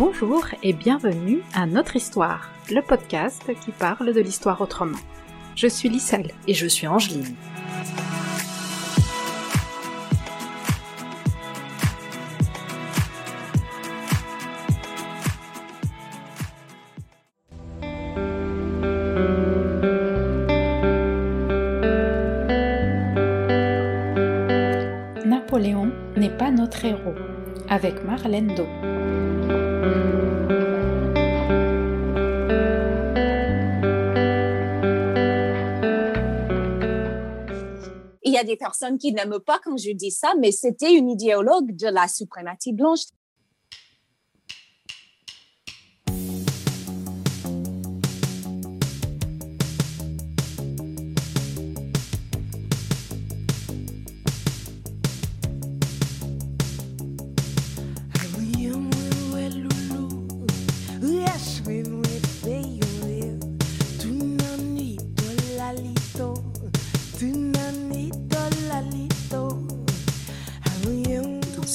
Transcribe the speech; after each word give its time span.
Bonjour 0.00 0.46
et 0.62 0.72
bienvenue 0.72 1.42
à 1.52 1.66
Notre 1.66 1.94
Histoire, 1.94 2.48
le 2.70 2.80
podcast 2.80 3.42
qui 3.62 3.70
parle 3.70 4.14
de 4.14 4.20
l'histoire 4.22 4.62
autrement. 4.62 4.96
Je 5.54 5.66
suis 5.66 5.90
Lisselle. 5.90 6.30
Et 6.48 6.54
je 6.54 6.66
suis 6.66 6.86
Angeline. 6.86 7.36
Napoléon 25.26 25.92
n'est 26.16 26.30
pas 26.30 26.50
notre 26.50 26.86
héros, 26.86 27.14
avec 27.68 28.02
Marlène 28.02 28.54
Do. 28.54 28.64
Personnes 38.60 38.98
qui 38.98 39.12
n'aiment 39.12 39.40
pas 39.40 39.58
quand 39.64 39.76
je 39.76 39.90
dis 39.90 40.12
ça, 40.12 40.34
mais 40.38 40.52
c'était 40.52 40.94
une 40.94 41.10
idéologue 41.10 41.74
de 41.74 41.88
la 41.88 42.06
suprématie 42.06 42.72
blanche. 42.72 43.00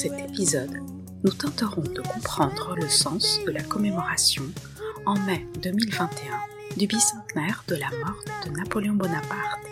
Cet 0.08 0.30
épisode, 0.30 0.78
nous 1.24 1.32
tenterons 1.32 1.82
de 1.82 2.00
comprendre 2.00 2.76
le 2.76 2.88
sens 2.88 3.40
de 3.44 3.50
la 3.50 3.62
commémoration 3.62 4.44
en 5.04 5.18
mai 5.20 5.44
2021 5.62 6.76
du 6.76 6.86
bicentenaire 6.86 7.64
de 7.66 7.74
la 7.74 7.90
mort 8.04 8.22
de 8.44 8.50
Napoléon 8.50 8.94
Bonaparte, 8.94 9.66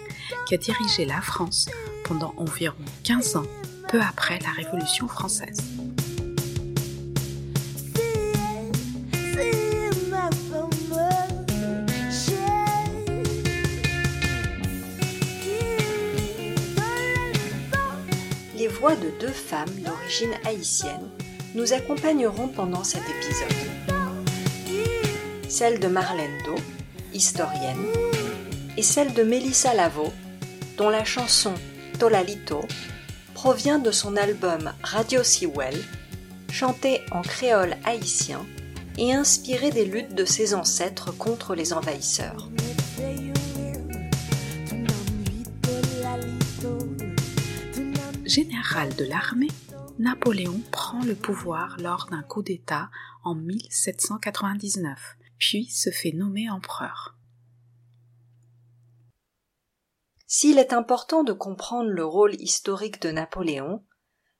qui 0.47 0.55
a 0.55 0.59
dirigé 0.59 1.05
la 1.05 1.21
France 1.21 1.69
pendant 2.05 2.35
environ 2.37 2.75
15 3.05 3.37
ans, 3.37 3.47
peu 3.89 4.01
après 4.01 4.41
la 4.41 4.51
Révolution 4.51 5.07
française. 5.07 5.74
De 18.93 19.11
deux 19.19 19.33
femmes 19.33 19.75
d'origine 19.83 20.35
haïtienne 20.45 21.09
nous 21.55 21.73
accompagneront 21.73 22.49
pendant 22.49 22.85
cet 22.85 23.03
épisode. 23.03 23.97
Celle 25.49 25.81
de 25.81 25.89
Marlène 25.89 26.39
Do, 26.45 26.55
historienne, 27.15 27.87
et 28.77 28.83
celle 28.83 29.15
de 29.15 29.23
Mélissa 29.23 29.73
Lavo, 29.73 30.13
dont 30.77 30.91
la 30.91 31.05
chanson 31.05 31.55
Tolalito 31.99 32.61
provient 33.33 33.79
de 33.79 33.91
son 33.91 34.17
album 34.17 34.73
Radio 34.83 35.23
Sewell, 35.23 35.83
chanté 36.53 37.01
en 37.11 37.23
créole 37.23 37.77
haïtien 37.85 38.45
et 38.99 39.15
inspiré 39.15 39.71
des 39.71 39.87
luttes 39.87 40.15
de 40.15 40.25
ses 40.25 40.55
ancêtres 40.55 41.11
contre 41.11 41.55
les 41.55 41.73
envahisseurs. 41.73 42.49
Général 48.35 48.93
de 48.97 49.05
l'armée, 49.05 49.53
Napoléon 50.01 50.61
prend 50.73 51.05
le 51.05 51.15
pouvoir 51.15 51.77
lors 51.79 52.09
d'un 52.11 52.25
coup 52.25 52.43
d'État 52.43 52.91
en 53.23 53.37
1799, 53.37 54.99
puis 55.39 55.67
se 55.67 55.91
fait 55.91 56.11
nommer 56.11 56.51
empereur. 56.51 57.17
S'il 60.27 60.59
est 60.59 60.73
important 60.73 61.23
de 61.23 61.33
comprendre 61.33 61.91
le 61.91 62.05
rôle 62.05 62.35
historique 62.41 63.01
de 63.03 63.13
Napoléon, 63.13 63.87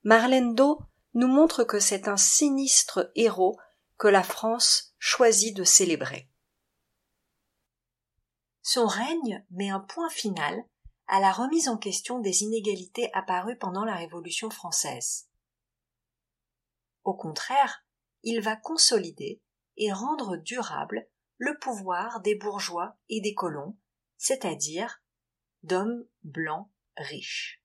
Marlène 0.03 0.57
Do 0.57 0.81
nous 1.13 1.29
montre 1.29 1.63
que 1.63 1.79
c'est 1.79 2.09
un 2.09 2.17
sinistre 2.17 3.13
héros 3.15 3.61
que 3.97 4.09
la 4.09 4.25
France 4.25 4.97
choisit 4.99 5.57
de 5.57 5.63
célébrer. 5.63 6.29
Son 8.61 8.89
règne 8.89 9.47
met 9.53 9.71
un 9.71 9.79
point 9.79 10.11
final 10.11 10.65
à 11.07 11.21
la 11.21 11.33
remise 11.33 11.69
en 11.69 11.77
question 11.77 12.19
des 12.19 12.43
inégalités 12.43 13.11
apparues 13.13 13.59
pendant 13.59 13.85
la 13.85 13.97
Révolution 13.97 14.51
française. 14.51 15.29
Au 17.05 17.15
contraire, 17.15 17.85
il 18.23 18.41
va 18.41 18.57
consolider 18.57 19.43
et 19.77 19.93
rendre 19.93 20.37
durable 20.37 21.09
le 21.37 21.59
pouvoir 21.59 22.21
des 22.21 22.35
bourgeois 22.35 22.97
et 23.09 23.21
des 23.21 23.35
colons, 23.35 23.77
c'est-à-dire 24.17 25.03
d'hommes 25.63 26.07
blancs 26.23 26.71
riches. 26.97 27.63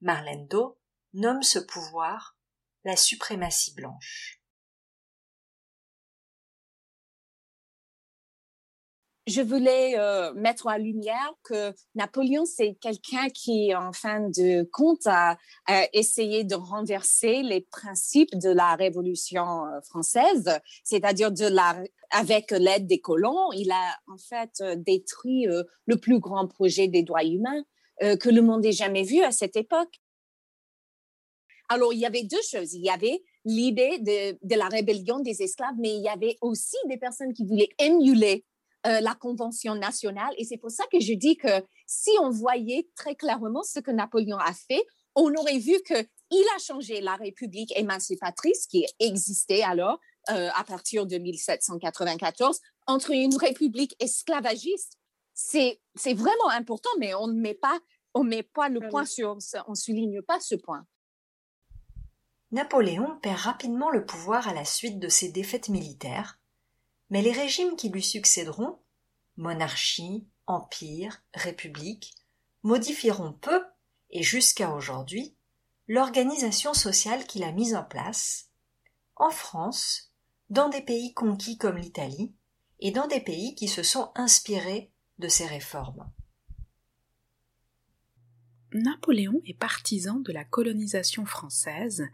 Marlène 0.00 0.46
Do 0.48 0.78
nomme 1.14 1.42
ce 1.42 1.58
pouvoir 1.58 2.36
la 2.84 2.96
suprématie 2.96 3.74
blanche. 3.74 4.37
Je 9.28 9.42
voulais 9.42 9.98
euh, 9.98 10.32
mettre 10.34 10.66
en 10.66 10.76
lumière 10.76 11.34
que 11.44 11.74
Napoléon, 11.94 12.44
c'est 12.46 12.74
quelqu'un 12.80 13.28
qui, 13.28 13.74
en 13.74 13.92
fin 13.92 14.20
de 14.20 14.62
compte, 14.72 15.06
a, 15.06 15.36
essayé 15.92 16.44
de 16.44 16.54
renverser 16.54 17.42
les 17.42 17.60
principes 17.60 18.34
de 18.36 18.50
la 18.50 18.74
Révolution 18.74 19.66
euh, 19.66 19.80
française, 19.82 20.58
c'est-à-dire 20.82 21.30
de 21.30 21.46
la, 21.46 21.82
avec 22.10 22.50
l'aide 22.50 22.86
des 22.86 23.00
colons, 23.00 23.52
il 23.52 23.70
a 23.70 23.98
en 24.06 24.16
fait 24.16 24.50
euh, 24.60 24.76
détruit 24.76 25.46
le 25.86 25.96
plus 25.96 26.18
grand 26.18 26.46
projet 26.46 26.88
des 26.88 27.02
droits 27.02 27.24
humains 27.24 27.62
que 28.00 28.28
le 28.28 28.42
monde 28.42 28.64
ait 28.64 28.70
jamais 28.70 29.02
vu 29.02 29.22
à 29.22 29.32
cette 29.32 29.56
époque. 29.56 30.00
Alors, 31.68 31.92
il 31.92 31.98
y 31.98 32.06
avait 32.06 32.22
deux 32.22 32.40
choses. 32.48 32.72
Il 32.74 32.84
y 32.84 32.90
avait 32.90 33.20
l'idée 33.44 33.98
de, 33.98 34.38
de 34.40 34.54
la 34.54 34.68
rébellion 34.68 35.18
des 35.18 35.42
esclaves, 35.42 35.74
mais 35.80 35.96
il 35.96 36.02
y 36.02 36.08
avait 36.08 36.36
aussi 36.40 36.76
des 36.88 36.96
personnes 36.96 37.32
qui 37.32 37.44
voulaient 37.44 37.70
émuler 37.80 38.44
euh, 38.86 39.00
la 39.00 39.14
Convention 39.14 39.74
nationale. 39.74 40.32
Et 40.38 40.44
c'est 40.44 40.56
pour 40.56 40.70
ça 40.70 40.84
que 40.92 41.00
je 41.00 41.12
dis 41.14 41.36
que 41.36 41.64
si 41.86 42.10
on 42.22 42.30
voyait 42.30 42.88
très 42.94 43.14
clairement 43.14 43.62
ce 43.62 43.80
que 43.80 43.90
Napoléon 43.90 44.38
a 44.38 44.52
fait, 44.52 44.84
on 45.14 45.34
aurait 45.34 45.58
vu 45.58 45.74
qu'il 45.84 45.96
a 46.54 46.58
changé 46.60 47.00
la 47.00 47.16
République 47.16 47.76
émancipatrice 47.76 48.66
qui 48.66 48.86
existait 49.00 49.62
alors 49.62 49.98
euh, 50.30 50.48
à 50.54 50.62
partir 50.62 51.06
de 51.06 51.18
1794 51.18 52.60
entre 52.86 53.10
une 53.10 53.36
République 53.36 53.96
esclavagiste. 54.00 54.92
C'est, 55.34 55.80
c'est 55.94 56.14
vraiment 56.14 56.50
important, 56.50 56.90
mais 57.00 57.14
on 57.14 57.26
ne 57.26 57.40
met 57.40 57.54
pas, 57.54 57.78
on 58.14 58.22
met 58.22 58.42
pas 58.42 58.68
le 58.68 58.80
point 58.88 59.04
sur, 59.04 59.38
on 59.66 59.74
souligne 59.74 60.22
pas 60.22 60.38
ce 60.40 60.54
point. 60.54 60.86
Napoléon 62.50 63.18
perd 63.20 63.40
rapidement 63.40 63.90
le 63.90 64.06
pouvoir 64.06 64.48
à 64.48 64.54
la 64.54 64.64
suite 64.64 64.98
de 64.98 65.08
ses 65.08 65.30
défaites 65.30 65.68
militaires 65.68 66.37
mais 67.10 67.22
les 67.22 67.32
régimes 67.32 67.76
qui 67.76 67.88
lui 67.88 68.02
succéderont, 68.02 68.78
monarchie, 69.36 70.26
empire, 70.46 71.22
république, 71.34 72.14
modifieront 72.62 73.32
peu, 73.32 73.62
et 74.10 74.22
jusqu'à 74.22 74.72
aujourd'hui, 74.72 75.36
l'organisation 75.86 76.74
sociale 76.74 77.26
qu'il 77.26 77.44
a 77.44 77.52
mise 77.52 77.74
en 77.74 77.84
place, 77.84 78.50
en 79.16 79.30
France, 79.30 80.12
dans 80.50 80.68
des 80.68 80.82
pays 80.82 81.12
conquis 81.14 81.58
comme 81.58 81.76
l'Italie, 81.76 82.34
et 82.80 82.90
dans 82.90 83.06
des 83.06 83.20
pays 83.20 83.54
qui 83.54 83.68
se 83.68 83.82
sont 83.82 84.12
inspirés 84.14 84.92
de 85.18 85.28
ces 85.28 85.46
réformes. 85.46 86.10
Napoléon 88.72 89.40
est 89.46 89.58
partisan 89.58 90.20
de 90.20 90.32
la 90.32 90.44
colonisation 90.44 91.24
française 91.24 92.04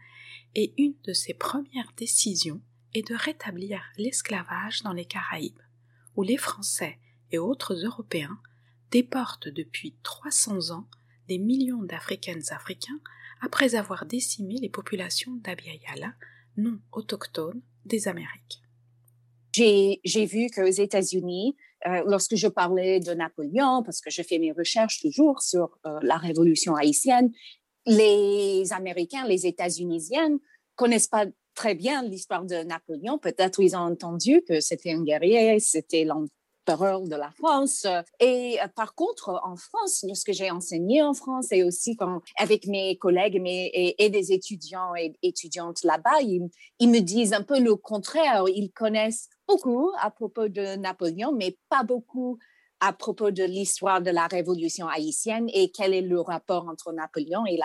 et 0.55 0.73
une 0.81 0.95
de 1.03 1.13
ses 1.13 1.33
premières 1.33 1.91
décisions 1.97 2.61
est 2.95 3.09
de 3.09 3.15
rétablir 3.15 3.81
l'esclavage 3.97 4.81
dans 4.83 4.93
les 4.93 5.05
Caraïbes, 5.05 5.59
où 6.15 6.23
les 6.23 6.37
Français 6.37 6.97
et 7.31 7.37
autres 7.37 7.85
Européens 7.85 8.39
déportent 8.91 9.49
depuis 9.49 9.95
300 10.03 10.71
ans 10.71 10.87
des 11.27 11.37
millions 11.37 11.83
d'Africaines 11.83 12.43
africains 12.51 12.99
après 13.41 13.75
avoir 13.75 14.05
décimé 14.05 14.55
les 14.61 14.69
populations 14.69 15.35
d'Abiyala, 15.43 16.13
non 16.57 16.79
autochtones 16.91 17.61
des 17.85 18.07
Amériques. 18.07 18.61
J'ai 19.53 20.25
vu 20.25 20.47
qu'aux 20.49 20.65
États-Unis, 20.65 21.55
euh, 21.87 22.03
lorsque 22.07 22.35
je 22.35 22.47
parlais 22.47 22.99
de 22.99 23.13
Napoléon, 23.13 23.83
parce 23.83 24.01
que 24.01 24.09
je 24.09 24.21
fais 24.21 24.39
mes 24.39 24.51
recherches 24.51 24.99
toujours 25.01 25.41
sur 25.41 25.77
euh, 25.85 25.99
la 26.01 26.17
révolution 26.17 26.75
haïtienne, 26.75 27.31
les 27.85 28.73
Américains, 28.73 29.25
les 29.27 29.45
États-Unisiennes 29.45 30.39
connaissent 30.75 31.07
pas 31.07 31.25
très 31.55 31.75
bien 31.75 32.03
l'histoire 32.03 32.45
de 32.45 32.63
Napoléon. 32.63 33.17
Peut-être 33.17 33.59
ils 33.59 33.75
ont 33.75 33.79
entendu 33.79 34.43
que 34.47 34.59
c'était 34.59 34.91
un 34.91 35.03
guerrier, 35.03 35.59
c'était 35.59 36.03
l'empereur 36.03 37.01
de 37.01 37.15
la 37.15 37.31
France. 37.31 37.85
Et 38.19 38.57
euh, 38.61 38.67
par 38.75 38.93
contre, 38.95 39.39
en 39.43 39.55
France, 39.55 40.03
lorsque 40.07 40.33
j'ai 40.33 40.51
enseigné 40.51 41.01
en 41.01 41.13
France 41.13 41.51
et 41.51 41.63
aussi 41.63 41.97
avec 42.37 42.67
mes 42.67 42.97
collègues 42.97 43.41
et, 43.45 44.09
des 44.09 44.31
étudiants 44.31 44.95
et 44.95 45.13
étudiantes 45.23 45.83
là-bas, 45.83 46.21
ils, 46.21 46.89
me 46.89 46.99
disent 46.99 47.33
un 47.33 47.43
peu 47.43 47.59
le 47.59 47.75
contraire. 47.75 48.43
Ils 48.53 48.71
connaissent 48.71 49.29
beaucoup 49.47 49.91
à 49.99 50.11
propos 50.11 50.47
de 50.47 50.75
Napoléon, 50.75 51.31
mais 51.31 51.57
pas 51.69 51.83
beaucoup 51.83 52.37
à 52.81 52.93
propos 52.93 53.31
de 53.31 53.43
l'histoire 53.43 54.01
de 54.01 54.11
la 54.11 54.27
révolution 54.27 54.87
haïtienne 54.87 55.49
et 55.53 55.71
quel 55.71 55.93
est 55.93 56.01
le 56.01 56.19
rapport 56.19 56.67
entre 56.67 56.91
Napoléon 56.91 57.45
et, 57.45 57.59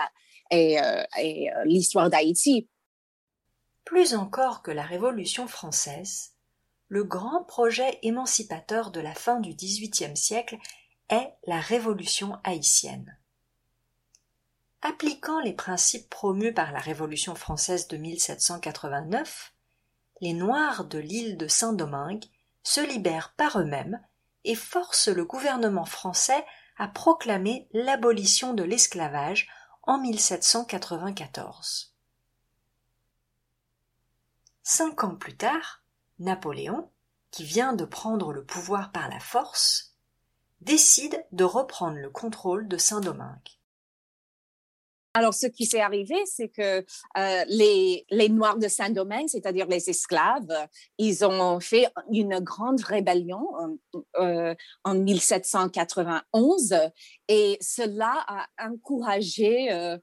euh, 0.79 1.03
euh, 1.19 1.63
l'histoire 1.65 2.09
d'Haïti. 2.09 2.67
Plus 3.91 4.15
encore 4.15 4.61
que 4.61 4.71
la 4.71 4.83
Révolution 4.83 5.49
française, 5.49 6.31
le 6.87 7.03
grand 7.03 7.43
projet 7.43 7.99
émancipateur 8.03 8.89
de 8.89 9.01
la 9.01 9.13
fin 9.13 9.41
du 9.41 9.53
XVIIIe 9.53 10.15
siècle 10.15 10.57
est 11.09 11.33
la 11.45 11.59
Révolution 11.59 12.39
haïtienne. 12.45 13.17
Appliquant 14.81 15.41
les 15.41 15.51
principes 15.51 16.09
promus 16.09 16.53
par 16.53 16.71
la 16.71 16.79
Révolution 16.79 17.35
française 17.35 17.89
de 17.89 17.97
1789, 17.97 19.53
les 20.21 20.31
Noirs 20.31 20.85
de 20.85 20.97
l'île 20.97 21.35
de 21.35 21.49
Saint-Domingue 21.49 22.23
se 22.63 22.79
libèrent 22.79 23.33
par 23.35 23.59
eux-mêmes 23.59 24.01
et 24.45 24.55
forcent 24.55 25.09
le 25.09 25.25
gouvernement 25.25 25.83
français 25.83 26.45
à 26.77 26.87
proclamer 26.87 27.67
l'abolition 27.73 28.53
de 28.53 28.63
l'esclavage 28.63 29.49
en 29.83 29.97
1794. 29.97 31.90
Cinq 34.63 35.03
ans 35.03 35.15
plus 35.15 35.35
tard, 35.35 35.83
Napoléon, 36.19 36.89
qui 37.31 37.43
vient 37.43 37.73
de 37.73 37.85
prendre 37.85 38.31
le 38.31 38.43
pouvoir 38.43 38.91
par 38.91 39.09
la 39.09 39.19
force, 39.19 39.95
décide 40.59 41.25
de 41.31 41.43
reprendre 41.43 41.97
le 41.97 42.09
contrôle 42.09 42.67
de 42.67 42.77
Saint-Domingue. 42.77 43.61
Alors, 45.13 45.33
ce 45.33 45.47
qui 45.47 45.65
s'est 45.65 45.81
arrivé, 45.81 46.15
c'est 46.25 46.47
que 46.47 46.85
euh, 47.17 47.45
les, 47.47 48.29
Noirs 48.29 48.57
de 48.57 48.69
Saint-Domingue, 48.69 49.27
c'est-à-dire 49.27 49.67
les 49.67 49.89
esclaves, 49.89 50.67
ils 50.97 51.25
ont 51.25 51.59
fait 51.59 51.87
une 52.13 52.39
grande 52.39 52.81
rébellion 52.81 53.45
euh, 54.15 54.55
en 54.85 54.95
1791 54.95 56.75
et 57.27 57.57
cela 57.59 58.23
a 58.25 58.47
encouragé 58.69 59.73
euh, 59.73 59.97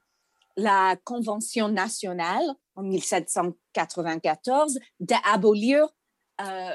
la 0.57 0.95
Convention 1.03 1.69
nationale 1.69 2.45
en 2.75 2.83
1794 3.81 4.79
d'abolir 4.99 5.87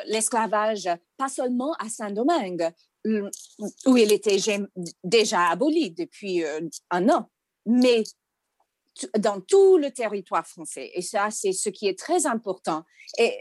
l'esclavage, 0.07 0.89
pas 1.17 1.29
seulement 1.29 1.73
à 1.79 1.89
Saint-Domingue, 1.89 2.71
où 3.87 3.97
il 3.97 4.13
était 4.13 4.37
déjà 5.03 5.49
aboli 5.49 5.91
depuis 5.91 6.45
un 6.91 7.09
an, 7.09 7.31
mais 7.65 8.05
dans 9.19 9.41
tout 9.41 9.77
le 9.77 9.91
territoire 9.91 10.47
français. 10.47 10.91
Et 10.95 11.03
ça, 11.03 11.31
c'est 11.31 11.53
ce 11.53 11.69
qui 11.69 11.89
est 11.89 11.99
très 11.99 12.27
important. 12.27 12.85
Et 13.19 13.33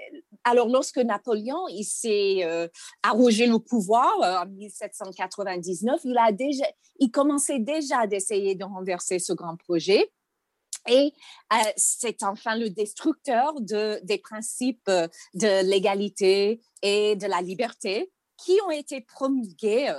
alors, 0.43 0.67
lorsque 0.67 0.97
Napoléon 0.97 1.65
s'est 1.83 2.43
euh, 2.43 2.67
arrogé 3.03 3.47
le 3.47 3.59
pouvoir 3.59 4.11
euh, 4.21 4.43
en 4.43 4.45
1799, 4.47 6.01
il 6.03 6.17
a 6.17 6.31
déjà, 6.31 6.65
il 6.99 7.11
commençait 7.11 7.59
déjà 7.59 8.07
d'essayer 8.07 8.55
de 8.55 8.63
renverser 8.63 9.19
ce 9.19 9.33
grand 9.33 9.55
projet. 9.55 10.11
Et 10.87 11.13
euh, 11.53 11.55
c'est 11.77 12.23
enfin 12.23 12.57
le 12.57 12.69
destructeur 12.69 13.59
de, 13.61 13.99
des 14.03 14.17
principes 14.17 14.89
de 15.33 15.65
l'égalité 15.65 16.61
et 16.81 17.15
de 17.15 17.27
la 17.27 17.41
liberté 17.41 18.11
qui 18.37 18.57
ont 18.65 18.71
été 18.71 19.01
promulgués 19.01 19.93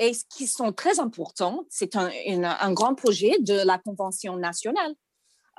et 0.00 0.12
qui 0.34 0.46
sont 0.46 0.72
très 0.72 0.98
importants. 0.98 1.64
C'est 1.68 1.94
un, 1.94 2.72
grand 2.72 2.94
projet 2.94 3.36
de 3.40 3.54
la 3.54 3.78
Convention 3.78 4.36
nationale. 4.36 4.94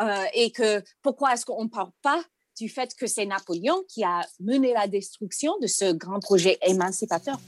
Euh, 0.01 0.23
et 0.33 0.51
que 0.51 0.81
pourquoi 1.03 1.33
est-ce 1.33 1.45
qu'on 1.45 1.65
ne 1.65 1.69
parle 1.69 1.91
pas 2.01 2.23
du 2.59 2.67
fait 2.67 2.95
que 2.95 3.05
c'est 3.05 3.25
Napoléon 3.25 3.83
qui 3.87 4.03
a 4.03 4.21
mené 4.39 4.73
la 4.73 4.87
destruction 4.87 5.53
de 5.61 5.67
ce 5.67 5.91
grand 5.93 6.19
projet 6.19 6.57
émancipateur? 6.63 7.39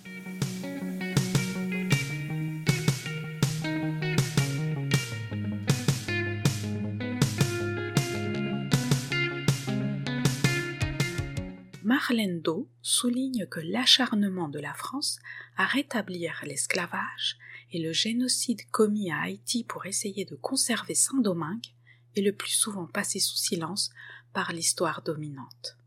Marlène 12.03 12.41
Do 12.41 12.67
souligne 12.81 13.45
que 13.45 13.61
l'acharnement 13.61 14.49
de 14.49 14.59
la 14.59 14.73
France 14.73 15.19
à 15.55 15.65
rétablir 15.65 16.41
l'esclavage 16.45 17.37
et 17.71 17.79
le 17.79 17.93
génocide 17.93 18.59
commis 18.71 19.09
à 19.09 19.21
Haïti 19.21 19.63
pour 19.63 19.85
essayer 19.85 20.25
de 20.25 20.35
conserver 20.35 20.95
Saint-Domingue 20.95 21.65
est 22.17 22.21
le 22.21 22.35
plus 22.35 22.51
souvent 22.51 22.87
passé 22.87 23.19
sous 23.19 23.37
silence 23.37 23.89
par 24.33 24.51
l'histoire 24.51 25.01
dominante. 25.01 25.77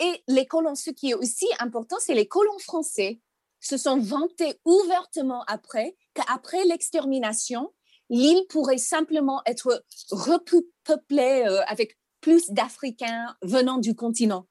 Et 0.00 0.22
les 0.28 0.46
colons, 0.46 0.74
ce 0.74 0.90
qui 0.90 1.10
est 1.10 1.14
aussi 1.14 1.46
important, 1.58 1.96
c'est 2.00 2.14
les 2.14 2.28
colons 2.28 2.58
français 2.58 3.22
se 3.60 3.78
sont 3.78 3.98
vantés 3.98 4.60
ouvertement 4.66 5.42
après 5.44 5.96
qu'après 6.12 6.66
l'extermination, 6.66 7.72
l'île 8.10 8.44
pourrait 8.50 8.78
simplement 8.78 9.40
être 9.46 9.84
repeuplée 10.10 11.44
euh, 11.46 11.62
avec 11.66 11.96
plus 12.20 12.50
d'Africains 12.50 13.36
venant 13.42 13.78
du 13.78 13.94
continent. 13.94 14.46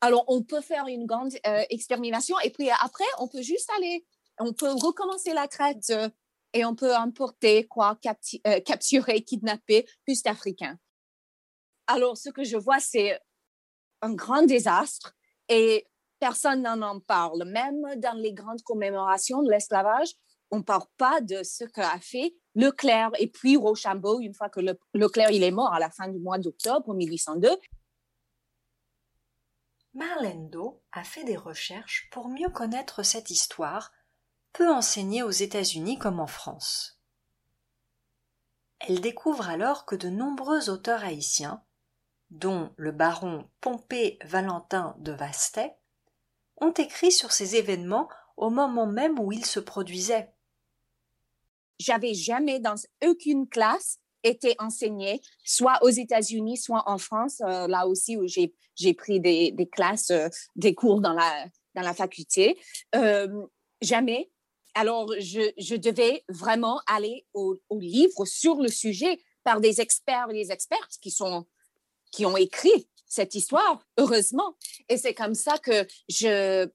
Alors, 0.00 0.24
on 0.28 0.42
peut 0.42 0.60
faire 0.60 0.86
une 0.86 1.06
grande 1.06 1.32
euh, 1.46 1.62
extermination 1.70 2.38
et 2.40 2.50
puis 2.50 2.68
après, 2.70 3.04
on 3.18 3.28
peut 3.28 3.42
juste 3.42 3.70
aller, 3.76 4.04
on 4.38 4.52
peut 4.52 4.70
recommencer 4.70 5.32
la 5.32 5.48
traite 5.48 5.90
euh, 5.90 6.08
et 6.52 6.64
on 6.64 6.74
peut 6.74 6.94
emporter, 6.94 7.66
quoi, 7.66 7.98
euh, 8.46 8.60
capturer, 8.60 9.22
kidnapper 9.22 9.86
plus 10.04 10.22
d'Africains. 10.22 10.78
Alors, 11.86 12.16
ce 12.16 12.30
que 12.30 12.44
je 12.44 12.56
vois, 12.56 12.80
c'est 12.80 13.18
un 14.02 14.14
grand 14.14 14.42
désastre 14.42 15.14
et 15.48 15.86
personne 16.18 16.62
n'en 16.62 16.80
en 16.82 17.00
parle. 17.00 17.44
Même 17.44 17.82
dans 17.96 18.16
les 18.16 18.32
grandes 18.32 18.62
commémorations 18.62 19.42
de 19.42 19.50
l'esclavage, 19.50 20.12
on 20.50 20.58
ne 20.58 20.62
parle 20.62 20.86
pas 20.96 21.20
de 21.20 21.42
ce 21.42 21.64
qu'a 21.64 21.98
fait 22.00 22.34
Leclerc 22.54 23.10
et 23.18 23.28
puis 23.28 23.56
Rochambeau 23.56 24.20
une 24.20 24.34
fois 24.34 24.48
que 24.48 24.60
Leclerc 24.94 25.30
il 25.30 25.42
est 25.42 25.50
mort 25.50 25.72
à 25.72 25.78
la 25.78 25.90
fin 25.90 26.08
du 26.08 26.18
mois 26.18 26.38
d'octobre 26.38 26.94
1802. 26.94 27.50
Marlène 29.94 30.50
Do 30.50 30.82
a 30.92 31.04
fait 31.04 31.24
des 31.24 31.36
recherches 31.36 32.08
pour 32.10 32.28
mieux 32.28 32.48
connaître 32.48 33.04
cette 33.04 33.30
histoire, 33.30 33.92
peu 34.52 34.68
enseignée 34.68 35.22
aux 35.22 35.30
États-Unis 35.30 35.98
comme 35.98 36.18
en 36.18 36.26
France. 36.26 37.00
Elle 38.80 39.00
découvre 39.00 39.48
alors 39.48 39.86
que 39.86 39.94
de 39.94 40.08
nombreux 40.08 40.68
auteurs 40.68 41.04
haïtiens, 41.04 41.62
dont 42.30 42.72
le 42.76 42.90
baron 42.90 43.48
Pompée 43.60 44.18
Valentin 44.24 44.96
de 44.98 45.12
Vastet, 45.12 45.76
ont 46.56 46.72
écrit 46.72 47.12
sur 47.12 47.32
ces 47.32 47.56
événements 47.56 48.08
au 48.36 48.50
moment 48.50 48.86
même 48.86 49.18
où 49.18 49.32
ils 49.32 49.46
se 49.46 49.60
produisaient 49.60 50.33
j'avais 51.78 52.14
jamais 52.14 52.60
dans 52.60 52.76
aucune 53.04 53.48
classe 53.48 53.98
été 54.24 54.54
enseigné, 54.58 55.20
soit 55.44 55.78
aux 55.82 55.90
États-Unis, 55.90 56.56
soit 56.56 56.82
en 56.86 56.98
France, 56.98 57.40
euh, 57.42 57.68
là 57.68 57.86
aussi 57.86 58.16
où 58.16 58.26
j'ai, 58.26 58.94
pris 58.94 59.20
des, 59.20 59.68
classes, 59.70 60.10
euh, 60.10 60.28
des 60.56 60.74
cours 60.74 61.00
dans 61.00 61.12
la, 61.12 61.46
dans 61.74 61.82
la 61.82 61.94
faculté. 61.94 62.58
Euh, 62.94 63.28
jamais. 63.82 64.30
Alors, 64.74 65.12
je, 65.20 65.52
je, 65.58 65.76
devais 65.76 66.24
vraiment 66.28 66.80
aller 66.86 67.26
au, 67.34 67.56
au, 67.68 67.78
livre 67.78 68.24
sur 68.24 68.56
le 68.56 68.68
sujet 68.68 69.22
par 69.44 69.60
des 69.60 69.80
experts 69.80 70.26
et 70.30 70.32
des 70.32 70.50
expertes 70.50 70.96
qui, 71.00 71.10
sont, 71.10 71.46
qui 72.10 72.26
ont 72.26 72.36
écrit 72.36 72.88
cette 73.06 73.34
histoire, 73.34 73.86
heureusement. 73.98 74.56
Et 74.88 74.96
c'est 74.96 75.14
comme 75.14 75.34
ça 75.34 75.58
que 75.58 75.86
je, 76.08 76.66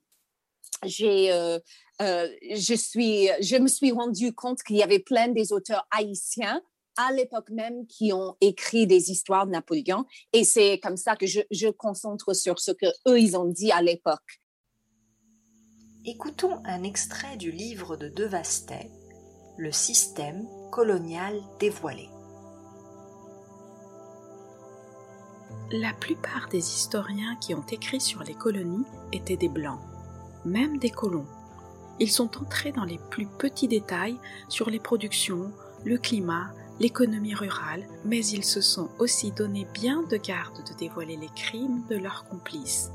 j'ai 0.85 1.59
euh, 2.01 2.29
je, 2.55 2.75
suis, 2.75 3.27
je 3.41 3.57
me 3.57 3.67
suis 3.67 3.91
rendu 3.91 4.33
compte 4.33 4.63
qu'il 4.63 4.77
y 4.77 4.83
avait 4.83 4.99
plein 4.99 5.27
des 5.27 5.51
auteurs 5.51 5.85
haïtiens 5.91 6.61
à 6.95 7.11
l'époque 7.13 7.49
même 7.49 7.87
qui 7.87 8.11
ont 8.13 8.35
écrit 8.41 8.87
des 8.87 9.11
histoires 9.11 9.45
de 9.45 9.51
Napoléon. 9.51 10.05
Et 10.33 10.43
c'est 10.43 10.79
comme 10.79 10.97
ça 10.97 11.15
que 11.15 11.25
je, 11.25 11.41
je 11.51 11.67
concentre 11.67 12.33
sur 12.33 12.59
ce 12.59 12.71
que 12.71 12.87
eux 13.07 13.19
ils 13.19 13.37
ont 13.37 13.45
dit 13.45 13.71
à 13.71 13.81
l'époque. 13.81 14.41
Écoutons 16.05 16.61
un 16.65 16.83
extrait 16.83 17.37
du 17.37 17.51
livre 17.51 17.97
de 17.97 18.07
Devastet, 18.09 18.89
Le 19.57 19.71
système 19.71 20.47
colonial 20.71 21.41
dévoilé. 21.59 22.07
La 25.71 25.93
plupart 25.93 26.47
des 26.49 26.57
historiens 26.57 27.35
qui 27.41 27.53
ont 27.53 27.65
écrit 27.71 28.01
sur 28.01 28.23
les 28.23 28.33
colonies 28.33 28.85
étaient 29.11 29.37
des 29.37 29.49
blancs, 29.49 29.81
même 30.45 30.79
des 30.79 30.89
colons 30.89 31.27
ils 31.99 32.11
sont 32.11 32.41
entrés 32.41 32.71
dans 32.71 32.85
les 32.85 32.99
plus 33.09 33.25
petits 33.25 33.67
détails 33.67 34.17
sur 34.47 34.69
les 34.69 34.79
productions, 34.79 35.51
le 35.83 35.97
climat, 35.97 36.51
l'économie 36.79 37.35
rurale, 37.35 37.85
mais 38.05 38.25
ils 38.25 38.45
se 38.45 38.61
sont 38.61 38.89
aussi 38.99 39.31
donné 39.31 39.67
bien 39.73 40.03
de 40.03 40.17
garde 40.17 40.63
de 40.67 40.73
dévoiler 40.77 41.17
les 41.17 41.29
crimes 41.35 41.83
de 41.89 41.97
leurs 41.97 42.25
complices. 42.25 42.91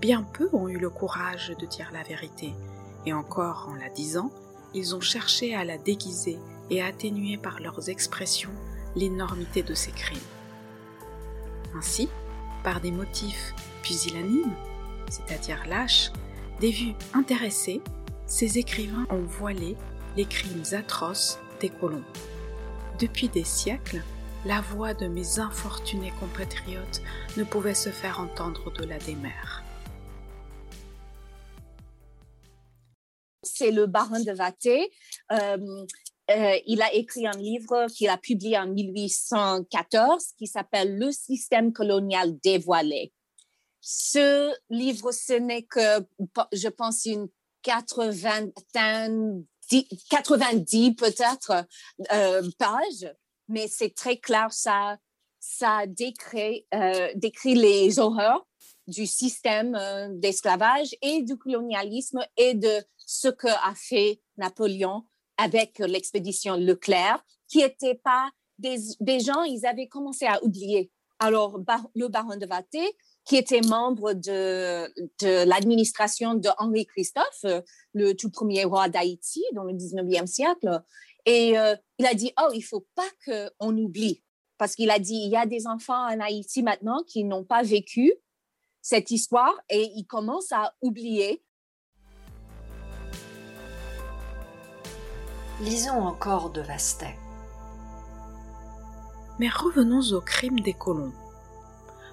Bien 0.00 0.22
peu 0.22 0.48
ont 0.52 0.68
eu 0.68 0.78
le 0.78 0.90
courage 0.90 1.52
de 1.58 1.66
dire 1.66 1.90
la 1.92 2.04
vérité, 2.04 2.54
et 3.06 3.12
encore 3.12 3.68
en 3.70 3.74
la 3.74 3.88
disant, 3.88 4.30
ils 4.74 4.94
ont 4.94 5.00
cherché 5.00 5.54
à 5.54 5.64
la 5.64 5.78
déguiser 5.78 6.38
et 6.70 6.82
à 6.82 6.86
atténuer 6.86 7.36
par 7.36 7.60
leurs 7.60 7.88
expressions 7.88 8.52
l'énormité 8.94 9.62
de 9.62 9.74
ces 9.74 9.90
crimes. 9.90 10.18
Ainsi, 11.74 12.08
par 12.62 12.80
des 12.80 12.92
motifs 12.92 13.54
pusillanimes, 13.82 14.54
c'est-à-dire 15.10 15.64
lâches, 15.66 16.12
des 16.60 16.70
vues 16.70 16.94
intéressées, 17.14 17.80
ces 18.28 18.58
écrivains 18.58 19.06
ont 19.10 19.24
voilé 19.24 19.74
les 20.16 20.26
crimes 20.26 20.62
atroces 20.72 21.38
des 21.60 21.70
colons. 21.70 22.04
Depuis 23.00 23.28
des 23.28 23.44
siècles, 23.44 24.02
la 24.44 24.60
voix 24.60 24.92
de 24.92 25.08
mes 25.08 25.38
infortunés 25.38 26.12
compatriotes 26.20 27.00
ne 27.38 27.44
pouvait 27.44 27.74
se 27.74 27.88
faire 27.88 28.20
entendre 28.20 28.66
au-delà 28.66 28.98
des 28.98 29.14
mers. 29.14 29.64
C'est 33.42 33.70
le 33.70 33.86
baron 33.86 34.22
de 34.22 34.32
Vaté. 34.32 34.92
Euh, 35.32 35.86
euh, 36.30 36.58
il 36.66 36.82
a 36.82 36.92
écrit 36.92 37.26
un 37.26 37.36
livre 37.38 37.86
qu'il 37.86 38.10
a 38.10 38.18
publié 38.18 38.58
en 38.58 38.66
1814 38.66 40.32
qui 40.36 40.46
s'appelle 40.46 40.98
Le 40.98 41.10
système 41.12 41.72
colonial 41.72 42.38
dévoilé. 42.40 43.12
Ce 43.80 44.52
livre, 44.68 45.12
ce 45.12 45.32
n'est 45.32 45.62
que, 45.62 46.04
je 46.52 46.68
pense, 46.68 47.06
une 47.06 47.28
80, 47.62 48.48
90 50.10 50.94
peut-être 50.94 51.66
euh, 52.12 52.48
pages, 52.58 53.12
mais 53.48 53.68
c'est 53.68 53.94
très 53.94 54.16
clair, 54.18 54.52
ça, 54.52 54.98
ça 55.40 55.86
décrit, 55.86 56.66
euh, 56.74 57.10
décrit 57.14 57.54
les 57.54 57.98
horreurs 57.98 58.46
du 58.86 59.06
système 59.06 59.74
euh, 59.74 60.08
d'esclavage 60.12 60.94
et 61.02 61.22
du 61.22 61.36
colonialisme 61.36 62.20
et 62.36 62.54
de 62.54 62.82
ce 62.96 63.28
que 63.28 63.48
a 63.48 63.74
fait 63.74 64.20
Napoléon 64.36 65.04
avec 65.36 65.78
l'expédition 65.78 66.56
Leclerc, 66.56 67.24
qui 67.46 67.58
n'étaient 67.58 68.00
pas 68.02 68.30
des, 68.58 68.76
des, 69.00 69.20
gens, 69.20 69.42
ils 69.44 69.64
avaient 69.66 69.86
commencé 69.86 70.26
à 70.26 70.42
oublier. 70.42 70.90
Alors, 71.20 71.58
le 71.94 72.08
baron 72.08 72.36
de 72.36 72.46
Vaté, 72.46 72.82
qui 73.28 73.36
était 73.36 73.60
membre 73.60 74.14
de, 74.14 74.90
de 75.20 75.46
l'administration 75.46 76.32
de 76.32 76.48
Henri 76.56 76.86
Christophe, 76.86 77.44
le 77.92 78.14
tout 78.14 78.30
premier 78.30 78.64
roi 78.64 78.88
d'Haïti 78.88 79.44
dans 79.52 79.64
le 79.64 79.74
19e 79.74 80.26
siècle, 80.26 80.82
et 81.26 81.58
euh, 81.58 81.76
il 81.98 82.06
a 82.06 82.14
dit, 82.14 82.32
oh, 82.40 82.48
il 82.54 82.62
faut 82.62 82.86
pas 82.94 83.08
qu'on 83.26 83.76
oublie, 83.76 84.22
parce 84.56 84.74
qu'il 84.74 84.90
a 84.90 84.98
dit, 84.98 85.20
il 85.26 85.30
y 85.30 85.36
a 85.36 85.44
des 85.44 85.66
enfants 85.66 86.06
en 86.08 86.20
Haïti 86.20 86.62
maintenant 86.62 87.02
qui 87.06 87.24
n'ont 87.24 87.44
pas 87.44 87.62
vécu 87.62 88.14
cette 88.80 89.10
histoire 89.10 89.54
et 89.68 89.90
ils 89.94 90.06
commencent 90.06 90.52
à 90.52 90.74
oublier 90.80 91.44
Lisons 95.60 96.00
encore 96.00 96.50
de 96.50 96.60
Vastet. 96.62 97.18
Mais 99.38 99.48
revenons 99.48 100.16
au 100.16 100.20
crime 100.20 100.60
des 100.60 100.72
colons. 100.72 101.12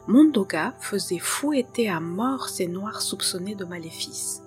Mondoga 0.07 0.75
faisait 0.79 1.19
fouetter 1.19 1.89
à 1.89 1.99
mort 1.99 2.49
ces 2.49 2.67
noirs 2.67 3.01
soupçonnés 3.01 3.55
de 3.55 3.65
maléfices. 3.65 4.41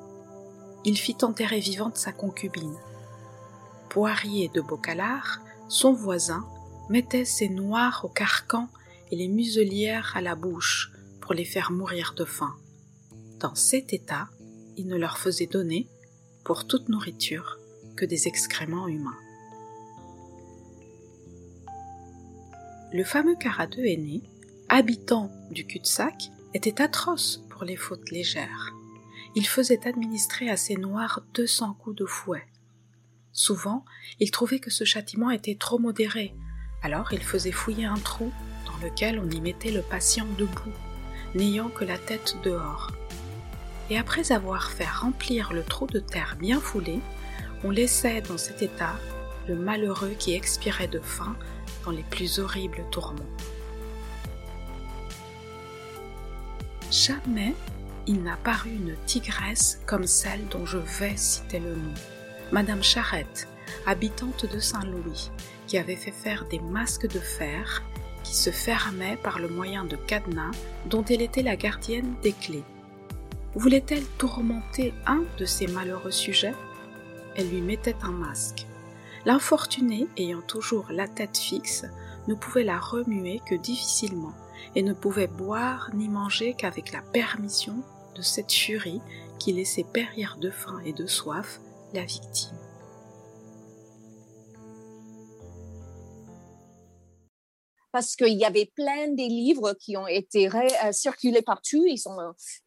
Il 0.85 0.97
fit 0.97 1.17
enterrer 1.23 1.59
vivante 1.59 1.97
sa 1.97 2.13
concubine. 2.13 2.77
Poirier 3.89 4.51
de 4.55 4.61
Bocalard, 4.61 5.41
son 5.69 5.93
voisin, 5.93 6.47
mettait 6.89 7.25
ces 7.25 7.49
noirs 7.49 8.03
au 8.05 8.09
carcan 8.09 8.69
et 9.11 9.17
les 9.17 9.29
muselières 9.29 10.13
à 10.15 10.21
la 10.21 10.37
bouche 10.37 10.93
pour 11.21 11.35
les 11.35 11.45
faire 11.45 11.73
mourir 11.73 12.15
de 12.17 12.25
faim. 12.25 12.55
Dans 13.41 13.57
cet 13.57 13.93
état, 13.93 14.29
il 14.77 14.87
ne 14.87 14.97
leur 14.97 15.19
faisait 15.19 15.47
donner, 15.47 15.89
pour 16.45 16.67
toute 16.69 16.89
nourriture, 16.89 17.59
que 17.97 18.05
des 18.05 18.29
excréments 18.29 18.87
humains. 18.87 19.19
Le 22.93 23.03
fameux 23.05 23.37
Caradeux 23.37 23.85
aîné, 23.85 24.23
habitant 24.69 25.31
du 25.51 25.67
cul-de-sac, 25.67 26.31
était 26.55 26.81
atroce 26.81 27.45
pour 27.51 27.65
les 27.65 27.77
fautes 27.77 28.11
légères. 28.11 28.73
Il 29.35 29.47
faisait 29.47 29.87
administrer 29.87 30.51
à 30.51 30.57
ses 30.57 30.77
noirs 30.77 31.23
deux 31.35 31.47
cents 31.47 31.75
coups 31.75 31.97
de 31.97 32.07
fouet. 32.07 32.47
Souvent, 33.33 33.85
il 34.21 34.31
trouvait 34.31 34.59
que 34.59 34.71
ce 34.71 34.85
châtiment 34.85 35.31
était 35.31 35.57
trop 35.57 35.79
modéré, 35.79 36.35
alors 36.83 37.13
il 37.13 37.23
faisait 37.23 37.53
fouiller 37.53 37.85
un 37.85 37.99
trou 37.99 38.33
dans 38.67 38.87
lequel 38.87 39.19
on 39.19 39.31
y 39.31 39.41
mettait 39.41 39.71
le 39.71 39.83
patient 39.83 40.27
debout, 40.39 40.73
n'ayant 41.35 41.69
que 41.69 41.85
la 41.85 41.99
tête 41.99 42.37
dehors. 42.43 42.91
Et 43.91 43.99
après 43.99 44.33
avoir 44.33 44.71
fait 44.71 44.89
remplir 44.89 45.53
le 45.53 45.63
trou 45.63 45.87
de 45.87 46.01
terre 46.01 46.37
bien 46.39 46.61
foulé, 46.61 47.01
on 47.65 47.71
laissait 47.71 48.23
dans 48.23 48.39
cet 48.39 48.63
état 48.63 48.97
le 49.49 49.57
malheureux 49.57 50.15
qui 50.19 50.35
expirait 50.35 50.89
de 50.89 51.01
faim 51.01 51.37
dans 51.85 51.91
les 51.91 52.03
plus 52.03 52.39
horribles 52.39 52.85
tourments. 52.91 53.25
Jamais 56.91 57.55
il 58.07 58.23
n'a 58.23 58.37
paru 58.37 58.71
une 58.71 58.97
tigresse 59.05 59.81
comme 59.85 60.07
celle 60.07 60.49
dont 60.49 60.65
je 60.65 60.79
vais 60.79 61.17
citer 61.17 61.59
le 61.59 61.75
nom, 61.75 61.95
Madame 62.51 62.83
Charette, 62.83 63.47
habitante 63.87 64.47
de 64.51 64.59
Saint-Louis, 64.59 65.31
qui 65.67 65.77
avait 65.77 65.97
fait 65.97 66.13
faire 66.13 66.47
des 66.49 66.61
masques 66.61 67.07
de 67.07 67.19
fer 67.21 67.83
qui 68.25 68.35
se 68.35 68.51
fermaient 68.51 69.19
par 69.23 69.39
le 69.39 69.49
moyen 69.49 69.85
de 69.85 69.97
cadenas 69.97 70.53
dont 70.87 71.05
elle 71.05 71.21
était 71.21 71.43
la 71.43 71.57
gardienne 71.57 72.15
des 72.23 72.33
clés. 72.33 72.65
Voulait-elle 73.55 74.05
tourmenter 74.17 74.95
un 75.07 75.25
de 75.39 75.45
ces 75.45 75.67
malheureux 75.67 76.11
sujets? 76.11 76.55
Elle 77.37 77.51
lui 77.51 77.61
mettait 77.61 77.97
un 78.03 78.13
masque. 78.13 78.67
L'infortuné, 79.27 80.09
ayant 80.17 80.41
toujours 80.41 80.87
la 80.91 81.07
tête 81.07 81.37
fixe, 81.37 81.85
ne 82.29 82.35
pouvait 82.35 82.65
la 82.65 82.79
remuer 82.79 83.43
que 83.47 83.55
difficilement, 83.55 84.33
et 84.75 84.83
ne 84.83 84.93
pouvait 84.93 85.27
boire 85.27 85.91
ni 85.95 86.09
manger 86.09 86.55
qu'avec 86.55 86.93
la 86.93 87.03
permission 87.03 87.75
de 88.15 88.23
cette 88.23 88.53
furie 88.53 89.01
qui 89.39 89.53
laissait 89.53 89.85
périr 89.85 90.37
de 90.41 90.51
faim 90.51 90.81
et 90.85 90.93
de 90.93 91.07
soif 91.07 91.61
la 91.95 92.05
victime. 92.05 92.59
parce 97.99 98.17
qu'il 98.17 98.39
y 98.39 98.45
avait 98.45 98.71
plein 98.77 99.09
des 99.09 99.27
livres 99.27 99.75
qui 99.75 99.97
ont 99.97 100.07
été 100.07 100.47
euh, 100.47 100.93
circulés 100.93 101.43
partout, 101.43 101.85
ils, 101.87 101.99
sont, 101.99 102.17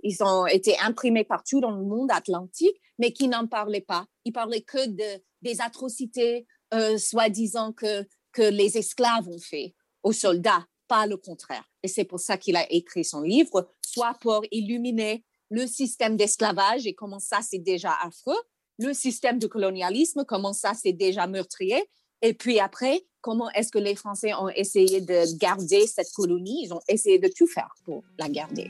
ils 0.03 0.21
ont 0.23 0.45
été 0.45 0.77
imprimés 0.79 1.23
partout 1.23 1.61
dans 1.61 1.71
le 1.71 1.85
monde 1.85 2.11
atlantique, 2.11 2.75
mais 2.99 3.13
qui 3.13 3.29
n'en 3.29 3.47
parlaient 3.47 3.79
pas. 3.79 4.05
Ils 4.25 4.33
parlaient 4.33 4.63
que 4.63 4.89
de, 4.89 5.23
des 5.41 5.61
atrocités, 5.61 6.47
euh, 6.73 6.97
soi-disant, 6.97 7.71
que, 7.71 8.05
que 8.33 8.41
les 8.41 8.77
esclaves 8.77 9.29
ont 9.29 9.39
fait 9.39 9.73
aux 10.03 10.11
soldats, 10.11 10.65
pas 10.91 11.07
le 11.07 11.15
contraire. 11.15 11.63
Et 11.83 11.87
c'est 11.87 12.03
pour 12.03 12.19
ça 12.19 12.35
qu'il 12.35 12.57
a 12.57 12.69
écrit 12.69 13.05
son 13.05 13.21
livre, 13.21 13.69
soit 13.81 14.13
pour 14.19 14.43
illuminer 14.51 15.23
le 15.49 15.65
système 15.65 16.17
d'esclavage 16.17 16.85
et 16.85 16.93
comment 16.93 17.19
ça 17.19 17.39
c'est 17.41 17.59
déjà 17.59 17.93
affreux, 18.03 18.41
le 18.77 18.93
système 18.93 19.39
de 19.39 19.47
colonialisme, 19.47 20.25
comment 20.27 20.51
ça 20.51 20.73
c'est 20.73 20.91
déjà 20.91 21.27
meurtrier, 21.27 21.81
et 22.21 22.33
puis 22.33 22.59
après, 22.59 23.05
comment 23.21 23.49
est-ce 23.51 23.71
que 23.71 23.79
les 23.79 23.95
Français 23.95 24.33
ont 24.33 24.49
essayé 24.49 24.99
de 24.99 25.37
garder 25.37 25.87
cette 25.87 26.11
colonie? 26.11 26.65
Ils 26.65 26.73
ont 26.73 26.81
essayé 26.89 27.19
de 27.19 27.29
tout 27.33 27.47
faire 27.47 27.73
pour 27.85 28.03
la 28.19 28.27
garder. 28.27 28.69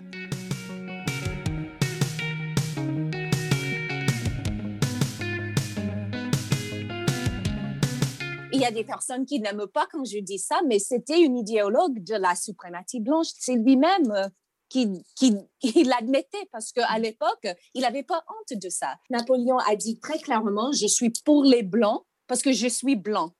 Y 8.61 8.65
a 8.65 8.71
des 8.71 8.83
personnes 8.83 9.25
qui 9.25 9.39
n'aiment 9.39 9.67
pas 9.67 9.87
quand 9.91 10.03
je 10.05 10.19
dis 10.19 10.39
ça, 10.39 10.61
mais 10.67 10.79
c'était 10.79 11.21
une 11.21 11.37
idéologue 11.37 12.03
de 12.03 12.15
la 12.15 12.35
suprématie 12.35 12.99
blanche. 12.99 13.27
C'est 13.39 13.55
lui-même 13.55 14.11
euh, 14.11 14.27
qui, 14.69 15.03
qui 15.15 15.35
l'admettait 15.83 16.47
parce 16.51 16.71
qu'à 16.71 16.97
l'époque, 16.99 17.47
il 17.73 17.81
n'avait 17.81 18.03
pas 18.03 18.23
honte 18.27 18.57
de 18.59 18.69
ça. 18.69 18.95
Napoléon 19.09 19.57
a 19.57 19.75
dit 19.75 19.99
très 19.99 20.19
clairement, 20.19 20.71
je 20.71 20.87
suis 20.87 21.11
pour 21.25 21.43
les 21.43 21.63
blancs 21.63 22.05
parce 22.27 22.41
que 22.41 22.51
je 22.51 22.67
suis 22.67 22.95
blanc 22.95 23.33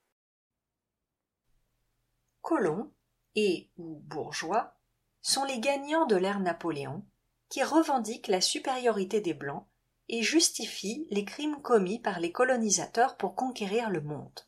colons 2.41 2.91
et 3.35 3.69
ou 3.77 4.01
bourgeois 4.07 4.73
sont 5.21 5.45
les 5.45 5.59
gagnants 5.59 6.05
de 6.05 6.15
l'ère 6.15 6.39
Napoléon 6.39 7.05
qui 7.49 7.63
revendiquent 7.63 8.27
la 8.27 8.41
supériorité 8.41 9.21
des 9.21 9.33
Blancs 9.33 9.65
et 10.09 10.21
justifient 10.21 11.07
les 11.11 11.23
crimes 11.23 11.61
commis 11.61 11.99
par 11.99 12.19
les 12.19 12.31
colonisateurs 12.31 13.17
pour 13.17 13.35
conquérir 13.35 13.89
le 13.89 14.01
monde. 14.01 14.39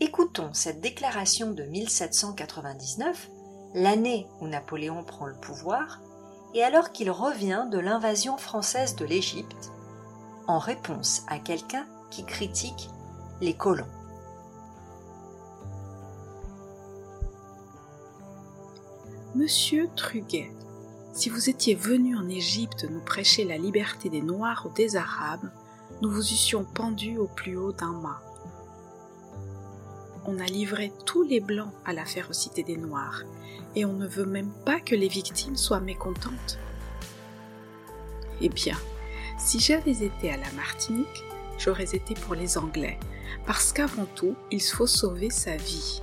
Écoutons 0.00 0.50
cette 0.52 0.80
déclaration 0.80 1.50
de 1.50 1.64
1799, 1.64 3.30
l'année 3.74 4.28
où 4.40 4.46
Napoléon 4.46 5.02
prend 5.02 5.26
le 5.26 5.34
pouvoir, 5.34 6.00
et 6.54 6.62
alors 6.62 6.92
qu'il 6.92 7.10
revient 7.10 7.66
de 7.68 7.80
l'invasion 7.80 8.36
française 8.38 8.94
de 8.94 9.04
l'Égypte, 9.04 9.72
en 10.46 10.60
réponse 10.60 11.24
à 11.26 11.40
quelqu'un 11.40 11.84
qui 12.10 12.24
critique 12.24 12.90
les 13.40 13.54
colons. 13.54 13.88
Monsieur 19.34 19.88
Truguet, 19.96 20.52
si 21.12 21.28
vous 21.28 21.50
étiez 21.50 21.74
venu 21.74 22.16
en 22.16 22.28
Égypte 22.28 22.86
nous 22.88 23.00
prêcher 23.00 23.44
la 23.44 23.58
liberté 23.58 24.08
des 24.10 24.22
Noirs 24.22 24.64
ou 24.64 24.72
des 24.72 24.94
Arabes, 24.94 25.50
nous 26.02 26.10
vous 26.10 26.22
eussions 26.22 26.64
pendu 26.64 27.18
au 27.18 27.26
plus 27.26 27.56
haut 27.56 27.72
d'un 27.72 27.92
mât. 27.92 28.22
On 30.30 30.40
a 30.40 30.44
livré 30.44 30.92
tous 31.06 31.22
les 31.22 31.40
Blancs 31.40 31.72
à 31.86 31.94
la 31.94 32.04
férocité 32.04 32.62
des 32.62 32.76
Noirs, 32.76 33.22
et 33.74 33.86
on 33.86 33.94
ne 33.94 34.06
veut 34.06 34.26
même 34.26 34.52
pas 34.66 34.78
que 34.78 34.94
les 34.94 35.08
victimes 35.08 35.56
soient 35.56 35.80
mécontentes. 35.80 36.58
Eh 38.42 38.50
bien, 38.50 38.76
si 39.38 39.58
j'avais 39.58 40.04
été 40.04 40.30
à 40.30 40.36
la 40.36 40.52
Martinique, 40.52 41.24
j'aurais 41.56 41.96
été 41.96 42.12
pour 42.12 42.34
les 42.34 42.58
Anglais, 42.58 42.98
parce 43.46 43.72
qu'avant 43.72 44.04
tout, 44.04 44.36
il 44.50 44.60
faut 44.60 44.86
sauver 44.86 45.30
sa 45.30 45.56
vie. 45.56 46.02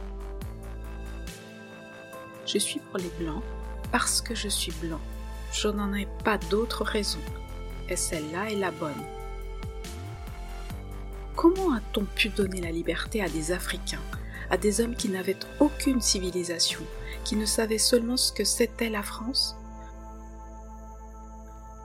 Je 2.48 2.58
suis 2.58 2.80
pour 2.80 2.98
les 2.98 3.12
Blancs 3.20 3.44
parce 3.92 4.22
que 4.22 4.34
je 4.34 4.48
suis 4.48 4.74
blanc. 4.82 5.02
Je 5.52 5.68
n'en 5.68 5.94
ai 5.94 6.08
pas 6.24 6.40
d'autre 6.40 6.84
raison, 6.84 7.22
et 7.90 7.96
celle-là 7.96 8.50
est 8.50 8.56
la 8.56 8.72
bonne. 8.72 9.04
Comment 11.36 11.74
a-t-on 11.74 12.06
pu 12.06 12.30
donner 12.30 12.62
la 12.62 12.72
liberté 12.72 13.22
à 13.22 13.28
des 13.28 13.52
Africains, 13.52 14.02
à 14.50 14.58
des 14.58 14.80
hommes 14.80 14.96
qui 14.96 15.10
n'avaient 15.10 15.40
aucune 15.60 16.02
civilisation, 16.02 16.82
qui 17.26 17.36
ne 17.36 17.46
savaient 17.46 17.78
seulement 17.78 18.16
ce 18.16 18.32
que 18.32 18.46
c'était 18.46 18.90
la 18.90 19.04
France? 19.04 19.58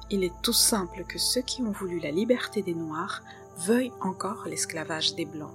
Il 0.08 0.22
est 0.24 0.32
tout 0.42 0.52
simple 0.52 1.04
que 1.04 1.18
ceux 1.18 1.42
qui 1.42 1.62
ont 1.62 1.72
voulu 1.72 1.98
la 1.98 2.10
liberté 2.10 2.62
des 2.62 2.74
Noirs 2.74 3.22
veuillent 3.58 3.92
encore 4.00 4.46
l'esclavage 4.46 5.14
des 5.14 5.24
Blancs. 5.24 5.54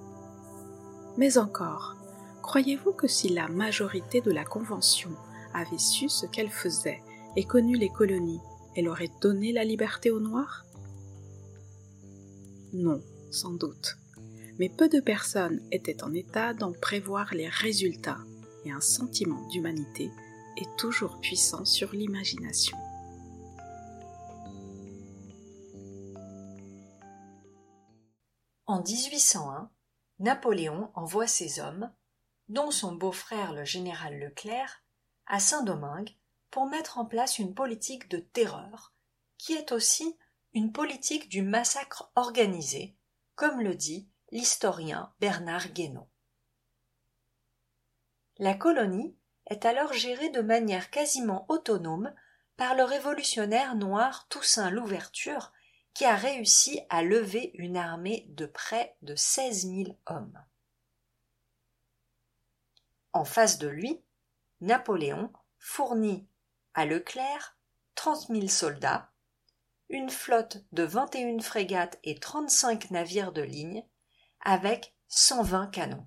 Mais 1.18 1.38
encore, 1.38 1.96
croyez-vous 2.42 2.92
que 2.92 3.08
si 3.08 3.30
la 3.30 3.48
majorité 3.48 4.20
de 4.20 4.32
la 4.32 4.44
Convention 4.44 5.12
avait 5.54 5.78
su 5.78 6.10
ce 6.10 6.26
qu'elle 6.26 6.50
faisait 6.50 7.02
et 7.38 7.46
connu 7.46 7.78
les 7.78 7.90
colonies, 7.90 8.42
elle 8.76 8.90
aurait 8.90 9.12
donné 9.22 9.54
la 9.54 9.64
liberté 9.64 10.12
aux 10.12 10.20
Noirs? 10.20 10.66
Non, 12.74 13.02
sans 13.32 13.52
doute. 13.52 13.98
Mais 14.60 14.70
peu 14.70 14.88
de 14.90 15.00
personnes 15.00 15.62
étaient 15.72 16.04
en 16.04 16.14
état 16.14 16.54
d'en 16.54 16.72
prévoir 16.72 17.34
les 17.34 17.50
résultats, 17.50 18.20
et 18.64 18.72
un 18.72 18.82
sentiment 18.82 19.48
d'humanité 19.50 20.10
est 20.58 20.78
toujours 20.78 21.20
puissant 21.20 21.66
sur 21.66 21.92
l'imagination. 21.92 22.78
En 28.68 28.82
1801, 28.82 29.70
Napoléon 30.20 30.90
envoie 30.96 31.28
ses 31.28 31.60
hommes, 31.60 31.92
dont 32.48 32.72
son 32.72 32.96
beau-frère 32.96 33.54
le 33.54 33.66
général 33.66 34.20
Leclerc, 34.20 34.84
à 35.28 35.40
Saint-Domingue 35.40 36.16
pour 36.52 36.68
mettre 36.68 36.98
en 36.98 37.06
place 37.06 37.38
une 37.38 37.54
politique 37.54 38.10
de 38.10 38.18
terreur, 38.18 38.94
qui 39.38 39.54
est 39.54 39.72
aussi 39.72 40.18
une 40.54 40.72
politique 40.72 41.30
du 41.30 41.42
massacre 41.42 42.12
organisé, 42.16 42.96
comme 43.36 43.62
le 43.62 43.76
dit 43.76 44.10
l'historien 44.32 45.14
Bernard 45.20 45.70
Guénon. 45.70 46.08
La 48.38 48.54
colonie 48.54 49.16
est 49.48 49.66
alors 49.66 49.94
gérée 49.94 50.30
de 50.30 50.42
manière 50.42 50.90
quasiment 50.90 51.46
autonome 51.50 52.14
par 52.58 52.76
le 52.76 52.84
révolutionnaire 52.84 53.76
noir 53.76 54.28
Toussaint 54.30 54.70
Louverture, 54.70 55.52
qui 55.94 56.06
a 56.06 56.16
réussi 56.16 56.82
à 56.90 57.04
lever 57.04 57.52
une 57.56 57.78
armée 57.78 58.26
de 58.30 58.46
près 58.46 58.98
de 59.02 59.16
seize 59.16 59.66
mille 59.66 59.98
hommes. 60.08 60.44
En 63.14 63.24
face 63.24 63.60
de 63.60 63.68
lui, 63.68 64.04
Napoléon 64.60 65.32
fournit 65.58 66.28
à 66.74 66.86
Leclerc 66.86 67.58
trente 67.96 68.28
mille 68.28 68.52
soldats, 68.52 69.10
une 69.96 70.10
flotte 70.10 70.58
de 70.74 70.84
vingt 70.84 71.16
et 71.16 71.20
une 71.20 71.42
frégates 71.42 72.00
et 72.04 72.20
trente-cinq 72.20 72.92
navires 72.92 73.32
de 73.32 73.42
ligne, 73.42 73.88
avec 74.42 74.94
cent 75.08 75.42
vingt 75.42 75.68
canons. 75.68 76.06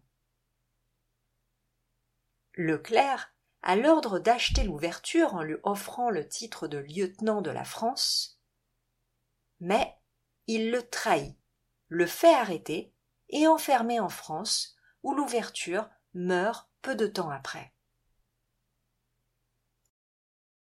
Leclerc 2.52 3.32
a 3.62 3.76
l'ordre 3.76 4.18
d'acheter 4.18 4.64
l'ouverture 4.64 5.34
en 5.34 5.42
lui 5.42 5.56
offrant 5.62 6.10
le 6.10 6.28
titre 6.28 6.68
de 6.68 6.76
lieutenant 6.76 7.40
de 7.40 7.50
la 7.50 7.64
France, 7.64 8.38
mais 9.60 9.96
il 10.46 10.70
le 10.70 10.86
trahit, 10.86 11.38
le 11.88 12.06
fait 12.06 12.34
arrêter 12.34 12.94
et 13.30 13.46
enfermer 13.48 14.00
en 14.00 14.10
France, 14.10 14.76
où 15.02 15.14
l'ouverture 15.14 15.88
meurt 16.12 16.68
peu 16.82 16.94
de 16.94 17.06
temps 17.06 17.30
après. 17.30 17.72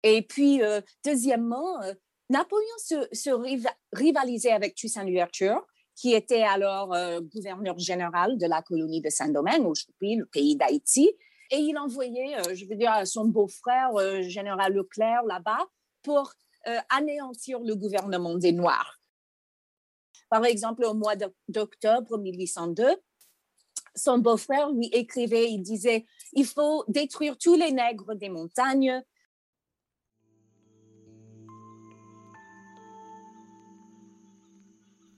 Et 0.04 0.24
puis, 0.24 0.64
euh, 0.64 0.82
deuxièmement, 1.06 1.82
euh, 1.84 1.94
Napoléon 2.32 2.78
se, 2.78 3.76
rivalisait 3.94 4.52
avec 4.52 4.76
Toussaint 4.76 5.04
Louverture, 5.04 5.66
qui 5.96 6.14
était 6.14 6.44
alors 6.44 6.94
euh, 6.94 7.20
gouverneur 7.22 7.78
général 7.78 8.38
de 8.38 8.48
la 8.48 8.62
colonie 8.62 9.02
de 9.02 9.10
Saint-Domingue, 9.10 9.68
aujourd'hui 9.68 10.16
le 10.16 10.26
pays 10.26 10.56
d'Haïti. 10.56 11.12
Et 11.52 11.58
il 11.58 11.78
envoyait, 11.78 12.38
je 12.56 12.66
veux 12.66 12.76
dire, 12.76 13.06
son 13.06 13.26
beau-frère, 13.26 13.92
général 14.22 14.74
Leclerc, 14.74 15.24
là-bas, 15.24 15.68
pour 16.02 16.32
anéantir 16.90 17.60
le 17.60 17.76
gouvernement 17.76 18.36
des 18.36 18.54
Noirs. 18.54 19.02
Par 20.30 20.46
exemple, 20.46 20.86
au 20.86 20.94
mois 20.94 21.16
d'octobre 21.50 22.18
1802, 22.18 22.86
son 23.96 24.18
beau-frère 24.20 24.72
lui 24.72 24.88
écrivait, 24.94 25.52
il 25.52 25.62
disait, 25.62 26.06
il 26.32 26.46
faut 26.46 26.86
détruire 26.88 27.38
tous 27.38 27.56
les 27.56 27.74
nègres 27.74 28.16
des 28.16 28.30
montagnes, 28.30 29.04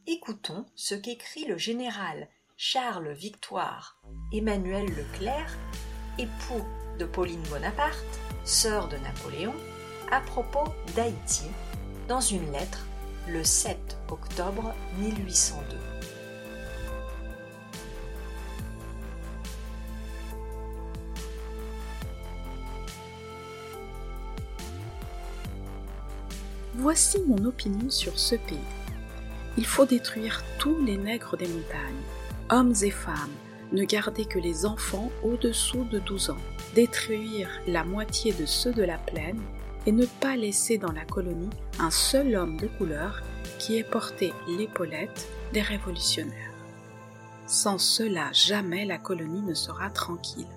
Écoutons 0.06 0.66
ce 0.76 0.96
qu'écrit 0.96 1.46
le 1.46 1.58
général 1.58 2.28
Charles 2.58 3.14
Victoire 3.14 4.02
Emmanuel 4.34 4.86
Leclerc, 4.86 5.58
époux 6.20 6.66
de 7.00 7.06
Pauline 7.06 7.42
Bonaparte, 7.50 8.20
sœur 8.44 8.90
de 8.90 8.98
Napoléon, 8.98 9.54
à 10.12 10.20
propos 10.20 10.66
d'Haïti, 10.98 11.46
dans 12.10 12.20
une 12.20 12.52
lettre 12.52 12.86
le 13.30 13.46
7 13.46 13.78
octobre 14.10 14.74
1802. 14.98 15.78
Voici 26.74 27.22
mon 27.26 27.46
opinion 27.46 27.90
sur 27.90 28.20
ce 28.20 28.36
pays. 28.36 28.83
Il 29.58 29.66
faut 29.66 29.86
détruire 29.86 30.44
tous 30.58 30.84
les 30.84 30.98
nègres 30.98 31.38
des 31.38 31.48
montagnes, 31.48 32.04
hommes 32.50 32.74
et 32.82 32.92
femmes, 32.92 33.32
ne 33.72 33.84
garder 33.84 34.26
que 34.26 34.40
les 34.40 34.66
enfants 34.66 35.12
au-dessous 35.24 35.84
de 35.86 36.00
12 36.00 36.32
ans, 36.32 36.38
détruire 36.76 37.50
la 37.68 37.84
moitié 37.84 38.34
de 38.34 38.46
ceux 38.46 38.72
de 38.72 38.84
la 38.84 38.98
plaine 38.98 39.42
et 39.86 39.92
ne 39.92 40.06
pas 40.06 40.36
laisser 40.36 40.78
dans 40.78 40.92
la 40.92 41.06
colonie 41.06 41.50
un 41.80 41.92
seul 41.92 42.36
homme 42.36 42.58
de 42.58 42.68
couleur 42.68 43.22
qui 43.60 43.78
ait 43.78 43.84
porté 43.84 44.34
l'épaulette 44.48 45.28
des 45.52 45.62
révolutionnaires. 45.62 46.52
Sans 47.48 47.78
cela, 47.78 48.32
jamais 48.32 48.86
la 48.86 48.98
colonie 48.98 49.42
ne 49.42 49.54
sera 49.54 49.90
tranquille. 49.90 50.48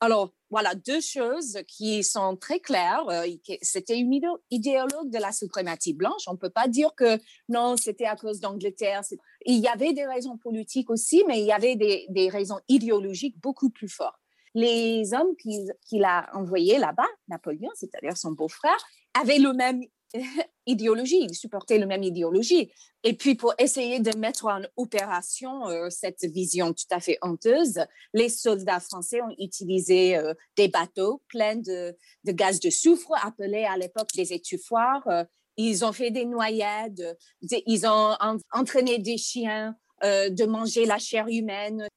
Alors, 0.00 0.32
voilà 0.50 0.74
deux 0.74 1.00
choses 1.00 1.58
qui 1.66 2.04
sont 2.04 2.36
très 2.36 2.60
claires. 2.60 3.04
Euh, 3.08 3.26
c'était 3.62 3.98
une 3.98 4.12
idéologue 4.50 5.10
de 5.10 5.18
la 5.18 5.32
suprématie 5.32 5.92
blanche. 5.92 6.22
On 6.28 6.32
ne 6.32 6.38
peut 6.38 6.50
pas 6.50 6.68
dire 6.68 6.94
que 6.94 7.18
non, 7.48 7.76
c'était 7.76 8.06
à 8.06 8.14
cause 8.14 8.40
d'Angleterre. 8.40 9.02
Il 9.44 9.58
y 9.58 9.66
avait 9.66 9.92
des 9.92 10.06
raisons 10.06 10.36
politiques 10.36 10.90
aussi, 10.90 11.24
mais 11.26 11.40
il 11.40 11.46
y 11.46 11.52
avait 11.52 11.76
des, 11.76 12.28
raisons 12.30 12.60
idéologiques 12.68 13.38
beaucoup 13.40 13.70
plus 13.70 13.88
fortes. 13.88 14.20
Les 14.54 15.12
hommes 15.14 15.36
qu'il 15.36 16.04
a 16.04 16.28
envoyés 16.32 16.78
là-bas, 16.78 17.08
Napoléon, 17.28 17.70
c'est-à-dire 17.74 18.16
son 18.16 18.32
beau-frère, 18.32 18.78
avaient 19.14 19.38
le 19.38 19.52
même 19.52 19.82
idéologie, 20.66 21.20
ils 21.20 21.34
supportaient 21.34 21.78
la 21.78 21.86
même 21.86 22.02
idéologie. 22.02 22.72
Et 23.04 23.14
puis, 23.14 23.34
pour 23.34 23.54
essayer 23.58 24.00
de 24.00 24.16
mettre 24.16 24.46
en 24.46 24.62
opération 24.76 25.68
euh, 25.68 25.90
cette 25.90 26.24
vision 26.24 26.72
tout 26.72 26.86
à 26.90 27.00
fait 27.00 27.18
honteuse, 27.22 27.80
les 28.12 28.28
soldats 28.28 28.80
français 28.80 29.22
ont 29.22 29.34
utilisé 29.38 30.16
euh, 30.16 30.34
des 30.56 30.68
bateaux 30.68 31.22
pleins 31.28 31.56
de, 31.56 31.96
gaz 32.26 32.60
de 32.60 32.70
soufre, 32.70 33.12
appelés 33.22 33.64
à 33.64 33.76
l'époque 33.76 34.10
des 34.14 34.32
étouffoirs. 34.32 35.06
Euh, 35.08 35.24
ils 35.56 35.84
ont 35.84 35.92
fait 35.92 36.10
des 36.10 36.24
noyades, 36.24 37.16
ils 37.40 37.84
ont 37.84 38.16
entraîné 38.52 39.00
des 39.00 39.18
chiens 39.18 39.74
de 40.04 40.46
manger 40.46 40.86
la 40.86 41.00
chair 41.00 41.26
humaine. 41.26 41.88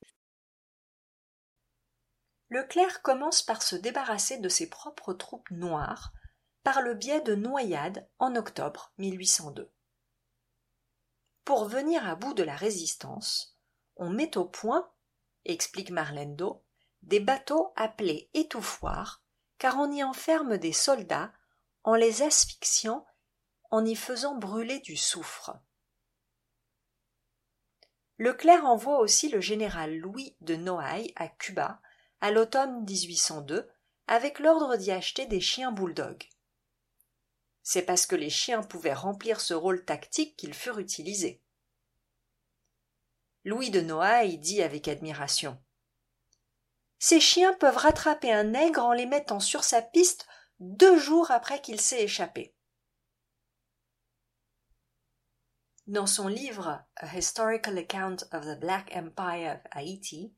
Leclerc 2.50 3.04
commence 3.04 3.44
par 3.44 3.62
se 3.62 3.76
débarrasser 3.76 4.40
de 4.40 4.50
ses 4.50 4.68
propres 4.68 5.14
troupes 5.14 5.52
noires 5.52 6.12
par 6.64 6.82
le 6.82 6.94
biais 6.94 7.22
de 7.22 7.36
noyades 7.36 8.08
en 8.20 8.36
octobre 8.36 8.94
1802. 8.98 9.72
Pour 11.44 11.66
venir 11.66 12.08
à 12.08 12.16
bout 12.16 12.34
de 12.34 12.44
la 12.44 12.56
résistance, 12.56 13.58
on 13.96 14.10
met 14.10 14.38
au 14.38 14.46
point, 14.46 14.92
explique 15.46 15.90
Marlendo, 15.90 16.64
des 17.02 17.20
bateaux 17.20 17.74
appelés 17.76 18.30
étouffoirs, 18.34 19.24
car 19.58 19.78
on 19.78 19.92
y 19.92 20.04
enferme 20.04 20.58
des 20.58 20.74
soldats 20.74 21.34
en 21.84 21.96
les 21.96 22.22
asphyxiant, 22.22 23.06
en 23.72 23.86
y 23.86 23.96
faisant 23.96 24.36
brûler 24.36 24.80
du 24.80 24.96
soufre. 24.96 25.56
Leclerc 28.18 28.66
envoie 28.66 29.00
aussi 29.00 29.30
le 29.30 29.42
général 29.42 29.98
Louis 29.98 30.36
de 30.42 30.56
Noailles 30.56 31.12
à 31.16 31.28
Cuba 31.28 31.82
à 32.20 32.30
l'automne 32.30 32.84
1802 32.86 33.68
avec 34.06 34.40
l'ordre 34.40 34.76
d'y 34.76 34.92
acheter 34.92 35.26
des 35.26 35.42
chiens 35.42 35.72
bulldogs. 35.72 36.28
C'est 37.64 37.84
parce 37.84 38.06
que 38.06 38.16
les 38.16 38.30
chiens 38.30 38.64
pouvaient 38.64 38.94
remplir 38.94 39.40
ce 39.40 39.54
rôle 39.54 39.86
tactique 39.86 40.36
qu'ils 40.36 40.54
furent 40.54 40.80
utilisés. 40.80 41.44
Louis 43.44 43.70
de 43.70 43.82
Noailles 43.82 44.38
dit 44.38 44.62
avec 44.62 44.88
admiration 44.88 45.62
Ces 47.00 47.20
chiens 47.20 47.54
peuvent 47.54 47.78
rattraper 47.78 48.32
un 48.32 48.44
nègre 48.44 48.84
en 48.84 48.94
les 48.94 49.06
mettant 49.06 49.40
sur 49.40 49.64
sa 49.64 49.82
piste 49.82 50.28
deux 50.60 50.98
jours 50.98 51.32
après 51.32 51.62
qu'il 51.62 51.82
s'est 51.82 52.04
échappé. 52.04 52.56
Dans 55.88 56.06
son 56.06 56.28
livre 56.28 56.86
A 56.98 57.18
Historical 57.18 57.78
Account 57.80 58.18
of 58.32 58.46
the 58.46 58.60
Black 58.60 58.96
Empire 58.96 59.56
of 59.56 59.62
Haiti, 59.76 60.34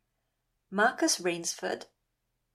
Marcus 0.71 1.21
Rainsford 1.21 1.79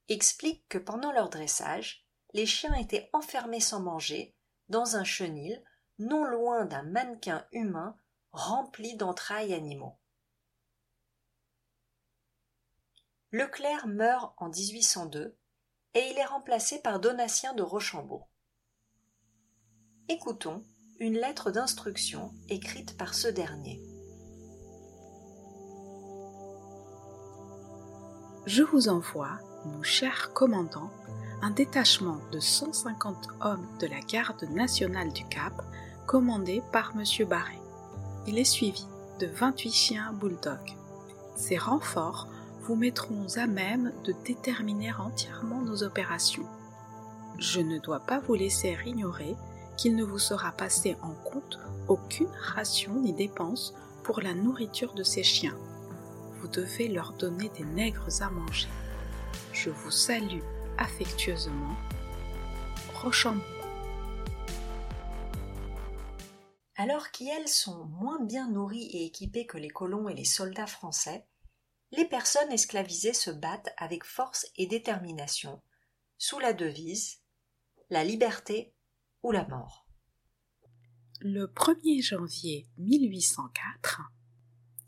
explique 0.09 0.67
que 0.69 0.79
pendant 0.79 1.13
leur 1.13 1.29
dressage, 1.29 2.09
les 2.33 2.47
chiens 2.47 2.75
étaient 2.75 3.11
enfermés 3.13 3.61
sans 3.61 3.81
manger 3.81 4.35
dans 4.69 4.97
un 4.97 5.05
chenil 5.05 5.63
non 5.99 6.25
loin 6.25 6.65
d'un 6.65 6.83
mannequin 6.83 7.47
humain 7.53 7.97
rempli 8.33 8.97
d'entrailles 8.97 9.55
animaux. 9.55 9.99
Leclerc 13.33 13.87
meurt 13.87 14.35
en 14.39 14.49
1802 14.49 15.37
et 15.95 16.11
il 16.11 16.19
est 16.19 16.25
remplacé 16.25 16.81
par 16.81 17.01
Donatien 17.01 17.55
de 17.55 17.63
Rochambeau. 17.63 18.25
Écoutons 20.09 20.63
une 21.01 21.15
lettre 21.15 21.51
d'instruction 21.51 22.33
écrite 22.49 22.97
par 22.97 23.15
ce 23.15 23.29
dernier. 23.29 23.83
Je 28.47 28.63
vous 28.63 28.89
envoie, 28.89 29.39
mon 29.67 29.83
cher 29.83 30.33
commandant, 30.33 30.91
un 31.43 31.51
détachement 31.51 32.19
de 32.33 32.41
150 32.41 33.29
hommes 33.43 33.67
de 33.81 33.87
la 33.87 34.01
garde 34.01 34.43
nationale 34.51 35.13
du 35.13 35.25
Cap, 35.27 35.63
commandé 36.07 36.63
par 36.73 36.93
M. 36.97 37.27
Barré. 37.29 37.59
Il 38.27 38.39
est 38.39 38.45
suivi 38.45 38.87
de 39.21 39.27
28 39.27 39.73
chiens 39.73 40.13
bulldogs. 40.13 40.77
Ces 41.37 41.57
renforts 41.57 42.29
vous 42.63 42.75
mettront 42.75 43.27
à 43.37 43.47
même 43.47 43.93
de 44.05 44.15
déterminer 44.25 44.93
entièrement 44.93 45.63
nos 45.63 45.83
opérations. 45.83 46.47
Je 47.39 47.61
ne 47.61 47.79
dois 47.79 48.01
pas 48.01 48.19
vous 48.19 48.35
laisser 48.35 48.77
ignorer 48.85 49.37
qu'il 49.77 49.95
ne 49.95 50.05
vous 50.05 50.19
sera 50.19 50.51
passé 50.51 50.97
en 51.03 51.13
compte 51.31 51.59
aucune 51.87 52.29
ration 52.57 53.01
ni 53.01 53.13
dépense 53.13 53.75
pour 54.03 54.21
la 54.21 54.35
nourriture 54.35 54.93
de 54.95 55.05
ces 55.05 55.23
chiens. 55.23 55.57
Vous 56.41 56.49
devez 56.49 56.89
leur 56.89 57.13
donner 57.13 57.49
des 57.57 57.65
nègres 57.65 58.23
à 58.23 58.31
manger. 58.31 58.69
Je 59.53 59.71
vous 59.71 59.91
salue 59.91 60.43
affectueusement. 60.79 61.77
Rochambeau. 62.95 63.43
Alors 66.77 67.11
qu'elles 67.11 67.49
sont 67.49 67.87
moins 67.87 68.25
bien 68.25 68.49
nourries 68.49 68.89
et 68.93 69.05
équipées 69.05 69.47
que 69.47 69.59
les 69.59 69.69
colons 69.69 70.09
et 70.09 70.15
les 70.15 70.25
soldats 70.25 70.67
français, 70.67 71.27
les 71.91 72.05
personnes 72.05 72.53
esclavisées 72.53 73.15
se 73.15 73.31
battent 73.31 73.75
avec 73.77 74.05
force 74.05 74.47
et 74.57 74.67
détermination, 74.67 75.61
sous 76.19 76.39
la 76.39 76.53
devise 76.53 77.21
La 77.91 78.05
liberté 78.05 78.75
ou 79.23 79.33
la 79.33 79.47
mort. 79.49 79.87
Le 81.21 81.47
1er 81.47 82.03
janvier 82.03 82.69
1804, 82.79 84.03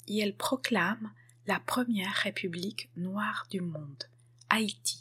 elle 0.09 0.37
proclame 0.37 1.13
la 1.47 1.59
première 1.59 2.13
république 2.13 2.91
noire 2.97 3.47
du 3.51 3.61
monde, 3.61 4.05
Haïti, 4.49 5.00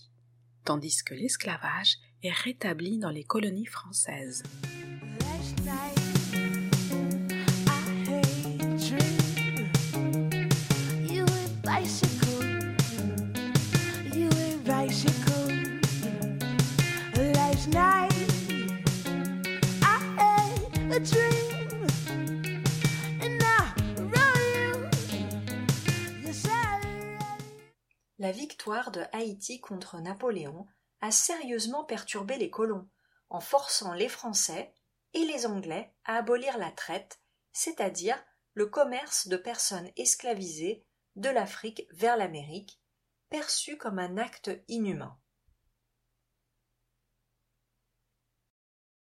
tandis 0.69 1.03
que 1.03 1.15
l'esclavage 1.15 1.97
est 2.21 2.29
rétabli 2.29 2.99
dans 2.99 3.09
les 3.09 3.23
colonies 3.23 3.65
françaises. 3.65 4.43
La 28.19 28.33
victoire 28.33 28.91
de 28.91 29.01
Haïti 29.13 29.61
contre 29.61 30.01
Napoléon 30.01 30.67
a 30.99 31.09
sérieusement 31.09 31.85
perturbé 31.85 32.37
les 32.37 32.49
colons, 32.49 32.85
en 33.29 33.39
forçant 33.39 33.93
les 33.93 34.09
Français 34.09 34.73
et 35.13 35.23
les 35.23 35.45
Anglais 35.45 35.93
à 36.03 36.17
abolir 36.17 36.57
la 36.57 36.69
traite, 36.69 37.21
c'est-à-dire 37.53 38.21
le 38.55 38.65
commerce 38.65 39.29
de 39.29 39.37
personnes 39.37 39.89
esclavisées 39.95 40.85
de 41.15 41.29
l'Afrique 41.29 41.87
vers 41.91 42.17
l'Amérique, 42.17 42.81
perçu 43.29 43.77
comme 43.77 43.99
un 43.99 44.17
acte 44.17 44.51
inhumain. 44.67 45.17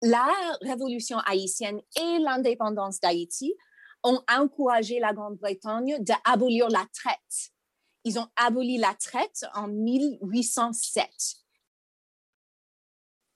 La 0.02 0.28
révolution 0.62 1.20
haïtienne 1.20 1.82
et 2.02 2.18
l'indépendance 2.18 3.00
d'Haïti 3.00 3.54
ont 4.02 4.24
encouragé 4.28 5.00
la 5.00 5.14
Grande-Bretagne 5.14 5.98
d'abolir 6.00 6.68
la 6.70 6.88
traite 6.96 7.54
ils 8.04 8.20
ont 8.20 8.28
aboli 8.36 8.78
la 8.78 8.94
traite 8.94 9.46
en 9.54 9.68
1807. 9.68 11.08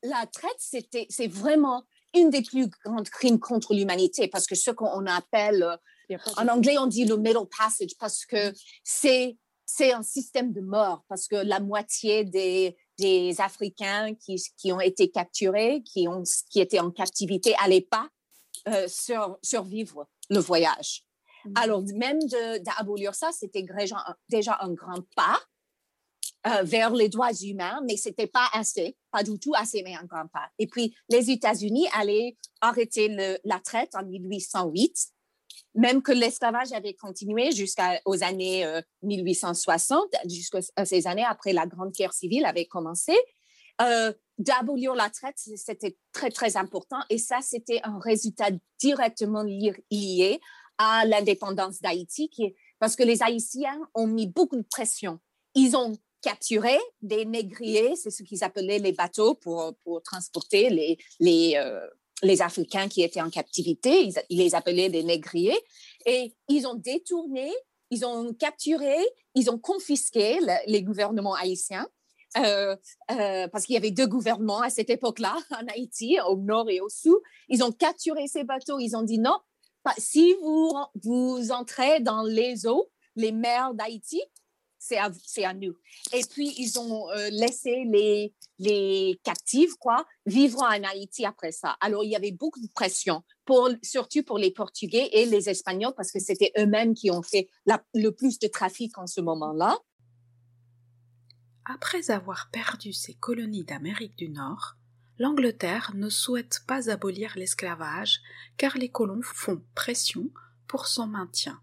La 0.03 0.25
traite, 0.27 0.55
c'était, 0.59 1.07
c'est 1.09 1.27
vraiment 1.27 1.83
une 2.13 2.29
des 2.29 2.41
plus 2.41 2.67
grandes 2.85 3.09
crimes 3.09 3.39
contre 3.39 3.73
l'humanité 3.73 4.27
parce 4.27 4.47
que 4.47 4.55
ce 4.55 4.71
qu'on 4.71 5.05
appelle, 5.05 5.65
en 6.37 6.47
anglais, 6.47 6.77
on 6.77 6.87
dit 6.87 7.05
le 7.05 7.17
middle 7.17 7.47
passage 7.57 7.95
parce 7.99 8.25
que 8.25 8.53
c'est, 8.83 9.37
c'est 9.65 9.91
un 9.91 10.03
système 10.03 10.53
de 10.53 10.61
mort 10.61 11.03
parce 11.09 11.27
que 11.27 11.35
la 11.35 11.59
moitié 11.59 12.23
des, 12.23 12.77
des 12.97 13.39
Africains 13.41 14.13
qui, 14.15 14.41
qui 14.57 14.71
ont 14.71 14.79
été 14.79 15.09
capturés, 15.09 15.83
qui, 15.83 16.07
ont, 16.07 16.23
qui 16.49 16.59
étaient 16.59 16.79
en 16.79 16.91
captivité, 16.91 17.55
n'allaient 17.59 17.81
pas 17.81 18.09
euh, 18.67 18.87
survivre 19.41 20.07
le 20.29 20.39
voyage. 20.39 21.06
Mmh. 21.47 21.53
Alors, 21.55 21.83
même 21.95 22.19
d'abolir 22.61 23.15
ça, 23.15 23.31
c'était 23.31 23.65
déjà, 24.29 24.57
un 24.61 24.73
grand 24.73 25.01
pas 25.15 25.39
euh, 26.47 26.63
vers 26.63 26.93
les 26.93 27.09
droits 27.09 27.33
humains, 27.33 27.81
mais 27.87 27.97
c'était 27.97 28.27
pas 28.27 28.47
assez, 28.53 28.95
pas 29.11 29.23
du 29.23 29.39
tout 29.39 29.53
assez, 29.55 29.83
mais 29.83 29.95
un 29.95 30.05
grand 30.05 30.27
pas. 30.27 30.49
Et 30.59 30.67
puis, 30.67 30.95
les 31.09 31.31
États-Unis 31.31 31.87
allaient 31.93 32.37
arrêter 32.61 33.15
la 33.43 33.59
traite 33.59 33.95
en 33.95 34.03
1808, 34.03 34.95
même 35.75 36.01
que 36.01 36.11
l'esclavage 36.11 36.71
avait 36.73 36.95
continué 36.95 37.51
jusqu'aux 37.51 38.23
années 38.23 38.65
1860, 39.03 39.99
euh, 40.01 40.29
jusqu'à 40.29 40.85
ces 40.85 41.07
années 41.07 41.25
après 41.25 41.53
la 41.53 41.65
Grande 41.65 41.91
Guerre 41.91 42.13
civile 42.13 42.45
avait 42.45 42.65
commencé. 42.65 43.13
Euh, 43.81 44.11
d'abolir 44.37 44.93
la 44.95 45.09
traite, 45.09 45.37
c'était 45.37 45.97
très, 46.11 46.29
très 46.29 46.57
important. 46.57 46.99
Et 47.09 47.17
ça, 47.17 47.39
c'était 47.41 47.79
un 47.83 47.99
résultat 47.99 48.49
directement 48.79 49.43
lié 49.43 50.39
à 50.77 51.05
l'indépendance 51.05 51.81
d'Haïti, 51.81 52.29
parce 52.79 52.95
que 52.95 53.03
les 53.03 53.23
Haïtiens 53.23 53.79
ont 53.93 54.07
mis 54.07 54.27
beaucoup 54.27 54.57
de 54.57 54.65
pression. 54.69 55.19
Ils 55.55 55.75
ont 55.75 55.93
capturé 56.21 56.77
des 57.01 57.25
négriers, 57.25 57.95
c'est 57.95 58.11
ce 58.11 58.23
qu'ils 58.23 58.43
appelaient 58.43 58.79
les 58.79 58.91
bateaux 58.91 59.35
pour, 59.35 59.75
pour 59.83 60.01
transporter 60.01 60.69
les, 60.69 60.97
les, 61.19 61.55
euh, 61.55 61.87
les 62.23 62.41
Africains 62.41 62.87
qui 62.87 63.01
étaient 63.03 63.21
en 63.21 63.29
captivité. 63.29 64.11
Ils, 64.29 64.37
les 64.37 64.55
appelaient 64.55 64.89
des 64.89 65.03
négriers. 65.03 65.57
Et 66.05 66.33
ils 66.49 66.67
ont 66.67 66.75
détourné, 66.75 67.51
ils 67.91 68.05
ont 68.05 68.33
capturé, 68.33 68.95
ils 69.35 69.49
ont 69.49 69.59
confisqué 69.59 70.39
les 70.67 70.83
gouvernements 70.83 71.35
haïtiens. 71.35 71.87
Euh, 72.37 72.75
euh, 73.11 73.47
parce 73.47 73.65
qu'il 73.65 73.73
y 73.73 73.77
avait 73.77 73.91
deux 73.91 74.05
gouvernements 74.05 74.61
à 74.61 74.69
cette 74.69 74.89
époque-là 74.89 75.37
en 75.51 75.65
Haïti, 75.67 76.17
au 76.27 76.35
nord 76.35 76.69
et 76.69 76.81
au 76.81 76.89
sud. 76.89 77.15
Ils 77.47 77.63
ont 77.63 77.71
capturé 77.71 78.27
ces 78.27 78.43
bateaux. 78.43 78.79
Ils 78.79 78.95
ont 78.95 79.01
dit 79.01 79.19
non, 79.19 79.37
si 79.97 80.33
vous, 80.41 80.73
vous 81.03 81.51
entrez 81.51 81.99
dans 81.99 82.23
les 82.23 82.67
eaux, 82.67 82.89
les 83.15 83.31
mers 83.31 83.73
d'Haïti, 83.73 84.21
c'est 84.79 84.97
à, 84.97 85.11
à, 85.43 85.53
nous. 85.53 85.75
Et 86.13 86.21
puis, 86.29 86.53
ils 86.57 86.79
ont 86.79 87.09
euh, 87.11 87.29
laissé 87.31 87.83
les, 87.85 88.33
les 88.59 89.19
quoi, 89.79 90.05
vivre 90.25 90.61
en 90.61 90.83
Haïti 90.83 91.25
après 91.25 91.51
ça. 91.51 91.77
Alors, 91.81 92.03
il 92.03 92.11
y 92.11 92.15
avait 92.15 92.31
beaucoup 92.31 92.61
de 92.61 92.69
pression, 92.73 93.23
pour, 93.45 93.69
surtout 93.83 94.23
pour 94.23 94.37
les 94.37 94.51
Portugais 94.51 95.09
et 95.11 95.25
les 95.25 95.49
Espagnols, 95.49 95.93
parce 95.95 96.11
que 96.11 96.19
c'était 96.19 96.51
eux-mêmes 96.57 96.93
qui 96.93 97.11
ont 97.11 97.23
fait 97.23 97.49
le 97.93 98.09
plus 98.09 98.39
de 98.39 98.47
trafic 98.47 98.97
en 98.97 99.07
ce 99.07 99.21
moment-là. 99.21 99.77
Après 101.65 102.11
avoir 102.11 102.49
perdu 102.51 102.93
ses 102.93 103.15
colonies 103.15 103.65
d'Amérique 103.65 104.15
du 104.15 104.29
Nord, 104.29 104.76
l'Angleterre 105.19 105.91
ne 105.95 106.09
souhaite 106.09 106.63
pas 106.67 106.89
abolir 106.89 107.33
l'esclavage 107.35 108.21
car 108.57 108.77
les 108.77 108.89
colons 108.89 109.21
font 109.21 109.61
pression 109.75 110.29
pour 110.67 110.87
son 110.87 111.07
maintien. 111.07 111.59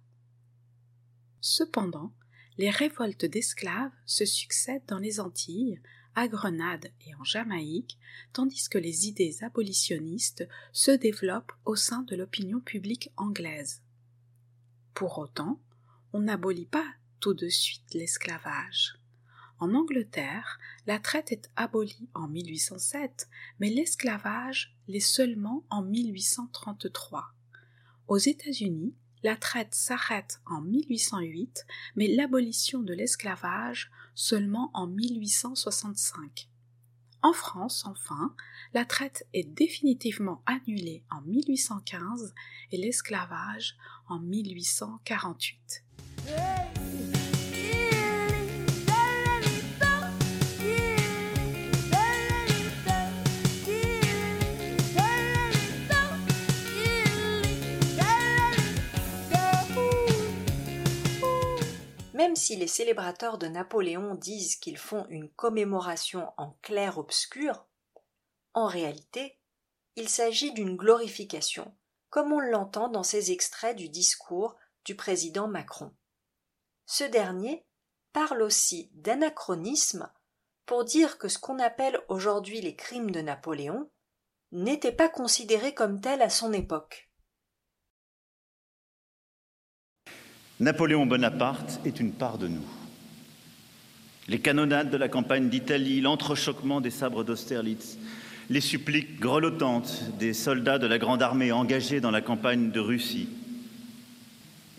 Cependant, 1.40 2.12
les 2.56 2.70
révoltes 2.70 3.24
d'esclaves 3.24 3.92
se 4.06 4.24
succèdent 4.24 4.86
dans 4.86 4.98
les 4.98 5.20
Antilles, 5.20 5.80
à 6.14 6.28
Grenade 6.28 6.92
et 7.06 7.14
en 7.16 7.24
Jamaïque, 7.24 7.98
tandis 8.32 8.68
que 8.68 8.78
les 8.78 9.08
idées 9.08 9.42
abolitionnistes 9.42 10.48
se 10.72 10.92
développent 10.92 11.52
au 11.64 11.74
sein 11.74 12.02
de 12.02 12.14
l'opinion 12.14 12.60
publique 12.60 13.10
anglaise. 13.16 13.82
Pour 14.94 15.18
autant, 15.18 15.60
on 16.12 16.20
n'abolit 16.20 16.66
pas 16.66 16.86
tout 17.18 17.34
de 17.34 17.48
suite 17.48 17.94
l'esclavage. 17.94 18.94
En 19.60 19.74
Angleterre, 19.74 20.58
la 20.86 20.98
traite 20.98 21.32
est 21.32 21.50
abolie 21.56 22.08
en 22.14 22.28
1807, 22.28 23.28
mais 23.60 23.70
l'esclavage 23.70 24.76
l'est 24.88 25.00
seulement 25.00 25.64
en 25.70 25.82
1833. 25.82 27.32
Aux 28.08 28.18
États-Unis, 28.18 28.94
la 29.22 29.36
traite 29.36 29.74
s'arrête 29.74 30.40
en 30.44 30.60
1808, 30.60 31.66
mais 31.96 32.08
l'abolition 32.08 32.82
de 32.82 32.92
l'esclavage 32.92 33.90
seulement 34.14 34.70
en 34.74 34.86
1865. 34.86 36.50
En 37.22 37.32
France, 37.32 37.84
enfin, 37.86 38.34
la 38.74 38.84
traite 38.84 39.26
est 39.32 39.44
définitivement 39.44 40.42
annulée 40.44 41.04
en 41.10 41.22
1815 41.22 42.34
et 42.70 42.76
l'esclavage 42.76 43.76
en 44.08 44.18
1848. 44.18 45.84
Même 62.24 62.36
si 62.36 62.56
les 62.56 62.68
célébrateurs 62.68 63.36
de 63.36 63.48
Napoléon 63.48 64.14
disent 64.14 64.56
qu'ils 64.56 64.78
font 64.78 65.04
une 65.10 65.28
commémoration 65.28 66.32
en 66.38 66.52
clair-obscur, 66.62 67.66
en 68.54 68.66
réalité, 68.66 69.38
il 69.96 70.08
s'agit 70.08 70.50
d'une 70.54 70.74
glorification, 70.74 71.76
comme 72.08 72.32
on 72.32 72.40
l'entend 72.40 72.88
dans 72.88 73.02
ces 73.02 73.30
extraits 73.30 73.76
du 73.76 73.90
discours 73.90 74.56
du 74.86 74.94
président 74.94 75.48
Macron. 75.48 75.94
Ce 76.86 77.04
dernier 77.04 77.66
parle 78.14 78.40
aussi 78.40 78.88
d'anachronisme 78.94 80.10
pour 80.64 80.86
dire 80.86 81.18
que 81.18 81.28
ce 81.28 81.38
qu'on 81.38 81.58
appelle 81.58 82.00
aujourd'hui 82.08 82.62
les 82.62 82.74
crimes 82.74 83.10
de 83.10 83.20
Napoléon 83.20 83.90
n'était 84.50 84.92
pas 84.92 85.10
considéré 85.10 85.74
comme 85.74 86.00
tel 86.00 86.22
à 86.22 86.30
son 86.30 86.54
époque. 86.54 87.10
Napoléon 90.60 91.04
Bonaparte 91.04 91.80
est 91.84 91.98
une 91.98 92.12
part 92.12 92.38
de 92.38 92.46
nous. 92.46 92.64
Les 94.28 94.38
canonnades 94.38 94.90
de 94.90 94.96
la 94.96 95.08
campagne 95.08 95.48
d'Italie, 95.48 96.00
l'entrechoquement 96.00 96.80
des 96.80 96.90
sabres 96.90 97.24
d'Austerlitz, 97.24 97.98
les 98.50 98.60
suppliques 98.60 99.18
grelottantes 99.18 100.04
des 100.18 100.32
soldats 100.32 100.78
de 100.78 100.86
la 100.86 100.98
Grande 100.98 101.22
Armée 101.22 101.50
engagés 101.50 102.00
dans 102.00 102.12
la 102.12 102.20
campagne 102.20 102.70
de 102.70 102.78
Russie, 102.78 103.28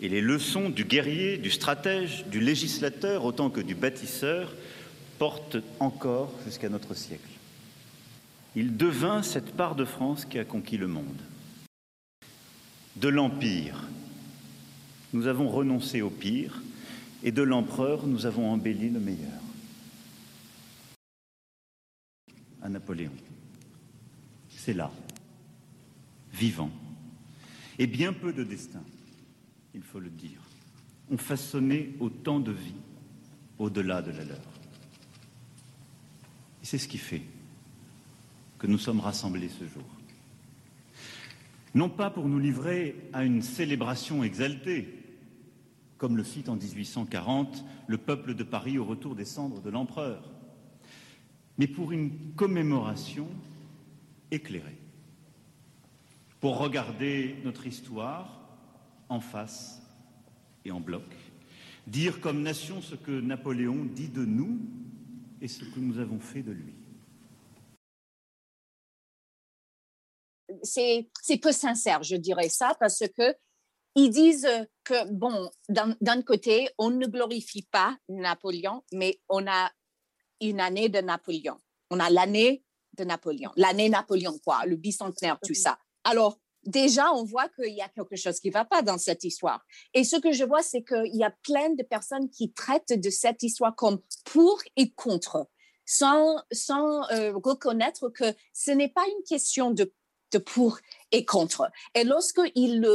et 0.00 0.08
les 0.08 0.22
leçons 0.22 0.70
du 0.70 0.84
guerrier, 0.84 1.36
du 1.36 1.50
stratège, 1.50 2.24
du 2.26 2.40
législateur 2.40 3.24
autant 3.24 3.50
que 3.50 3.60
du 3.60 3.74
bâtisseur 3.74 4.54
portent 5.18 5.58
encore 5.78 6.32
jusqu'à 6.46 6.70
notre 6.70 6.94
siècle. 6.94 7.22
Il 8.54 8.78
devint 8.78 9.22
cette 9.22 9.52
part 9.52 9.74
de 9.74 9.84
France 9.84 10.24
qui 10.24 10.38
a 10.38 10.44
conquis 10.44 10.78
le 10.78 10.86
monde. 10.86 11.20
De 12.96 13.08
l'Empire, 13.08 13.84
nous 15.16 15.26
avons 15.26 15.48
renoncé 15.48 16.02
au 16.02 16.10
pire 16.10 16.62
et 17.22 17.32
de 17.32 17.40
l'empereur, 17.40 18.06
nous 18.06 18.26
avons 18.26 18.50
embelli 18.50 18.90
le 18.90 19.00
meilleur. 19.00 19.40
À 22.60 22.68
Napoléon. 22.68 23.12
C'est 24.50 24.74
là, 24.74 24.92
vivant, 26.32 26.70
et 27.78 27.86
bien 27.86 28.12
peu 28.12 28.32
de 28.32 28.44
destin, 28.44 28.82
il 29.74 29.82
faut 29.82 30.00
le 30.00 30.10
dire, 30.10 30.40
ont 31.10 31.16
façonné 31.16 31.94
autant 31.98 32.38
de 32.38 32.52
vie 32.52 32.74
au-delà 33.58 34.02
de 34.02 34.10
la 34.10 34.24
leur. 34.24 34.36
Et 36.62 36.66
c'est 36.66 36.78
ce 36.78 36.88
qui 36.88 36.98
fait 36.98 37.22
que 38.58 38.66
nous 38.66 38.78
sommes 38.78 39.00
rassemblés 39.00 39.48
ce 39.48 39.64
jour. 39.64 39.84
Non 41.74 41.88
pas 41.88 42.10
pour 42.10 42.28
nous 42.28 42.38
livrer 42.38 42.96
à 43.14 43.24
une 43.24 43.40
célébration 43.40 44.22
exaltée, 44.22 45.05
comme 45.98 46.16
le 46.16 46.22
fit 46.22 46.48
en 46.48 46.56
1840 46.56 47.64
le 47.86 47.98
peuple 47.98 48.34
de 48.34 48.44
Paris 48.44 48.78
au 48.78 48.84
retour 48.84 49.14
des 49.14 49.24
cendres 49.24 49.60
de 49.60 49.70
l'empereur, 49.70 50.30
mais 51.58 51.66
pour 51.66 51.92
une 51.92 52.34
commémoration 52.34 53.28
éclairée, 54.30 54.78
pour 56.40 56.58
regarder 56.58 57.36
notre 57.44 57.66
histoire 57.66 58.40
en 59.08 59.20
face 59.20 59.82
et 60.64 60.70
en 60.70 60.80
bloc, 60.80 61.04
dire 61.86 62.20
comme 62.20 62.42
nation 62.42 62.82
ce 62.82 62.94
que 62.94 63.20
Napoléon 63.20 63.84
dit 63.84 64.08
de 64.08 64.24
nous 64.24 64.58
et 65.40 65.48
ce 65.48 65.64
que 65.64 65.80
nous 65.80 65.98
avons 65.98 66.18
fait 66.18 66.42
de 66.42 66.52
lui. 66.52 66.74
C'est 70.62 71.08
peu 71.40 71.52
sincère, 71.52 72.02
je 72.02 72.16
dirais 72.16 72.48
ça, 72.48 72.76
parce 72.78 73.04
que 73.16 73.34
ils 73.96 74.10
disent 74.10 74.48
que, 74.84 75.10
bon, 75.10 75.50
d'un 75.68 76.22
côté, 76.22 76.68
on 76.78 76.90
ne 76.90 77.06
glorifie 77.06 77.62
pas 77.62 77.96
Napoléon, 78.08 78.84
mais 78.92 79.20
on 79.28 79.46
a 79.48 79.72
une 80.40 80.60
année 80.60 80.90
de 80.90 81.00
Napoléon. 81.00 81.56
On 81.90 81.98
a 81.98 82.10
l'année 82.10 82.62
de 82.92 83.04
Napoléon, 83.04 83.50
l'année 83.56 83.88
Napoléon, 83.88 84.38
quoi, 84.44 84.64
le 84.66 84.76
bicentenaire, 84.76 85.38
tout 85.42 85.54
ça. 85.54 85.78
Alors, 86.04 86.38
déjà, 86.64 87.10
on 87.12 87.24
voit 87.24 87.48
qu'il 87.48 87.74
y 87.74 87.80
a 87.80 87.88
quelque 87.88 88.16
chose 88.16 88.38
qui 88.38 88.48
ne 88.48 88.52
va 88.52 88.66
pas 88.66 88.82
dans 88.82 88.98
cette 88.98 89.24
histoire. 89.24 89.64
Et 89.94 90.04
ce 90.04 90.16
que 90.16 90.32
je 90.32 90.44
vois, 90.44 90.62
c'est 90.62 90.82
qu'il 90.84 91.14
y 91.14 91.24
a 91.24 91.34
plein 91.42 91.70
de 91.70 91.82
personnes 91.82 92.28
qui 92.28 92.52
traitent 92.52 93.00
de 93.00 93.10
cette 93.10 93.42
histoire 93.42 93.74
comme 93.74 94.00
pour 94.24 94.60
et 94.76 94.92
contre, 94.92 95.48
sans, 95.86 96.36
sans 96.52 97.08
euh, 97.12 97.32
reconnaître 97.34 98.10
que 98.10 98.34
ce 98.52 98.72
n'est 98.72 98.90
pas 98.90 99.04
une 99.06 99.24
question 99.24 99.70
de 99.70 99.92
pour 100.38 100.78
et 101.12 101.24
contre. 101.24 101.70
Et 101.94 102.04
lorsqu'il 102.04 102.86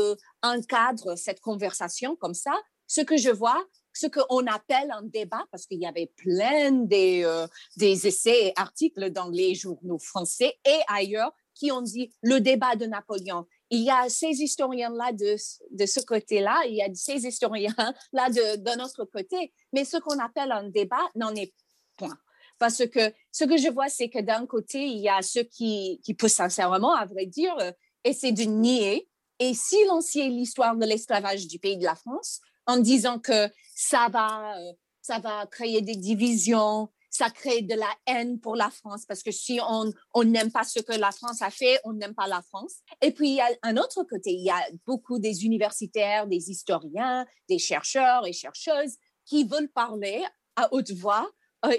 encadre 0.44 1.18
cette 1.18 1.40
conversation 1.40 2.16
comme 2.16 2.34
ça, 2.34 2.54
ce 2.88 3.02
que 3.02 3.18
je 3.18 3.30
vois, 3.30 3.64
ce 3.94 4.08
qu'on 4.08 4.48
appelle 4.48 4.92
un 4.92 5.04
débat, 5.04 5.44
parce 5.52 5.66
qu'il 5.66 5.80
y 5.80 5.86
avait 5.86 6.12
plein 6.18 6.72
des, 6.72 7.24
euh, 7.24 7.48
des 7.78 8.08
essais 8.08 8.48
et 8.48 8.54
articles 8.56 9.12
dans 9.12 9.30
les 9.30 9.56
journaux 9.56 10.00
français 10.00 10.58
et 10.66 10.80
ailleurs 10.88 11.32
qui 11.54 11.72
ont 11.72 11.82
dit 11.82 12.14
le 12.22 12.40
débat 12.40 12.76
de 12.76 12.86
Napoléon. 12.86 13.46
Il 13.70 13.84
y 13.84 13.90
a 13.90 14.10
ces 14.10 14.42
historiens-là 14.42 15.12
de, 15.14 15.36
de 15.72 15.86
ce 15.86 16.00
côté-là, 16.02 16.62
il 16.68 16.76
y 16.76 16.82
a 16.82 16.88
ces 16.94 17.26
historiens-là 17.26 18.30
de, 18.30 18.58
de 18.58 18.78
notre 18.78 19.06
côté, 19.06 19.54
mais 19.74 19.86
ce 19.86 19.98
qu'on 19.98 20.20
appelle 20.20 20.52
un 20.52 20.70
débat 20.70 21.10
n'en 21.16 21.34
est 21.36 21.54
point. 21.98 22.18
Parce 22.62 22.86
que 22.86 23.12
ce 23.32 23.44
que 23.44 23.58
je 23.58 23.70
vois, 23.70 23.90
c'est 23.90 24.08
que 24.08 24.20
d'un 24.20 24.46
côté, 24.46 24.86
il 24.86 25.00
y 25.00 25.10
a 25.10 25.24
ceux 25.24 25.42
qui, 25.42 26.00
qui 26.04 26.14
peuvent 26.14 26.30
sincèrement, 26.30 26.94
à 26.94 27.06
vrai 27.06 27.26
dire, 27.26 27.58
euh, 27.58 27.72
essayer 28.04 28.34
de 28.34 28.44
nier 28.44 29.10
et 29.40 29.56
silencier 29.56 30.30
l'histoire 30.30 30.76
de 30.76 30.86
l'esclavage 30.86 31.48
du 31.48 31.58
pays 31.58 31.80
de 31.80 31.84
la 31.84 31.96
France 31.96 32.40
en 32.68 32.78
disant 32.78 33.18
que 33.18 33.50
ça 33.74 34.10
va, 34.12 34.56
euh, 34.60 34.74
ça 35.02 35.18
va 35.18 35.48
créer 35.48 35.82
des 35.82 35.96
divisions, 35.96 36.90
ça 37.10 37.32
crée 37.32 37.64
de 37.64 37.74
la 37.74 37.90
haine 38.06 38.40
pour 38.40 38.56
la 38.56 38.70
France 38.70 39.08
parce 39.08 39.24
que 39.24 39.32
si 39.32 39.60
on 39.68 39.92
on 40.14 40.24
n'aime 40.24 40.52
pas 40.52 40.64
ce 40.64 40.82
que 40.82 40.94
la 40.94 41.12
France 41.12 41.42
a 41.42 41.50
fait, 41.50 41.80
on 41.84 41.94
n'aime 41.94 42.14
pas 42.14 42.28
la 42.28 42.44
France. 42.44 42.76
Et 43.02 43.10
puis 43.10 43.30
il 43.30 43.36
y 43.38 43.42
a 43.42 43.50
un 43.64 43.78
autre 43.78 44.04
côté, 44.04 44.34
il 44.34 44.46
y 44.46 44.52
a 44.52 44.64
beaucoup 44.86 45.18
des 45.18 45.46
universitaires, 45.46 46.28
des 46.28 46.52
historiens, 46.52 47.26
des 47.50 47.58
chercheurs 47.58 48.28
et 48.28 48.34
chercheuses 48.34 48.98
qui 49.26 49.46
veulent 49.46 49.72
parler 49.72 50.24
à 50.56 50.72
haute 50.72 50.92
voix 50.92 51.28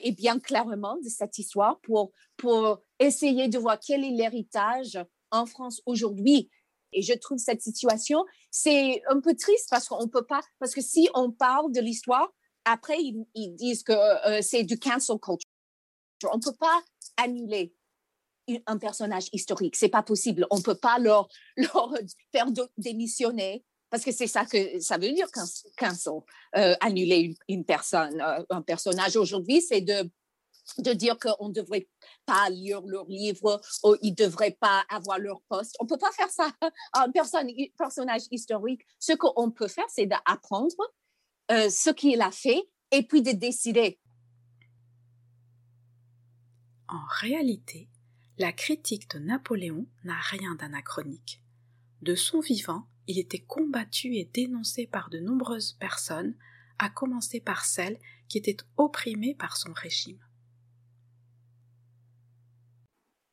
et 0.03 0.13
bien 0.13 0.39
clairement 0.39 0.97
de 1.03 1.09
cette 1.09 1.39
histoire 1.39 1.81
pour, 1.81 2.13
pour 2.37 2.81
essayer 2.99 3.49
de 3.49 3.59
voir 3.59 3.79
quel 3.81 4.05
est 4.05 4.11
l'héritage 4.11 4.99
en 5.31 5.47
France 5.47 5.83
aujourd'hui. 5.87 6.51
Et 6.93 7.03
je 7.03 7.15
trouve 7.15 7.39
cette 7.39 7.63
situation, 7.63 8.25
c'est 8.51 9.03
un 9.09 9.21
peu 9.21 9.35
triste 9.35 9.69
parce 9.71 9.89
qu'on 9.89 10.09
peut 10.09 10.27
pas, 10.27 10.43
parce 10.59 10.75
que 10.75 10.83
si 10.83 11.09
on 11.15 11.31
parle 11.33 11.73
de 11.73 11.81
l'histoire, 11.81 12.29
après, 12.65 12.99
ils, 13.01 13.57
disent 13.57 13.83
que 13.83 13.93
euh, 13.93 14.41
c'est 14.43 14.63
du 14.63 14.79
cancel 14.79 15.19
culture. 15.19 15.49
On 16.31 16.37
ne 16.37 16.43
peut 16.43 16.57
pas 16.59 16.83
annuler 17.17 17.75
un 18.67 18.79
personnage 18.79 19.29
historique. 19.33 19.75
C'est 19.75 19.89
pas 19.89 20.03
possible. 20.03 20.47
On 20.51 20.61
peut 20.61 20.77
pas 20.77 20.99
leur, 20.99 21.29
leur 21.57 21.93
faire 22.31 22.47
démissionner 22.77 23.65
parce 23.93 24.05
que 24.05 24.11
c'est 24.11 24.27
ça 24.27 24.47
que 24.47 24.81
ça 24.81 24.97
veut 24.97 25.13
dire 25.13 25.29
cancel, 25.77 26.15
euh, 26.57 26.75
annuler 26.81 27.37
une, 27.47 27.63
personne, 27.63 28.23
euh, 28.23 28.43
un 28.49 28.63
personnage. 28.63 29.17
Aujourd'hui, 29.17 29.61
c'est 29.61 29.83
de 29.83 30.11
de 30.79 30.93
dire 30.93 31.19
qu'on 31.19 31.49
ne 31.49 31.53
devrait 31.53 31.89
pas 32.25 32.49
lire 32.49 32.81
leurs 32.83 33.09
livres 33.09 33.61
ou 33.83 33.97
ils 34.01 34.13
ne 34.13 34.15
devraient 34.15 34.57
pas 34.59 34.85
avoir 34.89 35.19
leur 35.19 35.43
poste. 35.43 35.77
On 35.81 35.85
ne 35.85 35.89
peut 35.89 35.99
pas 35.99 36.13
faire 36.13 36.31
ça 36.31 36.51
à 36.93 37.03
un 37.03 37.11
personnage 37.11 38.23
historique. 38.31 38.81
Ce 39.01 39.13
qu'on 39.13 39.51
peut 39.51 39.67
faire, 39.67 39.91
c'est 39.91 40.07
d'apprendre 40.07 40.77
euh, 41.51 41.69
ce 41.69 41.91
qu'il 41.91 42.23
a 42.23 42.31
fait 42.31 42.63
et 42.93 43.03
puis 43.03 43.23
de 43.23 43.33
décider. 43.33 43.99
En 46.89 47.05
réalité, 47.21 47.91
la 48.39 48.53
critique 48.53 49.11
de 49.11 49.19
Napoléon 49.19 49.87
n'a 50.05 50.21
rien 50.31 50.55
d'anachronique. 50.55 51.43
De 52.03 52.15
son 52.15 52.41
vivant, 52.41 52.87
il 53.07 53.19
était 53.19 53.41
combattu 53.41 54.17
et 54.17 54.31
dénoncé 54.33 54.87
par 54.87 55.11
de 55.11 55.19
nombreuses 55.19 55.73
personnes, 55.73 56.37
à 56.79 56.89
commencer 56.89 57.41
par 57.41 57.65
celles 57.65 57.99
qui 58.29 58.39
étaient 58.39 58.57
opprimées 58.77 59.35
par 59.35 59.57
son 59.57 59.73
régime. 59.73 60.21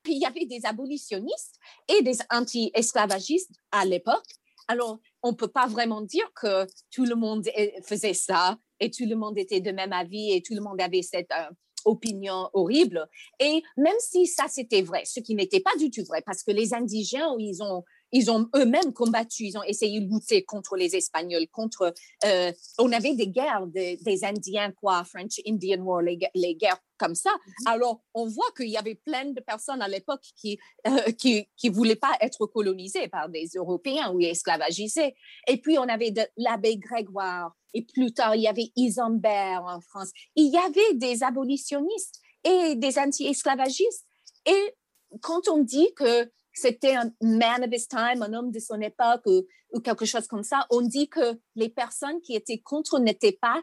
il 0.09 0.19
y 0.19 0.25
avait 0.25 0.45
des 0.45 0.65
abolitionnistes 0.65 1.59
et 1.87 2.01
des 2.01 2.17
anti-esclavagistes 2.31 3.55
à 3.71 3.85
l'époque. 3.85 4.25
Alors, 4.67 4.99
on 5.23 5.31
ne 5.31 5.35
peut 5.35 5.47
pas 5.47 5.67
vraiment 5.67 6.01
dire 6.01 6.31
que 6.35 6.65
tout 6.91 7.05
le 7.05 7.15
monde 7.15 7.47
faisait 7.83 8.13
ça 8.13 8.57
et 8.79 8.91
tout 8.91 9.05
le 9.07 9.15
monde 9.15 9.37
était 9.37 9.61
de 9.61 9.71
même 9.71 9.93
avis 9.93 10.31
et 10.31 10.41
tout 10.41 10.53
le 10.53 10.61
monde 10.61 10.79
avait 10.79 11.01
cette 11.01 11.31
euh, 11.31 11.49
opinion 11.85 12.49
horrible. 12.53 13.07
Et 13.39 13.63
même 13.77 13.95
si 13.99 14.27
ça 14.27 14.47
c'était 14.47 14.81
vrai, 14.81 15.03
ce 15.05 15.19
qui 15.19 15.35
n'était 15.35 15.59
pas 15.59 15.75
du 15.77 15.89
tout 15.89 16.03
vrai, 16.05 16.21
parce 16.25 16.43
que 16.43 16.51
les 16.51 16.73
indigènes, 16.73 17.39
ils 17.39 17.63
ont 17.63 17.83
ils 18.11 18.31
ont 18.31 18.49
eux-mêmes 18.55 18.93
combattu, 18.93 19.45
ils 19.45 19.57
ont 19.57 19.63
essayé 19.63 20.01
de 20.01 20.11
lutter 20.11 20.43
contre 20.43 20.75
les 20.75 20.95
Espagnols, 20.95 21.47
contre. 21.51 21.93
Euh, 22.25 22.51
on 22.77 22.91
avait 22.91 23.15
des 23.15 23.27
guerres 23.27 23.67
des, 23.67 23.97
Indiens, 24.23 24.71
quoi, 24.71 25.03
French 25.03 25.39
Indian 25.47 25.81
War, 25.81 26.01
les, 26.01 26.55
guerres 26.55 26.81
comme 26.97 27.15
ça. 27.15 27.29
Mm-hmm. 27.29 27.71
Alors, 27.71 28.01
on 28.13 28.27
voit 28.27 28.51
qu'il 28.55 28.69
y 28.69 28.77
avait 28.77 28.95
plein 28.95 29.25
de 29.25 29.39
personnes 29.41 29.81
à 29.81 29.87
l'époque 29.87 30.23
qui, 30.35 30.59
euh, 30.87 31.11
qui, 31.11 31.47
qui 31.55 31.69
voulaient 31.69 31.95
pas 31.95 32.15
être 32.21 32.45
colonisées 32.47 33.07
par 33.07 33.29
des 33.29 33.47
Européens 33.55 34.11
ou 34.11 34.19
esclavagisés. 34.19 35.15
Et 35.47 35.57
puis, 35.57 35.77
on 35.77 35.87
avait 35.87 36.13
l'abbé 36.37 36.77
Grégoire. 36.77 37.55
Et 37.73 37.83
plus 37.83 38.11
tard, 38.13 38.35
il 38.35 38.41
y 38.41 38.47
avait 38.47 38.71
Isambert 38.75 39.63
en 39.63 39.79
France. 39.81 40.11
Il 40.35 40.51
y 40.51 40.57
avait 40.57 40.95
des 40.95 41.23
abolitionnistes 41.23 42.19
et 42.43 42.75
des 42.75 42.97
anti-esclavagistes. 42.97 44.05
Et 44.45 44.75
quand 45.21 45.47
on 45.49 45.59
dit 45.59 45.93
que 45.95 46.31
c'était 46.53 46.95
un 46.95 47.11
man 47.21 47.63
of 47.63 47.69
his 47.71 47.87
time, 47.87 48.21
un 48.21 48.33
homme 48.33 48.51
de 48.51 48.59
son 48.59 48.79
époque 48.81 49.21
ou, 49.25 49.79
quelque 49.81 50.05
chose 50.05 50.27
comme 50.27 50.43
ça. 50.43 50.65
On 50.71 50.81
dit 50.81 51.09
que 51.09 51.39
les 51.55 51.69
personnes 51.69 52.21
qui 52.21 52.35
étaient 52.35 52.59
contre 52.59 52.99
n'étaient 52.99 53.37
pas 53.39 53.61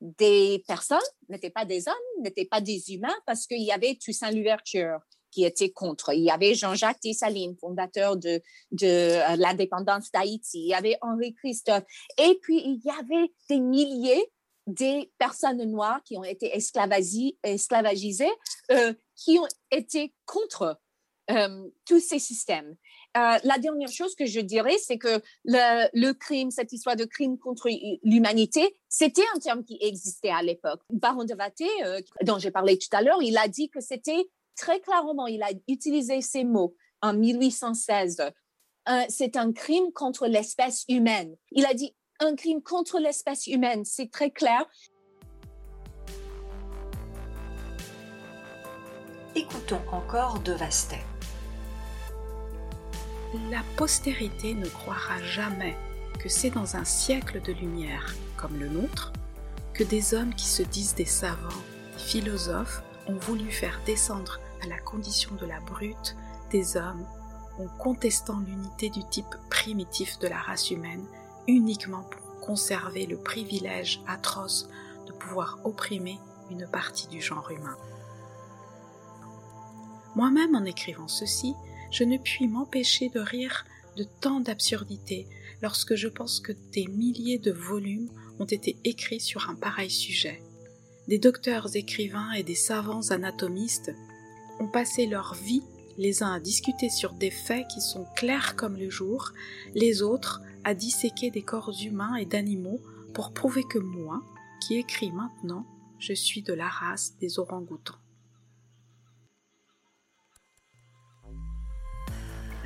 des 0.00 0.62
personnes, 0.66 0.98
n'étaient 1.28 1.50
pas 1.50 1.64
des 1.64 1.86
hommes, 1.88 2.22
n'étaient 2.22 2.46
pas 2.46 2.60
des 2.60 2.92
humains 2.92 3.14
parce 3.26 3.46
qu'il 3.46 3.62
y 3.62 3.72
avait 3.72 3.98
Toussaint 4.02 4.30
Louverture 4.30 4.98
qui 5.30 5.44
était 5.44 5.70
contre. 5.70 6.12
Il 6.14 6.22
y 6.22 6.30
avait 6.30 6.54
Jean-Jacques 6.54 7.02
Dessalines, 7.02 7.56
fondateur 7.56 8.16
de, 8.16 8.40
de 8.70 8.86
euh, 8.86 9.36
l'indépendance 9.36 10.10
d'Haïti. 10.12 10.60
Il 10.60 10.68
y 10.68 10.74
avait 10.74 10.96
Henri 11.02 11.34
Christophe. 11.34 11.82
Et 12.18 12.38
puis, 12.40 12.62
il 12.64 12.80
y 12.84 12.90
avait 12.90 13.32
des 13.48 13.58
milliers 13.58 14.30
des 14.66 15.12
personnes 15.18 15.62
noires 15.64 16.02
qui 16.04 16.16
ont 16.16 16.24
été 16.24 16.56
esclavagisées, 16.56 18.32
euh, 18.70 18.94
qui 19.16 19.38
ont 19.38 19.48
été 19.70 20.14
contre 20.24 20.80
tous 21.86 22.00
ces 22.00 22.18
systèmes. 22.18 22.76
Euh, 23.16 23.38
la 23.44 23.58
dernière 23.58 23.90
chose 23.90 24.14
que 24.16 24.26
je 24.26 24.40
dirais, 24.40 24.76
c'est 24.78 24.98
que 24.98 25.22
le, 25.44 26.12
crime, 26.12 26.50
cette 26.50 26.72
histoire 26.72 26.96
de 26.96 27.04
crime 27.04 27.38
contre 27.38 27.68
l'humanité, 28.02 28.76
c'était 28.88 29.24
un 29.34 29.38
terme 29.38 29.64
qui 29.64 29.78
existait 29.80 30.30
à 30.30 30.42
l'époque. 30.42 30.80
Baron 30.90 31.24
de 31.24 31.34
Vaté, 31.34 31.68
euh, 31.84 32.00
dont 32.22 32.38
j'ai 32.38 32.50
parlé 32.50 32.76
tout 32.76 32.88
à 32.92 33.02
l'heure, 33.02 33.22
il 33.22 33.38
a 33.38 33.46
dit 33.46 33.70
que 33.70 33.80
c'était 33.80 34.28
très 34.56 34.80
clairement, 34.80 35.26
il 35.26 35.42
a 35.42 35.50
utilisé 35.68 36.20
ces 36.20 36.44
mots 36.44 36.74
en 37.02 37.14
1816. 37.14 38.22
c'est 39.08 39.36
un 39.36 39.52
crime 39.52 39.92
contre 39.92 40.26
l'espèce 40.26 40.84
humaine. 40.88 41.36
Il 41.52 41.66
a 41.66 41.74
dit 41.74 41.94
un 42.20 42.34
crime 42.34 42.62
contre 42.62 42.98
l'espèce 42.98 43.46
humaine, 43.46 43.84
c'est 43.84 44.10
très 44.10 44.30
clair. 44.30 44.66
Écoutons 49.36 49.80
encore 49.90 50.38
De 50.40 50.52
Vastet 50.52 51.00
la 53.50 53.62
postérité 53.76 54.54
ne 54.54 54.66
croira 54.66 55.20
jamais 55.22 55.76
que 56.18 56.28
c'est 56.28 56.50
dans 56.50 56.76
un 56.76 56.84
siècle 56.84 57.40
de 57.40 57.52
lumière 57.52 58.14
comme 58.36 58.58
le 58.58 58.68
nôtre 58.68 59.12
que 59.72 59.84
des 59.84 60.14
hommes 60.14 60.34
qui 60.34 60.46
se 60.46 60.62
disent 60.62 60.94
des 60.94 61.04
savants, 61.04 61.48
des 61.92 62.02
philosophes, 62.02 62.82
ont 63.08 63.16
voulu 63.16 63.50
faire 63.50 63.80
descendre 63.84 64.40
à 64.62 64.66
la 64.68 64.78
condition 64.78 65.34
de 65.34 65.46
la 65.46 65.60
brute 65.60 66.16
des 66.50 66.76
hommes 66.76 67.04
en 67.58 67.66
contestant 67.78 68.40
l'unité 68.40 68.88
du 68.88 69.04
type 69.04 69.34
primitif 69.50 70.18
de 70.18 70.28
la 70.28 70.38
race 70.38 70.70
humaine 70.70 71.04
uniquement 71.46 72.02
pour 72.02 72.40
conserver 72.40 73.06
le 73.06 73.16
privilège 73.16 74.00
atroce 74.06 74.68
de 75.06 75.12
pouvoir 75.12 75.58
opprimer 75.64 76.18
une 76.50 76.66
partie 76.66 77.08
du 77.08 77.20
genre 77.20 77.50
humain. 77.50 77.76
Moi-même 80.14 80.54
en 80.54 80.64
écrivant 80.64 81.08
ceci, 81.08 81.54
je 81.94 82.02
ne 82.02 82.18
puis 82.18 82.48
m'empêcher 82.48 83.08
de 83.08 83.20
rire 83.20 83.64
de 83.96 84.04
tant 84.20 84.40
d'absurdités 84.40 85.28
lorsque 85.62 85.94
je 85.94 86.08
pense 86.08 86.40
que 86.40 86.50
des 86.72 86.86
milliers 86.88 87.38
de 87.38 87.52
volumes 87.52 88.10
ont 88.40 88.44
été 88.44 88.76
écrits 88.82 89.20
sur 89.20 89.48
un 89.48 89.54
pareil 89.54 89.90
sujet. 89.90 90.42
Des 91.06 91.18
docteurs 91.18 91.76
écrivains 91.76 92.32
et 92.32 92.42
des 92.42 92.56
savants 92.56 93.10
anatomistes 93.10 93.92
ont 94.58 94.66
passé 94.66 95.06
leur 95.06 95.34
vie 95.34 95.62
les 95.96 96.24
uns 96.24 96.32
à 96.32 96.40
discuter 96.40 96.90
sur 96.90 97.12
des 97.12 97.30
faits 97.30 97.68
qui 97.68 97.80
sont 97.80 98.06
clairs 98.16 98.56
comme 98.56 98.76
le 98.76 98.90
jour, 98.90 99.30
les 99.76 100.02
autres 100.02 100.42
à 100.64 100.74
disséquer 100.74 101.30
des 101.30 101.42
corps 101.42 101.72
humains 101.80 102.16
et 102.16 102.26
d'animaux 102.26 102.80
pour 103.12 103.32
prouver 103.32 103.62
que 103.62 103.78
moi, 103.78 104.20
qui 104.60 104.78
écris 104.78 105.12
maintenant, 105.12 105.64
je 106.00 106.12
suis 106.12 106.42
de 106.42 106.54
la 106.54 106.68
race 106.68 107.14
des 107.20 107.38
orang-outans. 107.38 108.03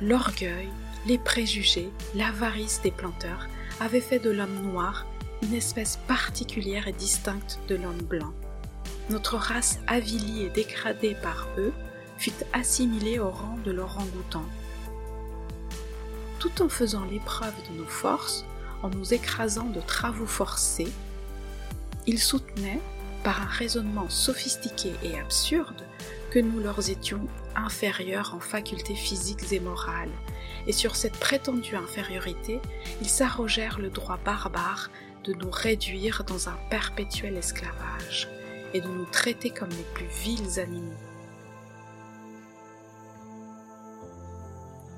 L'orgueil, 0.01 0.69
les 1.07 1.17
préjugés, 1.17 1.91
l'avarice 2.15 2.81
des 2.81 2.91
planteurs 2.91 3.47
avaient 3.81 3.99
fait 3.99 4.19
de 4.19 4.29
l'homme 4.29 4.71
noir 4.71 5.05
une 5.41 5.53
espèce 5.53 5.97
particulière 6.07 6.87
et 6.87 6.93
distincte 6.93 7.59
de 7.67 7.75
l'homme 7.75 8.01
blanc. 8.01 8.33
Notre 9.09 9.35
race 9.35 9.79
avilie 9.87 10.43
et 10.43 10.49
dégradée 10.49 11.15
par 11.21 11.49
eux 11.57 11.73
fut 12.17 12.31
assimilée 12.53 13.19
au 13.19 13.29
rang 13.29 13.57
de 13.65 13.71
l'orang-outan. 13.71 14.45
Tout 16.39 16.61
en 16.61 16.69
faisant 16.69 17.03
l'épreuve 17.03 17.55
de 17.69 17.77
nos 17.77 17.87
forces, 17.87 18.45
en 18.83 18.89
nous 18.89 19.13
écrasant 19.13 19.65
de 19.65 19.81
travaux 19.81 20.27
forcés, 20.27 20.91
ils 22.07 22.19
soutenaient, 22.19 22.81
par 23.25 23.41
un 23.41 23.47
raisonnement 23.47 24.07
sophistiqué 24.07 24.93
et 25.03 25.19
absurde, 25.19 25.83
que 26.31 26.39
nous 26.39 26.61
leur 26.61 26.89
étions 26.89 27.27
inférieurs 27.55 28.33
en 28.35 28.39
facultés 28.39 28.95
physiques 28.95 29.51
et 29.51 29.59
morales, 29.59 30.11
et 30.67 30.71
sur 30.71 30.95
cette 30.95 31.19
prétendue 31.19 31.75
infériorité, 31.75 32.59
ils 33.01 33.09
s'arrogèrent 33.09 33.79
le 33.79 33.89
droit 33.89 34.19
barbare 34.23 34.89
de 35.23 35.33
nous 35.33 35.49
réduire 35.51 36.23
dans 36.25 36.49
un 36.49 36.57
perpétuel 36.69 37.37
esclavage 37.37 38.29
et 38.73 38.81
de 38.81 38.87
nous 38.87 39.05
traiter 39.05 39.49
comme 39.49 39.69
les 39.69 39.85
plus 39.93 40.07
vils 40.23 40.59
animaux. 40.59 40.93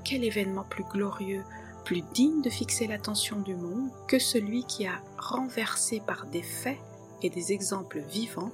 Quel 0.04 0.24
événement 0.24 0.64
plus 0.64 0.84
glorieux, 0.84 1.42
plus 1.84 2.02
digne 2.12 2.42
de 2.42 2.50
fixer 2.50 2.86
l'attention 2.86 3.40
du 3.40 3.54
monde 3.54 3.90
que 4.08 4.18
celui 4.18 4.64
qui 4.64 4.86
a 4.86 5.00
renversé 5.18 6.00
par 6.06 6.26
des 6.26 6.42
faits 6.42 6.78
et 7.22 7.30
des 7.30 7.52
exemples 7.52 8.00
vivants 8.00 8.52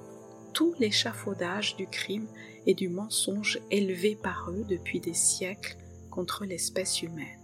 tout 0.53 0.75
l'échafaudage 0.79 1.77
du 1.77 1.87
crime 1.87 2.27
et 2.69 2.75
du 2.75 2.91
mensonge 2.91 3.59
élevé 3.71 4.14
par 4.14 4.51
eux 4.51 4.62
depuis 4.62 5.01
des 5.01 5.14
siècles 5.14 5.79
contre 6.11 6.45
l'espèce 6.45 7.03
humaine. 7.03 7.41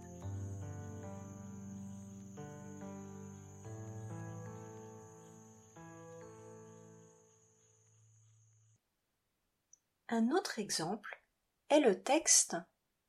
Un 10.09 10.29
autre 10.29 10.59
exemple 10.59 11.23
est 11.69 11.79
le 11.79 12.03
texte 12.03 12.55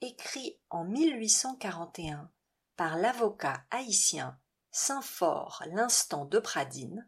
écrit 0.00 0.58
en 0.70 0.84
1841 0.84 2.30
par 2.76 2.96
l'avocat 2.96 3.62
haïtien 3.70 4.40
Saint-Fort 4.70 5.62
l'Instant 5.66 6.24
de 6.24 6.38
Pradine 6.38 7.06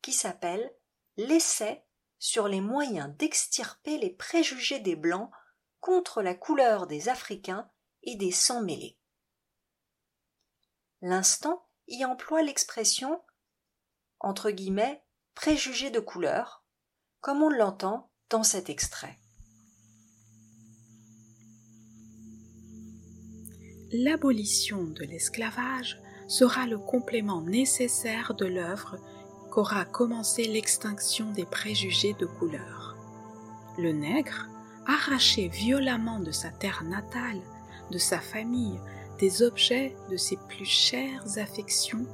qui 0.00 0.12
s'appelle 0.12 0.72
L'essai 1.18 1.84
sur 2.18 2.48
les 2.48 2.60
moyens 2.60 3.14
d'extirper 3.16 3.98
les 3.98 4.10
préjugés 4.10 4.80
des 4.80 4.96
Blancs 4.96 5.30
contre 5.80 6.22
la 6.22 6.34
couleur 6.34 6.86
des 6.86 7.08
Africains 7.08 7.70
et 8.02 8.16
des 8.16 8.32
sans-mêlés. 8.32 8.98
L'instant 11.00 11.68
y 11.86 12.04
emploie 12.04 12.42
l'expression 12.42 13.22
entre 14.20 14.50
guillemets 14.50 15.04
préjugés 15.34 15.90
de 15.90 16.00
couleur, 16.00 16.64
comme 17.20 17.42
on 17.42 17.50
l'entend 17.50 18.10
dans 18.30 18.42
cet 18.42 18.68
extrait. 18.68 19.18
L'abolition 23.92 24.84
de 24.84 25.04
l'esclavage 25.04 25.98
sera 26.26 26.66
le 26.66 26.78
complément 26.78 27.40
nécessaire 27.40 28.34
de 28.34 28.44
l'œuvre 28.44 28.98
qu'aura 29.58 29.84
commencé 29.84 30.44
l'extinction 30.44 31.32
des 31.32 31.44
préjugés 31.44 32.14
de 32.14 32.26
couleur. 32.26 32.96
Le 33.76 33.90
nègre, 33.90 34.46
arraché 34.86 35.48
violemment 35.48 36.20
de 36.20 36.30
sa 36.30 36.50
terre 36.50 36.84
natale, 36.84 37.40
de 37.90 37.98
sa 37.98 38.20
famille, 38.20 38.78
des 39.18 39.42
objets 39.42 39.96
de 40.12 40.16
ses 40.16 40.36
plus 40.48 40.64
chères 40.64 41.24
affections, 41.38 42.06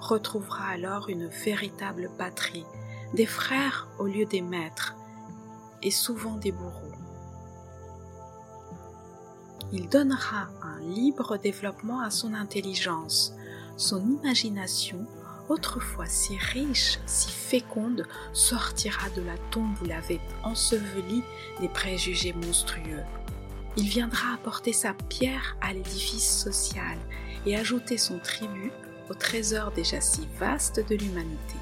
retrouvera 0.00 0.66
alors 0.66 1.08
une 1.08 1.28
véritable 1.28 2.10
patrie, 2.18 2.66
des 3.14 3.24
frères 3.24 3.88
au 3.98 4.04
lieu 4.04 4.26
des 4.26 4.42
maîtres, 4.42 4.94
et 5.80 5.90
souvent 5.90 6.36
des 6.36 6.52
bourreaux. 6.52 6.92
Il 9.72 9.88
donnera 9.88 10.48
un 10.60 10.80
libre 10.80 11.38
développement 11.38 12.00
à 12.00 12.10
son 12.10 12.34
intelligence, 12.34 13.32
son 13.78 14.06
imagination, 14.06 15.06
autrefois 15.52 16.06
si 16.06 16.38
riche, 16.38 16.98
si 17.06 17.30
féconde, 17.30 18.06
sortira 18.32 19.10
de 19.10 19.22
la 19.22 19.36
tombe 19.50 19.74
où 19.82 19.84
l'avait 19.84 20.20
enseveli 20.42 21.22
des 21.60 21.68
préjugés 21.68 22.32
monstrueux. 22.32 23.02
Il 23.76 23.88
viendra 23.88 24.34
apporter 24.34 24.72
sa 24.72 24.94
pierre 24.94 25.56
à 25.60 25.72
l'édifice 25.72 26.42
social 26.42 26.98
et 27.46 27.56
ajouter 27.56 27.98
son 27.98 28.18
tribut 28.18 28.72
au 29.10 29.14
trésor 29.14 29.72
déjà 29.72 30.00
si 30.00 30.26
vaste 30.38 30.86
de 30.88 30.96
l'humanité. 30.96 31.56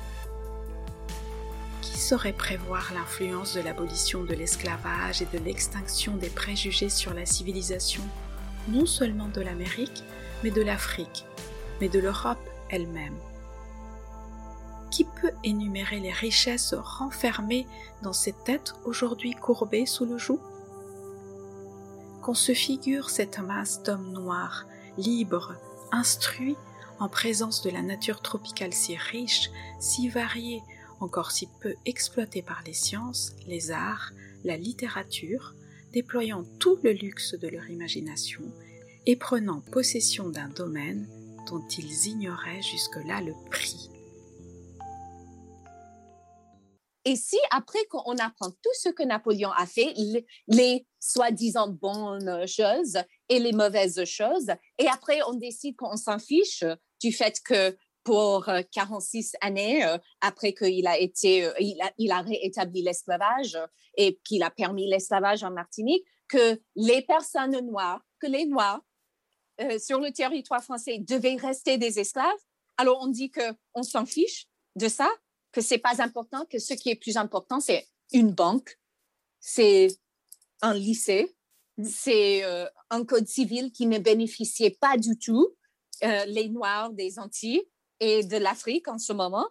Qui 1.83 1.99
saurait 1.99 2.33
prévoir 2.33 2.93
l'influence 2.95 3.55
de 3.55 3.61
l'abolition 3.61 4.23
de 4.23 4.35
l'esclavage 4.35 5.23
et 5.23 5.29
de 5.37 5.45
l'extinction 5.45 6.17
des 6.17 6.31
préjugés 6.31 6.91
sur 6.91 7.13
la 7.13 7.27
civilisation, 7.27 8.03
non 8.69 8.87
seulement 8.87 9.29
de 9.29 9.41
l'Amérique, 9.41 10.05
mais 10.45 10.51
de 10.51 10.63
l'Afrique, 10.63 11.25
mais 11.81 11.89
de 11.89 11.99
l'Europe 11.99 12.39
elle-même? 12.71 13.17
Qui 14.91 15.05
peut 15.05 15.33
énumérer 15.45 16.01
les 16.01 16.13
richesses 16.13 16.75
renfermées 16.75 17.67
dans 18.03 18.13
ces 18.13 18.33
têtes 18.33 18.75
aujourd'hui 18.85 19.35
courbées 19.35 19.87
sous 19.87 20.05
le 20.05 20.19
joug? 20.19 20.41
Qu'on 22.23 22.35
se 22.35 22.53
figure 22.53 23.09
cette 23.09 23.39
masse 23.39 23.83
d'hommes 23.83 24.13
noirs, 24.13 24.67
libres, 24.99 25.55
instruits, 25.93 26.57
en 26.99 27.09
présence 27.09 27.63
de 27.63 27.71
la 27.71 27.83
nature 27.83 28.21
tropicale 28.21 28.75
si 28.75 28.97
riche, 28.97 29.51
si 29.79 30.09
variée, 30.09 30.63
encore 30.99 31.31
si 31.31 31.49
peu 31.61 31.75
exploitée 31.87 32.43
par 32.43 32.63
les 32.67 32.75
sciences, 32.75 33.33
les 33.47 33.71
arts, 33.71 34.13
la 34.45 34.57
littérature, 34.57 35.55
déployant 35.93 36.45
tout 36.59 36.79
le 36.83 36.93
luxe 36.93 37.35
de 37.35 37.49
leur 37.49 37.71
imagination 37.71 38.43
et 39.07 39.17
prenant 39.17 39.61
possession 39.61 40.29
d'un 40.29 40.49
domaine 40.49 41.09
dont 41.49 41.67
ils 41.79 42.09
ignoraient 42.09 42.63
jusque-là 42.63 43.23
le 43.23 43.33
prix. 43.51 43.91
Et 47.05 47.17
si 47.17 47.39
après 47.51 47.85
qu'on 47.87 48.17
apprend 48.19 48.51
tout 48.51 48.75
ce 48.75 48.91
que 48.91 49.03
Napoléon 49.03 49.51
a 49.53 49.67
fait, 49.67 49.95
les, 50.49 50.87
soi-disant 51.03 51.69
bonnes 51.69 52.47
choses 52.47 52.99
et 53.31 53.39
les 53.39 53.53
mauvaises 53.53 54.05
choses, 54.05 54.51
et 54.79 54.87
après 54.87 55.21
on 55.27 55.33
décide 55.33 55.77
qu'on 55.77 55.97
s'en 55.97 56.19
fiche 56.19 56.63
du 57.01 57.11
fait 57.11 57.41
que 57.43 57.75
pour 58.05 58.51
46 58.73 59.35
euh, 59.35 59.47
années, 59.47 59.85
euh, 59.85 59.97
après 60.21 60.53
qu'il 60.53 60.87
a 60.87 60.99
été, 60.99 61.45
euh, 61.45 61.53
il 61.59 62.13
a 62.13 62.21
réétabli 62.21 62.83
l'esclavage 62.83 63.59
et 63.97 64.19
qu'il 64.25 64.43
a 64.43 64.51
permis 64.51 64.89
l'esclavage 64.89 65.43
en 65.43 65.51
Martinique, 65.51 66.05
que 66.29 66.61
les 66.77 67.03
personnes 67.03 67.59
noires, 67.61 68.03
que 68.21 68.27
les 68.27 68.47
Noirs 68.47 68.81
sur 69.79 70.01
le 70.01 70.11
territoire 70.11 70.65
français 70.65 70.99
devaient 71.01 71.37
rester 71.37 71.77
des 71.77 71.99
esclaves. 71.99 72.39
Alors 72.79 72.99
on 73.03 73.09
dit 73.09 73.31
que 73.31 73.43
on 73.75 73.83
s'en 73.83 74.07
fiche 74.07 74.47
de 74.77 74.89
ça, 74.89 75.11
que 75.53 75.61
c'est 75.61 75.79
pas 75.79 76.03
important, 76.03 76.45
que 76.47 76.59
ce 76.59 76.75
qui 76.75 76.91
est 76.91 76.97
plus 76.97 77.17
important 77.17 77.61
c'est 77.61 77.87
une 78.13 78.33
banque, 78.33 78.79
c'est 79.41 79.89
un 80.63 80.75
lycée, 80.75 81.35
mmh. 81.79 81.85
c'est 81.85 82.45
un 82.91 83.05
code 83.05 83.27
civil 83.27 83.73
qui 83.73 83.87
ne 83.87 83.99
bénéficiait 83.99 84.77
pas 84.81 84.97
du 84.97 85.19
tout 85.19 85.57
euh, 86.03 86.25
les 86.27 86.49
Noirs 86.49 86.91
des 86.93 87.19
Antilles 87.19 87.63
et 88.01 88.25
de 88.25 88.37
l'Afrique 88.37 88.89
en 88.89 88.99
ce 88.99 89.13
moment. 89.13 89.47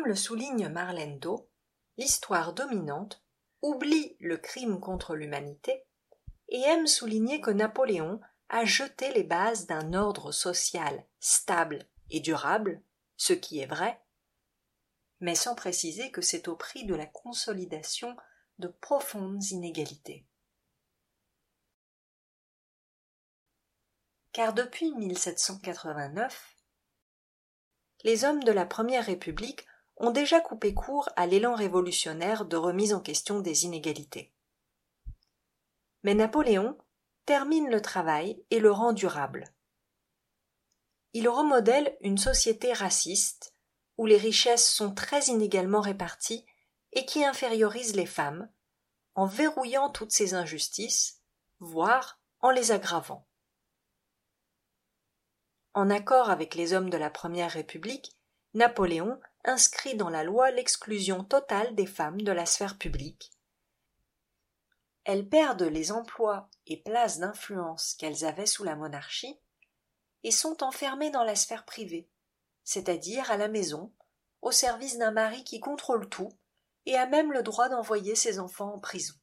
Comme 0.00 0.08
le 0.08 0.16
souligne 0.16 0.70
Marlène 0.70 1.18
Do, 1.18 1.50
l'histoire 1.98 2.54
dominante 2.54 3.22
oublie 3.60 4.16
le 4.18 4.38
crime 4.38 4.80
contre 4.80 5.14
l'humanité 5.14 5.84
et 6.48 6.58
aime 6.62 6.86
souligner 6.86 7.42
que 7.42 7.50
Napoléon 7.50 8.18
a 8.48 8.64
jeté 8.64 9.12
les 9.12 9.24
bases 9.24 9.66
d'un 9.66 9.92
ordre 9.92 10.32
social 10.32 11.04
stable 11.18 11.86
et 12.08 12.20
durable, 12.20 12.82
ce 13.18 13.34
qui 13.34 13.60
est 13.60 13.66
vrai, 13.66 14.02
mais 15.20 15.34
sans 15.34 15.54
préciser 15.54 16.10
que 16.10 16.22
c'est 16.22 16.48
au 16.48 16.56
prix 16.56 16.86
de 16.86 16.94
la 16.94 17.04
consolidation 17.04 18.16
de 18.58 18.68
profondes 18.68 19.44
inégalités. 19.50 20.26
Car 24.32 24.54
depuis 24.54 24.94
1789, 24.94 26.56
les 28.02 28.24
hommes 28.24 28.42
de 28.44 28.52
la 28.52 28.64
Première 28.64 29.04
République 29.04 29.66
ont 30.00 30.10
déjà 30.10 30.40
coupé 30.40 30.74
court 30.74 31.08
à 31.14 31.26
l'élan 31.26 31.54
révolutionnaire 31.54 32.46
de 32.46 32.56
remise 32.56 32.94
en 32.94 33.00
question 33.00 33.40
des 33.40 33.64
inégalités. 33.64 34.32
Mais 36.02 36.14
Napoléon 36.14 36.76
termine 37.26 37.68
le 37.68 37.82
travail 37.82 38.42
et 38.50 38.58
le 38.58 38.72
rend 38.72 38.92
durable. 38.92 39.52
Il 41.12 41.28
remodèle 41.28 41.96
une 42.00 42.18
société 42.18 42.72
raciste 42.72 43.54
où 43.98 44.06
les 44.06 44.16
richesses 44.16 44.68
sont 44.68 44.94
très 44.94 45.26
inégalement 45.26 45.82
réparties 45.82 46.46
et 46.92 47.04
qui 47.04 47.24
infériorise 47.24 47.94
les 47.94 48.06
femmes, 48.06 48.50
en 49.14 49.26
verrouillant 49.26 49.90
toutes 49.90 50.12
ces 50.12 50.32
injustices, 50.32 51.20
voire 51.58 52.18
en 52.40 52.50
les 52.50 52.72
aggravant. 52.72 53.28
En 55.74 55.90
accord 55.90 56.30
avec 56.30 56.54
les 56.54 56.72
hommes 56.72 56.90
de 56.90 56.96
la 56.96 57.10
Première 57.10 57.50
République, 57.50 58.16
Napoléon 58.54 59.20
inscrit 59.44 59.96
dans 59.96 60.10
la 60.10 60.24
loi 60.24 60.50
l'exclusion 60.50 61.24
totale 61.24 61.74
des 61.74 61.86
femmes 61.86 62.20
de 62.20 62.32
la 62.32 62.46
sphère 62.46 62.78
publique. 62.78 63.30
Elles 65.04 65.28
perdent 65.28 65.62
les 65.62 65.92
emplois 65.92 66.48
et 66.66 66.82
places 66.82 67.18
d'influence 67.18 67.94
qu'elles 67.94 68.24
avaient 68.24 68.46
sous 68.46 68.64
la 68.64 68.76
monarchie 68.76 69.40
et 70.22 70.30
sont 70.30 70.62
enfermées 70.62 71.10
dans 71.10 71.24
la 71.24 71.34
sphère 71.34 71.64
privée, 71.64 72.08
c'est-à-dire 72.64 73.30
à 73.30 73.36
la 73.36 73.48
maison, 73.48 73.92
au 74.42 74.52
service 74.52 74.98
d'un 74.98 75.10
mari 75.10 75.42
qui 75.44 75.60
contrôle 75.60 76.08
tout 76.08 76.30
et 76.86 76.96
a 76.96 77.06
même 77.06 77.32
le 77.32 77.42
droit 77.42 77.68
d'envoyer 77.68 78.14
ses 78.14 78.38
enfants 78.38 78.74
en 78.74 78.78
prison. 78.78 79.14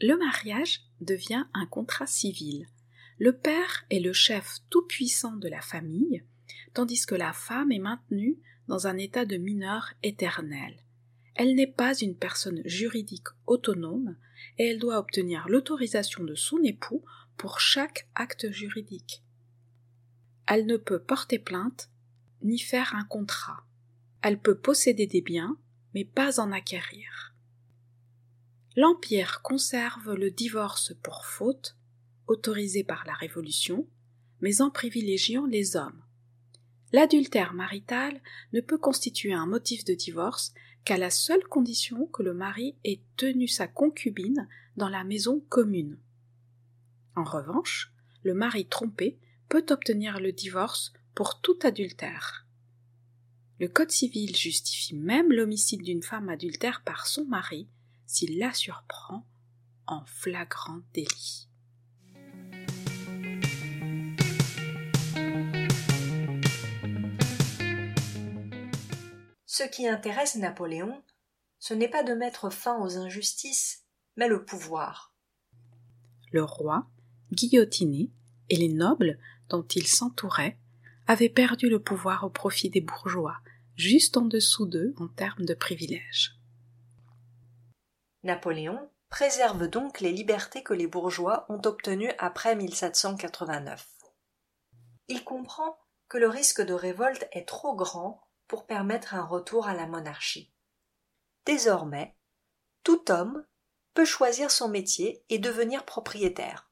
Le 0.00 0.16
mariage 0.16 0.80
devient 1.00 1.44
un 1.54 1.66
contrat 1.66 2.06
civil 2.06 2.68
le 3.18 3.36
père 3.36 3.84
est 3.90 4.00
le 4.00 4.12
chef 4.12 4.58
tout-puissant 4.70 5.36
de 5.36 5.48
la 5.48 5.60
famille, 5.60 6.22
tandis 6.72 7.04
que 7.04 7.16
la 7.16 7.32
femme 7.32 7.72
est 7.72 7.80
maintenue 7.80 8.38
dans 8.68 8.86
un 8.86 8.96
état 8.96 9.24
de 9.24 9.36
mineur 9.36 9.92
éternel. 10.02 10.84
Elle 11.34 11.54
n'est 11.54 11.66
pas 11.66 11.96
une 11.96 12.16
personne 12.16 12.62
juridique 12.64 13.28
autonome 13.46 14.16
et 14.58 14.66
elle 14.66 14.78
doit 14.78 14.98
obtenir 14.98 15.48
l'autorisation 15.48 16.24
de 16.24 16.34
son 16.34 16.62
époux 16.62 17.04
pour 17.36 17.60
chaque 17.60 18.08
acte 18.14 18.50
juridique. 18.50 19.22
Elle 20.46 20.66
ne 20.66 20.76
peut 20.76 21.00
porter 21.00 21.38
plainte 21.38 21.90
ni 22.42 22.58
faire 22.58 22.94
un 22.94 23.04
contrat. 23.04 23.64
Elle 24.22 24.38
peut 24.38 24.58
posséder 24.58 25.06
des 25.06 25.20
biens, 25.20 25.56
mais 25.94 26.04
pas 26.04 26.40
en 26.40 26.52
acquérir. 26.52 27.34
l'Empire 28.76 29.42
conserve 29.42 30.14
le 30.14 30.30
divorce 30.30 30.92
pour 31.02 31.24
faute, 31.24 31.77
autorisé 32.28 32.84
par 32.84 33.04
la 33.06 33.14
Révolution, 33.14 33.88
mais 34.40 34.60
en 34.60 34.70
privilégiant 34.70 35.46
les 35.46 35.76
hommes. 35.76 36.02
L'adultère 36.92 37.52
marital 37.52 38.20
ne 38.52 38.60
peut 38.60 38.78
constituer 38.78 39.32
un 39.32 39.46
motif 39.46 39.84
de 39.84 39.94
divorce 39.94 40.54
qu'à 40.84 40.96
la 40.96 41.10
seule 41.10 41.44
condition 41.44 42.06
que 42.06 42.22
le 42.22 42.32
mari 42.32 42.76
ait 42.84 43.02
tenu 43.16 43.46
sa 43.46 43.66
concubine 43.66 44.48
dans 44.76 44.88
la 44.88 45.04
maison 45.04 45.40
commune. 45.48 45.98
En 47.14 47.24
revanche, 47.24 47.92
le 48.22 48.32
mari 48.32 48.66
trompé 48.66 49.18
peut 49.48 49.66
obtenir 49.70 50.20
le 50.20 50.32
divorce 50.32 50.92
pour 51.14 51.40
tout 51.40 51.58
adultère. 51.62 52.46
Le 53.60 53.68
Code 53.68 53.90
civil 53.90 54.36
justifie 54.36 54.94
même 54.94 55.32
l'homicide 55.32 55.82
d'une 55.82 56.02
femme 56.02 56.28
adultère 56.28 56.82
par 56.84 57.06
son 57.06 57.24
mari 57.24 57.68
s'il 58.06 58.38
la 58.38 58.54
surprend 58.54 59.26
en 59.86 60.04
flagrant 60.06 60.80
délit. 60.94 61.47
Ce 69.58 69.64
qui 69.64 69.88
intéresse 69.88 70.36
Napoléon, 70.36 71.02
ce 71.58 71.74
n'est 71.74 71.88
pas 71.88 72.04
de 72.04 72.14
mettre 72.14 72.48
fin 72.48 72.80
aux 72.80 72.96
injustices, 72.96 73.84
mais 74.14 74.28
le 74.28 74.44
pouvoir. 74.44 75.16
Le 76.30 76.44
roi, 76.44 76.86
guillotiné, 77.32 78.12
et 78.50 78.56
les 78.56 78.68
nobles 78.68 79.18
dont 79.48 79.64
il 79.64 79.88
s'entourait 79.88 80.60
avaient 81.08 81.28
perdu 81.28 81.68
le 81.68 81.82
pouvoir 81.82 82.22
au 82.22 82.30
profit 82.30 82.70
des 82.70 82.80
bourgeois, 82.80 83.38
juste 83.74 84.16
en 84.16 84.26
dessous 84.26 84.64
d'eux 84.64 84.94
en 84.96 85.08
termes 85.08 85.44
de 85.44 85.54
privilèges. 85.54 86.38
Napoléon 88.22 88.78
préserve 89.08 89.66
donc 89.66 89.98
les 89.98 90.12
libertés 90.12 90.62
que 90.62 90.72
les 90.72 90.86
bourgeois 90.86 91.46
ont 91.48 91.62
obtenues 91.64 92.12
après 92.18 92.54
1789. 92.54 93.88
Il 95.08 95.24
comprend 95.24 95.76
que 96.08 96.16
le 96.16 96.28
risque 96.28 96.64
de 96.64 96.74
révolte 96.74 97.26
est 97.32 97.48
trop 97.48 97.74
grand 97.74 98.27
pour 98.48 98.66
permettre 98.66 99.14
un 99.14 99.24
retour 99.24 99.68
à 99.68 99.74
la 99.74 99.86
monarchie. 99.86 100.52
Désormais, 101.44 102.16
tout 102.82 103.10
homme 103.10 103.46
peut 103.94 104.04
choisir 104.04 104.50
son 104.50 104.68
métier 104.68 105.24
et 105.28 105.38
devenir 105.38 105.84
propriétaire, 105.84 106.70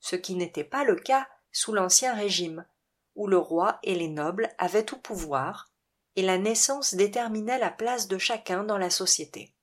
ce 0.00 0.16
qui 0.16 0.34
n'était 0.34 0.64
pas 0.64 0.84
le 0.84 0.96
cas 0.96 1.28
sous 1.50 1.72
l'Ancien 1.72 2.14
Régime, 2.14 2.66
où 3.14 3.26
le 3.26 3.38
roi 3.38 3.78
et 3.82 3.94
les 3.94 4.08
nobles 4.08 4.54
avaient 4.58 4.84
tout 4.84 5.00
pouvoir, 5.00 5.72
et 6.16 6.22
la 6.22 6.38
naissance 6.38 6.94
déterminait 6.94 7.58
la 7.58 7.70
place 7.70 8.08
de 8.08 8.18
chacun 8.18 8.64
dans 8.64 8.78
la 8.78 8.90
société. 8.90 9.54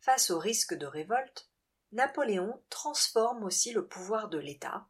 Face 0.00 0.30
au 0.30 0.38
risque 0.38 0.74
de 0.74 0.86
révolte, 0.86 1.50
Napoléon 1.92 2.62
transforme 2.70 3.44
aussi 3.44 3.72
le 3.72 3.86
pouvoir 3.86 4.28
de 4.28 4.38
l'État, 4.38 4.88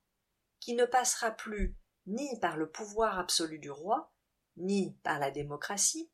qui 0.61 0.74
ne 0.74 0.86
passera 0.86 1.30
plus 1.30 1.76
ni 2.07 2.38
par 2.40 2.57
le 2.57 2.70
pouvoir 2.70 3.18
absolu 3.18 3.59
du 3.59 3.70
roi, 3.70 4.14
ni 4.57 4.97
par 5.03 5.19
la 5.19 5.31
démocratie, 5.31 6.11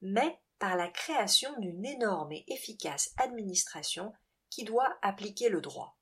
mais 0.00 0.40
par 0.58 0.76
la 0.76 0.88
création 0.88 1.58
d'une 1.58 1.84
énorme 1.84 2.32
et 2.32 2.44
efficace 2.48 3.12
administration 3.16 4.12
qui 4.50 4.64
doit 4.64 4.98
appliquer 5.02 5.48
le 5.48 5.60
droit. 5.60 5.98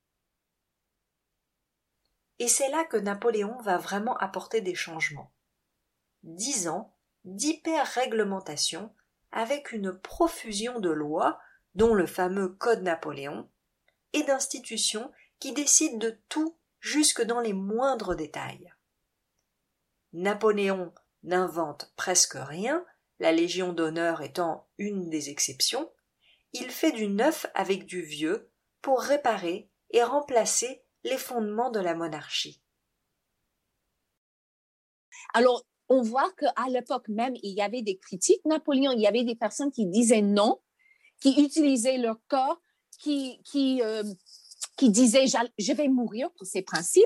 Et 2.39 2.49
c'est 2.49 2.68
là 2.70 2.85
que 2.85 2.97
Napoléon 2.97 3.57
va 3.62 3.79
vraiment 3.79 4.16
apporter 4.18 4.61
des 4.61 4.75
changements. 4.75 5.33
Dix 6.23 6.68
ans 6.68 6.95
d'hyper-réglementation 7.25 8.95
avec 9.31 9.73
une 9.73 9.99
profusion 9.99 10.81
de 10.81 10.91
lois, 10.91 11.41
dont 11.75 11.95
le 11.95 12.07
fameux 12.07 12.49
Code 12.49 12.83
Napoléon, 12.83 13.49
et 14.12 14.23
d'institutions 14.25 15.11
qui 15.39 15.53
décident 15.53 15.99
de 15.99 16.20
tout 16.29 16.59
jusque 16.81 17.23
dans 17.23 17.41
les 17.41 17.55
moindres 17.55 18.14
détails. 18.14 18.73
Napoléon 20.12 20.93
n'invente 21.23 21.93
presque 21.97 22.37
rien, 22.37 22.85
la 23.18 23.33
Légion 23.33 23.73
d'honneur 23.73 24.23
étant 24.23 24.68
une 24.79 25.09
des 25.09 25.31
exceptions, 25.31 25.91
il 26.53 26.70
fait 26.70 26.93
du 26.93 27.09
neuf 27.09 27.47
avec 27.55 27.87
du 27.87 28.03
vieux 28.03 28.51
pour 28.81 29.01
réparer 29.01 29.70
et 29.91 30.03
remplacer 30.03 30.83
les 31.05 31.18
fondements 31.18 31.70
de 31.70 31.81
la 31.81 31.95
monarchie. 31.95 32.62
Alors, 35.35 35.64
on 35.89 36.03
voit 36.03 36.31
qu'à 36.39 36.68
l'époque 36.68 37.09
même, 37.09 37.35
il 37.43 37.55
y 37.55 37.62
avait 37.62 37.83
des 37.83 37.99
critiques 37.99 38.45
Napoléon, 38.45 38.93
il 38.93 39.01
y 39.01 39.07
avait 39.07 39.25
des 39.25 39.35
personnes 39.35 39.70
qui 39.70 39.87
disaient 39.87 40.23
non, 40.23 40.61
qui 41.20 41.43
utilisaient 41.43 41.99
leur 41.99 42.16
corps, 42.29 42.61
qui, 42.99 43.41
qui, 43.45 43.83
euh, 43.83 44.03
disaient 44.81 45.27
je 45.27 45.73
vais 45.73 45.89
mourir 45.89 46.31
pour 46.37 46.47
ces 46.47 46.62
principes. 46.62 47.05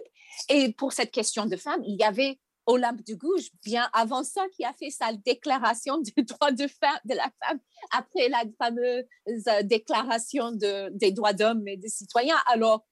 Et 0.48 0.72
pour 0.72 0.92
cette 0.92 1.10
question 1.10 1.46
de 1.46 1.56
femme, 1.56 1.82
il 1.84 1.96
y 1.96 2.04
avait 2.04 2.38
Olympe 2.66 3.04
de 3.06 3.14
Gouges, 3.14 3.50
bien 3.64 3.88
avant 3.92 4.24
ça, 4.24 4.42
qui 4.54 4.64
a 4.64 4.72
fait 4.72 4.90
sa 4.90 5.12
déclaration 5.12 5.98
du 5.98 6.12
droit 6.24 6.50
de, 6.50 6.64
de 6.64 7.14
la 7.14 7.30
femme 7.42 7.60
après 7.92 8.28
la 8.28 8.44
fameuse 8.58 9.04
euh, 9.48 9.62
déclaration 9.62 10.52
de, 10.52 10.90
des 10.96 11.12
droits 11.12 11.32
d'hommes 11.32 11.66
et 11.68 11.76
des 11.76 11.88
citoyens. 11.88 12.38
Alors, 12.46 12.86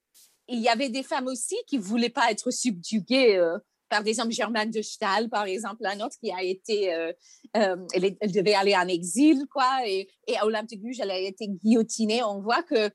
il 0.49 0.61
y 0.61 0.68
avait 0.68 0.91
des 0.91 1.03
femmes 1.03 1.27
aussi 1.27 1.57
qui 1.66 1.79
voulaient 1.79 2.11
pas 2.11 2.31
être 2.31 2.51
subjuguées 2.51 3.37
euh, 3.37 3.59
par 3.89 4.03
des 4.03 4.20
hommes 4.20 4.33
Germaine 4.33 4.70
de 4.70 4.83
Stahl, 4.83 5.29
par 5.29 5.45
exemple, 5.45 5.83
la 5.83 5.95
autre 6.05 6.16
qui 6.20 6.33
a 6.33 6.43
été, 6.43 6.93
euh, 6.95 7.12
elle, 7.53 8.33
devait 8.33 8.55
aller 8.55 8.75
en 8.77 8.89
exil, 8.89 9.47
quoi, 9.51 9.87
et, 9.87 10.09
et 10.27 10.37
Olympe 10.43 10.68
de 10.70 10.77
Gouges, 10.77 11.01
elle 11.01 11.11
a 11.11 11.18
été 11.18 11.49
guillotinée. 11.49 12.22
On 12.25 12.41
voit 12.41 12.62
que 12.62 12.91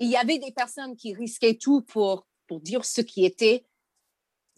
il 0.00 0.08
y 0.08 0.16
avait 0.16 0.38
des 0.38 0.52
personnes 0.52 0.96
qui 0.96 1.12
risquaient 1.14 1.56
tout 1.56 1.82
pour, 1.82 2.26
pour 2.46 2.60
dire 2.60 2.84
ce 2.84 3.00
qui 3.00 3.24
était 3.24 3.64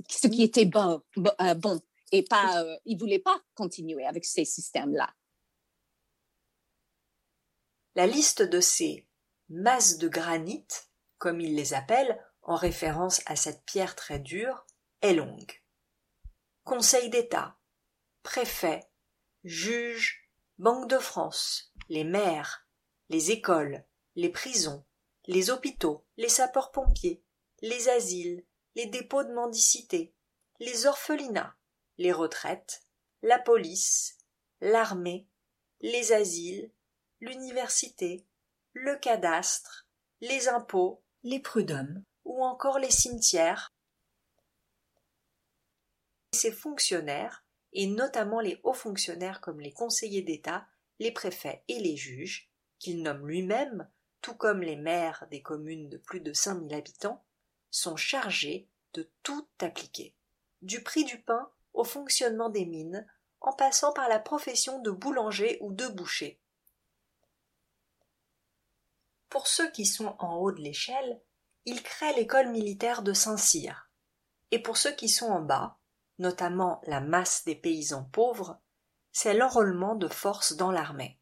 ce 0.08 0.28
qui 0.28 0.42
était 0.42 0.64
bon, 0.64 1.02
euh, 1.18 1.78
et 2.12 2.22
pas, 2.22 2.62
euh, 2.62 2.76
il 2.84 2.98
voulait 2.98 3.18
pas 3.18 3.40
continuer 3.54 4.06
avec 4.06 4.24
ces 4.24 4.44
systèmes-là. 4.44 5.14
La 7.94 8.06
liste 8.06 8.42
de 8.42 8.60
ces 8.60 9.06
masses 9.48 9.98
de 9.98 10.08
granit, 10.08 10.66
comme 11.18 11.40
il 11.40 11.54
les 11.54 11.74
appelle, 11.74 12.18
en 12.42 12.54
référence 12.56 13.20
à 13.26 13.36
cette 13.36 13.64
pierre 13.64 13.96
très 13.96 14.18
dure, 14.18 14.66
est 15.02 15.14
longue. 15.14 15.62
Conseil 16.64 17.10
d'État, 17.10 17.58
préfet, 18.22 18.88
juge, 19.44 20.30
Banque 20.58 20.90
de 20.90 20.98
France, 20.98 21.72
les 21.88 22.04
maires, 22.04 22.68
les 23.08 23.30
écoles, 23.30 23.82
les 24.14 24.28
prisons, 24.28 24.84
les 25.26 25.48
hôpitaux, 25.48 26.06
les 26.18 26.28
sapeurs-pompiers, 26.28 27.24
les 27.62 27.88
asiles, 27.88 28.44
les 28.74 28.86
dépôts 28.86 29.24
de 29.24 29.32
mendicité, 29.32 30.14
les 30.58 30.86
orphelinats, 30.86 31.56
les 31.98 32.12
retraites, 32.12 32.82
la 33.22 33.38
police, 33.38 34.18
l'armée, 34.60 35.26
les 35.80 36.12
asiles, 36.12 36.70
l'université, 37.20 38.26
le 38.72 38.96
cadastre, 38.96 39.86
les 40.20 40.48
impôts, 40.48 41.02
les 41.22 41.40
prud'hommes 41.40 42.04
ou 42.24 42.44
encore 42.44 42.78
les 42.78 42.90
cimetières. 42.90 43.72
Ces 46.32 46.52
fonctionnaires, 46.52 47.44
et 47.72 47.86
notamment 47.86 48.40
les 48.40 48.60
hauts 48.62 48.72
fonctionnaires 48.72 49.40
comme 49.40 49.60
les 49.60 49.72
conseillers 49.72 50.22
d'État, 50.22 50.66
les 50.98 51.12
préfets 51.12 51.64
et 51.68 51.78
les 51.80 51.96
juges, 51.96 52.50
qu'il 52.78 53.02
nomme 53.02 53.26
lui-même, 53.26 53.88
tout 54.22 54.34
comme 54.34 54.62
les 54.62 54.76
maires 54.76 55.26
des 55.30 55.42
communes 55.42 55.88
de 55.88 55.96
plus 55.96 56.20
de 56.20 56.32
cinq 56.32 56.54
mille 56.54 56.74
habitants, 56.74 57.24
sont 57.70 57.96
chargés 57.96 58.68
de 58.94 59.10
tout 59.22 59.46
appliquer, 59.60 60.14
du 60.62 60.82
prix 60.82 61.04
du 61.04 61.20
pain 61.20 61.50
au 61.72 61.84
fonctionnement 61.84 62.48
des 62.48 62.66
mines, 62.66 63.06
en 63.40 63.52
passant 63.52 63.92
par 63.92 64.08
la 64.08 64.18
profession 64.18 64.80
de 64.80 64.90
boulanger 64.90 65.58
ou 65.60 65.72
de 65.72 65.86
boucher. 65.88 66.40
Pour 69.28 69.46
ceux 69.46 69.70
qui 69.70 69.86
sont 69.86 70.16
en 70.18 70.36
haut 70.36 70.52
de 70.52 70.60
l'échelle, 70.60 71.22
il 71.64 71.82
crée 71.82 72.12
l'école 72.14 72.50
militaire 72.50 73.02
de 73.02 73.12
Saint-Cyr, 73.12 73.88
et 74.50 74.58
pour 74.58 74.76
ceux 74.76 74.92
qui 74.92 75.08
sont 75.08 75.28
en 75.28 75.40
bas, 75.40 75.78
notamment 76.18 76.82
la 76.86 77.00
masse 77.00 77.44
des 77.44 77.54
paysans 77.54 78.04
pauvres, 78.04 78.58
c'est 79.12 79.34
l'enrôlement 79.34 79.94
de 79.94 80.08
force 80.08 80.54
dans 80.54 80.70
l'armée. 80.70 81.18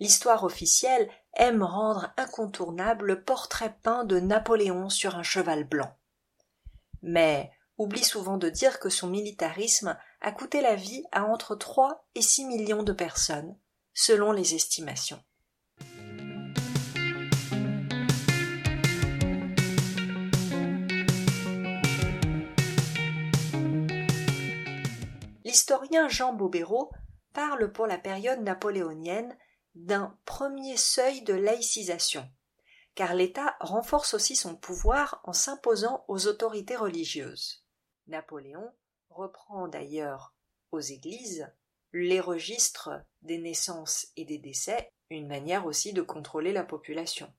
L'histoire 0.00 0.44
officielle 0.44 1.10
aime 1.36 1.62
rendre 1.62 2.12
incontournable 2.16 3.06
le 3.06 3.22
portrait 3.22 3.76
peint 3.82 4.04
de 4.04 4.18
Napoléon 4.18 4.88
sur 4.88 5.16
un 5.16 5.22
cheval 5.22 5.64
blanc. 5.64 5.96
Mais 7.02 7.50
oublie 7.78 8.04
souvent 8.04 8.38
de 8.38 8.48
dire 8.48 8.80
que 8.80 8.88
son 8.88 9.08
militarisme 9.08 9.96
a 10.20 10.32
coûté 10.32 10.60
la 10.60 10.74
vie 10.74 11.04
à 11.12 11.24
entre 11.24 11.54
trois 11.54 12.06
et 12.14 12.22
six 12.22 12.44
millions 12.44 12.82
de 12.82 12.92
personnes, 12.92 13.56
selon 13.94 14.32
les 14.32 14.54
estimations. 14.54 15.22
L'historien 25.44 26.08
Jean 26.08 26.32
Bobéro 26.32 26.90
parle 27.32 27.70
pour 27.72 27.86
la 27.86 27.98
période 27.98 28.40
napoléonienne 28.40 29.36
d'un 29.76 30.18
premier 30.24 30.78
seuil 30.78 31.20
de 31.22 31.34
laïcisation, 31.34 32.28
car 32.94 33.14
l'État 33.14 33.56
renforce 33.60 34.14
aussi 34.14 34.34
son 34.34 34.56
pouvoir 34.56 35.20
en 35.24 35.34
s'imposant 35.34 36.04
aux 36.08 36.26
autorités 36.26 36.76
religieuses. 36.76 37.62
Napoléon 38.06 38.72
reprend 39.10 39.68
d'ailleurs 39.68 40.34
aux 40.72 40.80
églises 40.80 41.46
les 41.92 42.20
registres 42.20 42.90
des 43.20 43.38
naissances 43.38 44.08
et 44.16 44.24
des 44.24 44.38
décès, 44.38 44.92
une 45.10 45.28
manière 45.28 45.66
aussi 45.66 45.92
de 45.92 46.02
contrôler 46.02 46.52
la 46.52 46.64
population. 46.64 47.32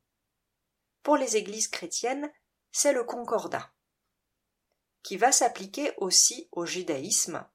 Pour 1.02 1.18
les 1.18 1.38
églises 1.38 1.68
chrétiennes, 1.68 2.32
c'est 2.72 2.94
le 2.94 3.04
concordat, 3.04 3.72
qui 5.02 5.18
va 5.18 5.32
s'appliquer 5.32 5.92
aussi 5.98 6.50
au 6.52 6.66
judaïsme, 6.66 7.48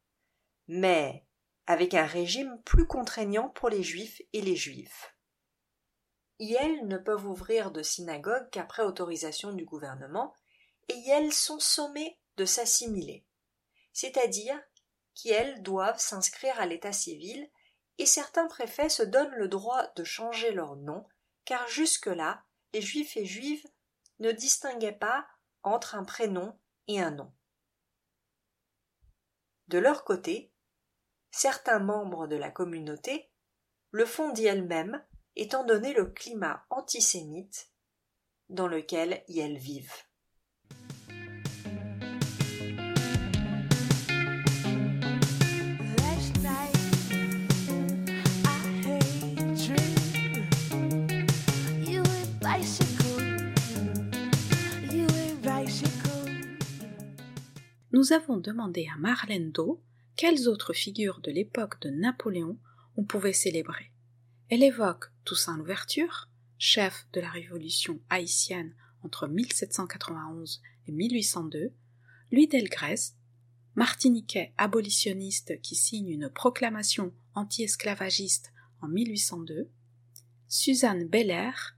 mais 0.66 1.24
avec 1.66 1.94
un 1.94 2.06
régime 2.06 2.60
plus 2.64 2.86
contraignant 2.86 3.48
pour 3.50 3.68
les 3.68 3.82
juifs 3.82 4.20
et 4.32 4.40
les 4.40 4.56
juifs. 4.56 5.14
elles 6.40 6.86
ne 6.88 6.98
peuvent 6.98 7.26
ouvrir 7.26 7.70
de 7.70 7.82
synagogue 7.82 8.48
qu'après 8.50 8.82
autorisation 8.82 9.52
du 9.52 9.64
gouvernement, 9.64 10.34
et 10.88 11.08
elles 11.08 11.32
sont 11.32 11.60
sommées 11.60 12.18
de 12.36 12.44
s'assimiler, 12.44 13.24
c'est-à-dire 13.92 14.60
qu'elles 15.14 15.62
doivent 15.62 16.00
s'inscrire 16.00 16.58
à 16.60 16.66
l'état 16.66 16.92
civil, 16.92 17.48
et 17.98 18.06
certains 18.06 18.46
préfets 18.46 18.88
se 18.88 19.02
donnent 19.02 19.34
le 19.34 19.48
droit 19.48 19.86
de 19.94 20.04
changer 20.04 20.50
leur 20.50 20.76
nom, 20.76 21.06
car 21.44 21.68
jusque-là, 21.68 22.42
les 22.72 22.80
juifs 22.80 23.16
et 23.16 23.26
juives 23.26 23.66
ne 24.18 24.32
distinguaient 24.32 24.92
pas 24.92 25.26
entre 25.62 25.94
un 25.94 26.04
prénom 26.04 26.58
et 26.88 27.00
un 27.00 27.10
nom. 27.10 27.32
De 29.68 29.78
leur 29.78 30.04
côté, 30.04 30.51
certains 31.32 31.80
membres 31.80 32.28
de 32.28 32.36
la 32.36 32.50
communauté 32.50 33.30
le 33.90 34.04
font 34.04 34.32
d'elles-mêmes 34.32 35.02
étant 35.34 35.64
donné 35.64 35.94
le 35.94 36.06
climat 36.06 36.64
antisémite 36.70 37.70
dans 38.48 38.68
lequel 38.68 39.24
elles 39.34 39.58
vivent. 39.58 39.90
Nous 57.94 58.12
avons 58.12 58.38
demandé 58.38 58.88
à 58.92 58.98
Marlène 58.98 59.52
Do 59.52 59.80
quelles 60.16 60.48
autres 60.48 60.72
figures 60.72 61.20
de 61.20 61.30
l'époque 61.30 61.80
de 61.82 61.90
Napoléon 61.90 62.58
on 62.96 63.04
pouvait 63.04 63.32
célébrer. 63.32 63.90
Elle 64.48 64.62
évoque 64.62 65.06
Toussaint 65.24 65.56
Louverture, 65.56 66.28
chef 66.58 67.06
de 67.12 67.20
la 67.20 67.30
révolution 67.30 68.00
haïtienne 68.10 68.74
entre 69.02 69.26
1791 69.26 70.60
et 70.86 70.92
1802, 70.92 71.72
Louis 72.30 72.46
Delgrès, 72.48 73.14
martiniquais 73.74 74.52
abolitionniste 74.58 75.60
qui 75.62 75.74
signe 75.74 76.10
une 76.10 76.28
proclamation 76.28 77.14
anti-esclavagiste 77.34 78.52
en 78.80 78.88
1802, 78.88 79.70
Suzanne 80.48 81.08
Belair, 81.08 81.76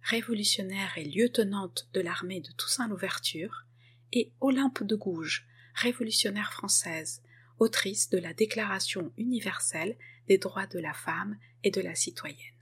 révolutionnaire 0.00 0.96
et 0.96 1.04
lieutenante 1.04 1.88
de 1.92 2.00
l'armée 2.00 2.40
de 2.40 2.50
Toussaint 2.52 2.88
Louverture, 2.88 3.66
et 4.12 4.32
Olympe 4.40 4.84
de 4.84 4.96
Gouges, 4.96 5.46
révolutionnaire 5.74 6.52
française, 6.52 7.22
autrice 7.58 8.10
de 8.10 8.18
la 8.18 8.32
Déclaration 8.32 9.12
universelle 9.16 9.96
des 10.28 10.38
droits 10.38 10.66
de 10.66 10.78
la 10.78 10.92
femme 10.92 11.36
et 11.64 11.70
de 11.70 11.80
la 11.80 11.94
citoyenne. 11.94 12.56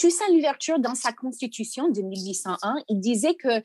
Toussaint 0.00 0.32
Louverture, 0.32 0.78
dans 0.78 0.94
sa 0.94 1.12
constitution 1.12 1.90
de 1.90 2.00
1801, 2.00 2.76
il 2.88 3.00
disait 3.00 3.34
que 3.34 3.62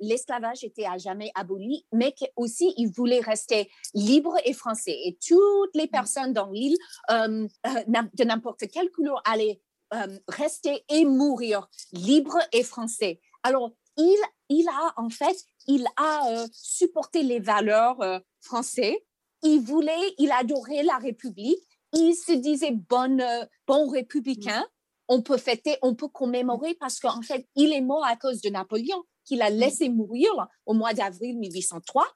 l'esclavage 0.00 0.64
était 0.64 0.86
à 0.86 0.96
jamais 0.96 1.30
aboli, 1.34 1.84
mais 1.92 2.12
qu'aussi 2.12 2.72
il 2.78 2.88
voulait 2.88 3.20
rester 3.20 3.68
libre 3.92 4.34
et 4.46 4.54
français. 4.54 4.96
Et 5.04 5.18
toutes 5.26 5.74
les 5.74 5.86
personnes 5.86 6.32
dans 6.32 6.50
l'île, 6.50 6.76
euh, 7.10 7.46
euh, 7.66 8.02
de 8.14 8.24
n'importe 8.24 8.66
quelle 8.72 8.90
couleur, 8.90 9.20
allaient 9.26 9.60
euh, 9.92 10.18
rester 10.28 10.84
et 10.88 11.04
mourir 11.04 11.68
libres 11.92 12.40
et 12.52 12.62
français. 12.62 13.20
Alors, 13.42 13.72
il, 13.98 14.18
il 14.48 14.66
a 14.68 14.94
en 14.96 15.10
fait 15.10 15.36
il 15.68 15.86
a 15.96 16.28
euh, 16.30 16.46
supporté 16.50 17.22
les 17.22 17.38
valeurs 17.38 18.00
euh, 18.00 18.18
françaises. 18.40 18.96
Il 19.42 19.60
voulait, 19.60 20.14
il 20.18 20.32
adorait 20.32 20.82
la 20.82 20.96
République. 20.96 21.62
Il 21.92 22.14
se 22.14 22.32
disait 22.32 22.72
bon, 22.72 23.20
euh, 23.20 23.44
bon 23.66 23.88
républicain. 23.88 24.62
Mm. 24.62 24.66
On 25.10 25.22
peut 25.22 25.36
fêter, 25.36 25.76
on 25.82 25.94
peut 25.94 26.08
commémorer 26.08 26.74
parce 26.74 26.98
qu'en 26.98 27.22
fait, 27.22 27.46
il 27.54 27.72
est 27.72 27.82
mort 27.82 28.04
à 28.04 28.16
cause 28.16 28.40
de 28.40 28.48
Napoléon, 28.50 29.04
qu'il 29.24 29.42
a 29.42 29.50
mm. 29.50 29.54
laissé 29.54 29.88
mourir 29.90 30.30
au 30.66 30.74
mois 30.74 30.94
d'avril 30.94 31.38
1803. 31.38 32.06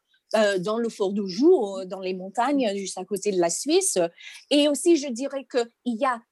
dans 0.60 0.78
le 0.78 0.88
fort 0.88 1.12
du 1.12 1.28
Jour, 1.28 1.84
dans 1.84 2.00
les 2.00 2.14
montagnes 2.14 2.74
juste 2.74 2.96
à 2.96 3.04
côté 3.04 3.32
de 3.32 3.38
la 3.38 3.50
Suisse. 3.50 3.98
Et 4.50 4.66
aussi, 4.66 4.96
je 4.96 5.08
dirais 5.08 5.46
qu'il 5.50 5.98
y 6.00 6.06
a 6.06 6.22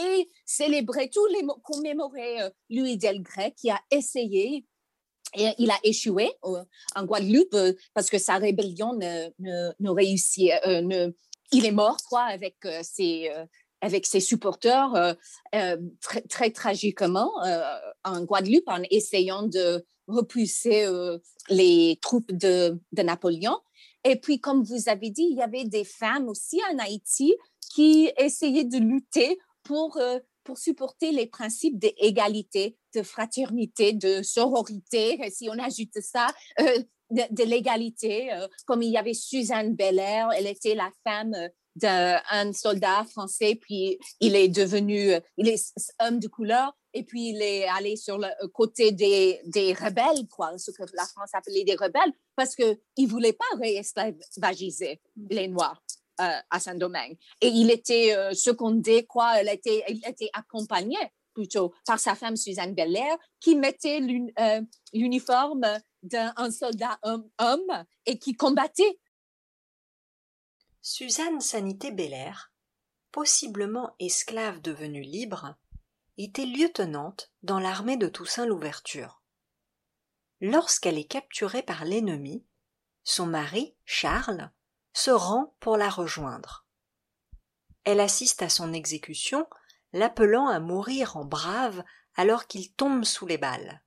et 0.00 0.28
célébrer 0.46 1.10
tous 1.10 1.26
les 1.26 1.44
commémorer 1.64 2.50
Louis 2.70 2.96
Delgrès 2.98 3.52
qui 3.56 3.68
a 3.68 3.80
essayé 3.90 4.64
et 5.36 5.50
il 5.58 5.70
a 5.70 5.78
échoué 5.82 6.30
en 6.42 7.04
Guadeloupe 7.04 7.54
euh, 7.54 7.72
parce 7.94 8.10
que 8.10 8.18
sa 8.18 8.36
rébellion 8.36 8.94
ne, 8.94 9.28
ne, 9.38 9.90
réussit. 9.90 10.50
Euh, 10.66 11.10
il 11.52 11.64
est 11.64 11.72
mort 11.72 11.96
quoi 12.08 12.22
avec 12.22 12.56
euh, 12.64 12.80
ses 12.82 13.30
avec 13.80 14.06
ses 14.06 14.20
supporters 14.20 15.16
très, 16.00 16.20
très 16.22 16.50
tragiquement 16.50 17.30
en 18.02 18.24
Guadeloupe 18.24 18.66
en 18.66 18.82
essayant 18.90 19.44
de 19.44 19.84
repousser 20.08 20.84
les 21.48 21.96
troupes 22.02 22.32
de, 22.32 22.76
de, 22.90 23.02
Napoléon. 23.02 23.56
Et 24.02 24.16
puis, 24.16 24.40
comme 24.40 24.64
vous 24.64 24.88
avez 24.88 25.10
dit, 25.10 25.28
il 25.30 25.36
y 25.36 25.42
avait 25.42 25.64
des 25.64 25.84
femmes 25.84 26.28
aussi 26.28 26.60
en 26.72 26.78
Haïti 26.80 27.36
qui 27.72 28.10
essayaient 28.16 28.64
de 28.64 28.78
lutter 28.78 29.38
pour 29.62 29.96
pour 30.48 30.56
supporter 30.56 31.12
les 31.12 31.26
principes 31.26 31.78
d'égalité, 31.78 32.78
de 32.94 33.02
fraternité, 33.02 33.92
de 33.92 34.22
sororité, 34.22 35.20
si 35.30 35.46
on 35.50 35.58
ajoute 35.58 36.00
ça, 36.00 36.28
euh, 36.60 36.82
de, 37.10 37.44
l'égalité, 37.44 38.32
euh, 38.32 38.48
comme 38.64 38.80
il 38.80 38.90
y 38.90 38.96
avait 38.96 39.12
Suzanne 39.12 39.74
Belair, 39.74 40.30
elle 40.34 40.46
était 40.46 40.74
la 40.74 40.90
femme 41.04 41.34
euh, 41.34 41.48
d'un 41.76 42.52
soldat 42.54 43.04
français, 43.04 43.56
puis 43.60 43.98
il 44.20 44.34
est 44.36 44.48
devenu, 44.48 45.12
il 45.36 45.48
est 45.48 45.74
homme 46.00 46.18
de 46.18 46.28
couleur, 46.28 46.72
et 46.94 47.04
puis 47.04 47.28
il 47.28 47.42
est 47.42 47.68
allé 47.68 47.96
sur 47.96 48.16
le 48.16 48.48
côté 48.48 48.90
des, 48.90 49.42
rebelles, 49.78 50.26
quoi, 50.30 50.56
ce 50.56 50.70
que 50.70 50.82
la 50.94 51.04
France 51.04 51.34
appelait 51.34 51.64
des 51.64 51.76
rebelles, 51.76 52.12
parce 52.36 52.56
qu'il 52.56 52.78
ne 52.98 53.06
voulait 53.06 53.34
pas 53.34 53.44
réesclavagiser 53.60 55.02
les 55.28 55.46
Noirs. 55.46 55.82
Euh, 56.20 56.40
à 56.50 56.58
Saint-Domingue. 56.58 57.16
Et 57.40 57.46
il 57.46 57.70
était 57.70 58.16
euh, 58.16 58.34
secondé, 58.34 59.06
quoi, 59.06 59.38
elle 59.38 59.48
était, 59.48 59.84
il 59.88 60.04
était 60.04 60.30
accompagné 60.32 60.96
plutôt 61.32 61.72
par 61.86 62.00
sa 62.00 62.16
femme 62.16 62.34
Suzanne 62.34 62.74
Belair, 62.74 63.16
qui 63.38 63.54
mettait 63.54 64.00
euh, 64.00 64.60
l'uniforme 64.92 65.64
d'un 66.02 66.50
soldat 66.50 66.98
homme, 67.38 67.84
et 68.04 68.18
qui 68.18 68.34
combattait. 68.34 68.98
Suzanne 70.82 71.40
Sanité 71.40 71.92
Belair, 71.92 72.52
possiblement 73.12 73.94
esclave 74.00 74.60
devenue 74.60 75.02
libre, 75.02 75.54
était 76.16 76.46
lieutenante 76.46 77.30
dans 77.44 77.60
l'armée 77.60 77.96
de 77.96 78.08
Toussaint 78.08 78.46
Louverture. 78.46 79.22
Lorsqu'elle 80.40 80.98
est 80.98 81.04
capturée 81.04 81.62
par 81.62 81.84
l'ennemi, 81.84 82.44
son 83.04 83.26
mari, 83.26 83.76
Charles, 83.84 84.50
se 84.98 85.12
rend 85.12 85.54
pour 85.60 85.76
la 85.76 85.90
rejoindre. 85.90 86.66
Elle 87.84 88.00
assiste 88.00 88.42
à 88.42 88.48
son 88.48 88.72
exécution, 88.72 89.46
l'appelant 89.92 90.48
à 90.48 90.58
mourir 90.58 91.16
en 91.16 91.24
brave 91.24 91.84
alors 92.16 92.48
qu'il 92.48 92.72
tombe 92.72 93.04
sous 93.04 93.24
les 93.24 93.38
balles. 93.38 93.84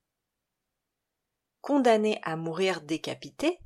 Condamnée 1.60 2.18
à 2.22 2.36
mourir 2.36 2.80
décapitée, 2.80 3.60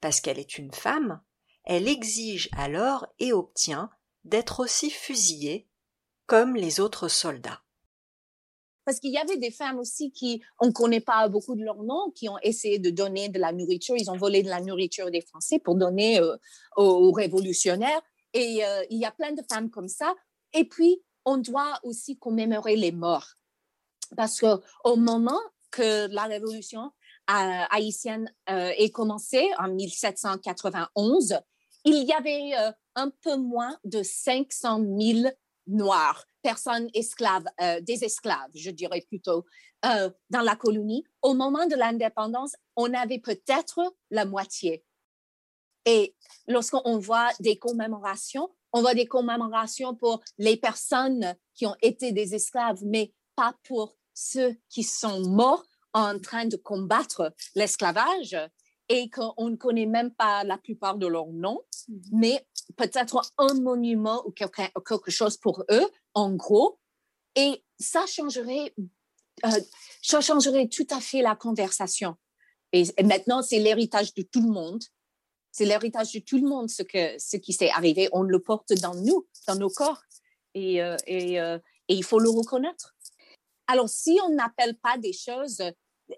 parce 0.00 0.20
qu'elle 0.20 0.38
est 0.38 0.56
une 0.56 0.72
femme, 0.72 1.20
elle 1.64 1.88
exige 1.88 2.48
alors 2.52 3.08
et 3.18 3.32
obtient 3.32 3.90
d'être 4.22 4.60
aussi 4.60 4.90
fusillée 4.90 5.68
comme 6.26 6.54
les 6.54 6.78
autres 6.78 7.08
soldats 7.08 7.63
parce 8.84 9.00
qu'il 9.00 9.12
y 9.12 9.18
avait 9.18 9.36
des 9.36 9.50
femmes 9.50 9.78
aussi 9.78 10.10
qui, 10.12 10.42
on 10.60 10.66
ne 10.66 10.72
connaît 10.72 11.00
pas 11.00 11.28
beaucoup 11.28 11.54
de 11.54 11.64
leurs 11.64 11.82
noms, 11.82 12.10
qui 12.14 12.28
ont 12.28 12.38
essayé 12.42 12.78
de 12.78 12.90
donner 12.90 13.28
de 13.28 13.38
la 13.38 13.52
nourriture. 13.52 13.96
Ils 13.96 14.10
ont 14.10 14.16
volé 14.16 14.42
de 14.42 14.48
la 14.48 14.60
nourriture 14.60 15.10
des 15.10 15.22
Français 15.22 15.58
pour 15.58 15.74
donner 15.74 16.20
euh, 16.20 16.36
aux, 16.76 17.12
révolutionnaires. 17.12 18.02
Et 18.32 18.64
euh, 18.64 18.84
il 18.90 18.98
y 18.98 19.04
a 19.04 19.10
plein 19.10 19.32
de 19.32 19.42
femmes 19.50 19.70
comme 19.70 19.88
ça. 19.88 20.14
Et 20.52 20.64
puis, 20.64 21.02
on 21.24 21.38
doit 21.38 21.78
aussi 21.82 22.18
commémorer 22.18 22.76
les 22.76 22.92
morts. 22.92 23.28
Parce 24.16 24.38
qu'au 24.40 24.96
moment 24.96 25.40
que 25.70 26.06
la 26.12 26.24
révolution 26.24 26.92
euh, 27.30 27.62
haïtienne 27.70 28.32
est 28.46 28.90
commencée, 28.90 29.48
en 29.58 29.68
1791, 29.68 31.40
il 31.86 32.04
y 32.04 32.12
avait 32.12 32.52
un 32.94 33.10
peu 33.10 33.36
moins 33.36 33.76
de 33.84 34.02
500 34.02 34.84
000 35.00 35.30
noires, 35.66 36.26
personnes 36.44 36.88
esclaves, 36.92 37.46
euh, 37.62 37.80
des 37.80 38.04
esclaves, 38.04 38.50
je 38.54 38.70
dirais 38.70 39.02
plutôt, 39.08 39.46
euh, 39.86 40.10
dans 40.28 40.42
la 40.42 40.54
colonie, 40.54 41.02
au 41.22 41.32
moment 41.32 41.66
de 41.66 41.74
l'indépendance, 41.74 42.52
on 42.76 42.92
avait 42.92 43.18
peut-être 43.18 43.80
la 44.10 44.26
moitié. 44.26 44.84
Et 45.86 46.14
lorsqu'on 46.46 46.98
voit 46.98 47.30
des 47.40 47.56
commémorations, 47.56 48.50
on 48.72 48.82
voit 48.82 48.94
des 48.94 49.06
commémorations 49.06 49.94
pour 49.94 50.22
les 50.38 50.56
personnes 50.56 51.34
qui 51.54 51.66
ont 51.66 51.76
été 51.80 52.12
des 52.12 52.34
esclaves, 52.34 52.82
mais 52.84 53.12
pas 53.36 53.54
pour 53.64 53.96
ceux 54.12 54.54
qui 54.68 54.82
sont 54.82 55.20
morts 55.28 55.64
en 55.94 56.18
train 56.18 56.44
de 56.44 56.56
combattre 56.56 57.32
l'esclavage 57.54 58.36
et 58.90 59.08
qu'on 59.08 59.48
ne 59.48 59.56
connaît 59.56 59.86
même 59.86 60.12
pas 60.12 60.44
la 60.44 60.58
plupart 60.58 60.98
de 60.98 61.06
leurs 61.06 61.32
noms, 61.32 61.62
mmh. 61.88 61.94
mais 62.12 62.46
peut-être 62.76 63.22
un 63.38 63.54
monument 63.54 64.22
ou 64.26 64.32
quelque, 64.32 65.10
chose 65.10 65.36
pour 65.36 65.64
eux, 65.70 65.86
en 66.14 66.32
gros. 66.32 66.78
Et 67.36 67.64
ça 67.78 68.06
changerait, 68.06 68.74
euh, 69.44 69.60
ça 70.02 70.20
changerait 70.20 70.68
tout 70.68 70.86
à 70.90 71.00
fait 71.00 71.22
la 71.22 71.36
conversation. 71.36 72.16
Et, 72.72 72.84
maintenant, 73.02 73.42
c'est 73.42 73.58
l'héritage 73.58 74.14
de 74.14 74.22
tout 74.22 74.42
le 74.42 74.50
monde. 74.50 74.82
C'est 75.52 75.64
l'héritage 75.64 76.12
de 76.12 76.18
tout 76.18 76.38
le 76.38 76.48
monde, 76.48 76.68
ce, 76.68 76.82
que, 76.82 77.18
ce 77.18 77.36
qui 77.36 77.52
s'est 77.52 77.70
arrivé. 77.70 78.08
On 78.12 78.22
le 78.22 78.40
porte 78.40 78.72
dans 78.74 78.94
nous, 78.94 79.26
dans 79.46 79.54
nos 79.54 79.70
corps. 79.70 80.02
Et, 80.54 80.82
euh, 80.82 80.96
euh, 81.08 81.58
et 81.88 81.94
il 81.94 82.04
faut 82.04 82.18
le 82.18 82.30
reconnaître. 82.30 82.94
Alors, 83.66 83.88
si 83.88 84.18
on 84.24 84.30
n'appelle 84.30 84.76
pas 84.78 84.98
des 84.98 85.12
choses 85.12 85.62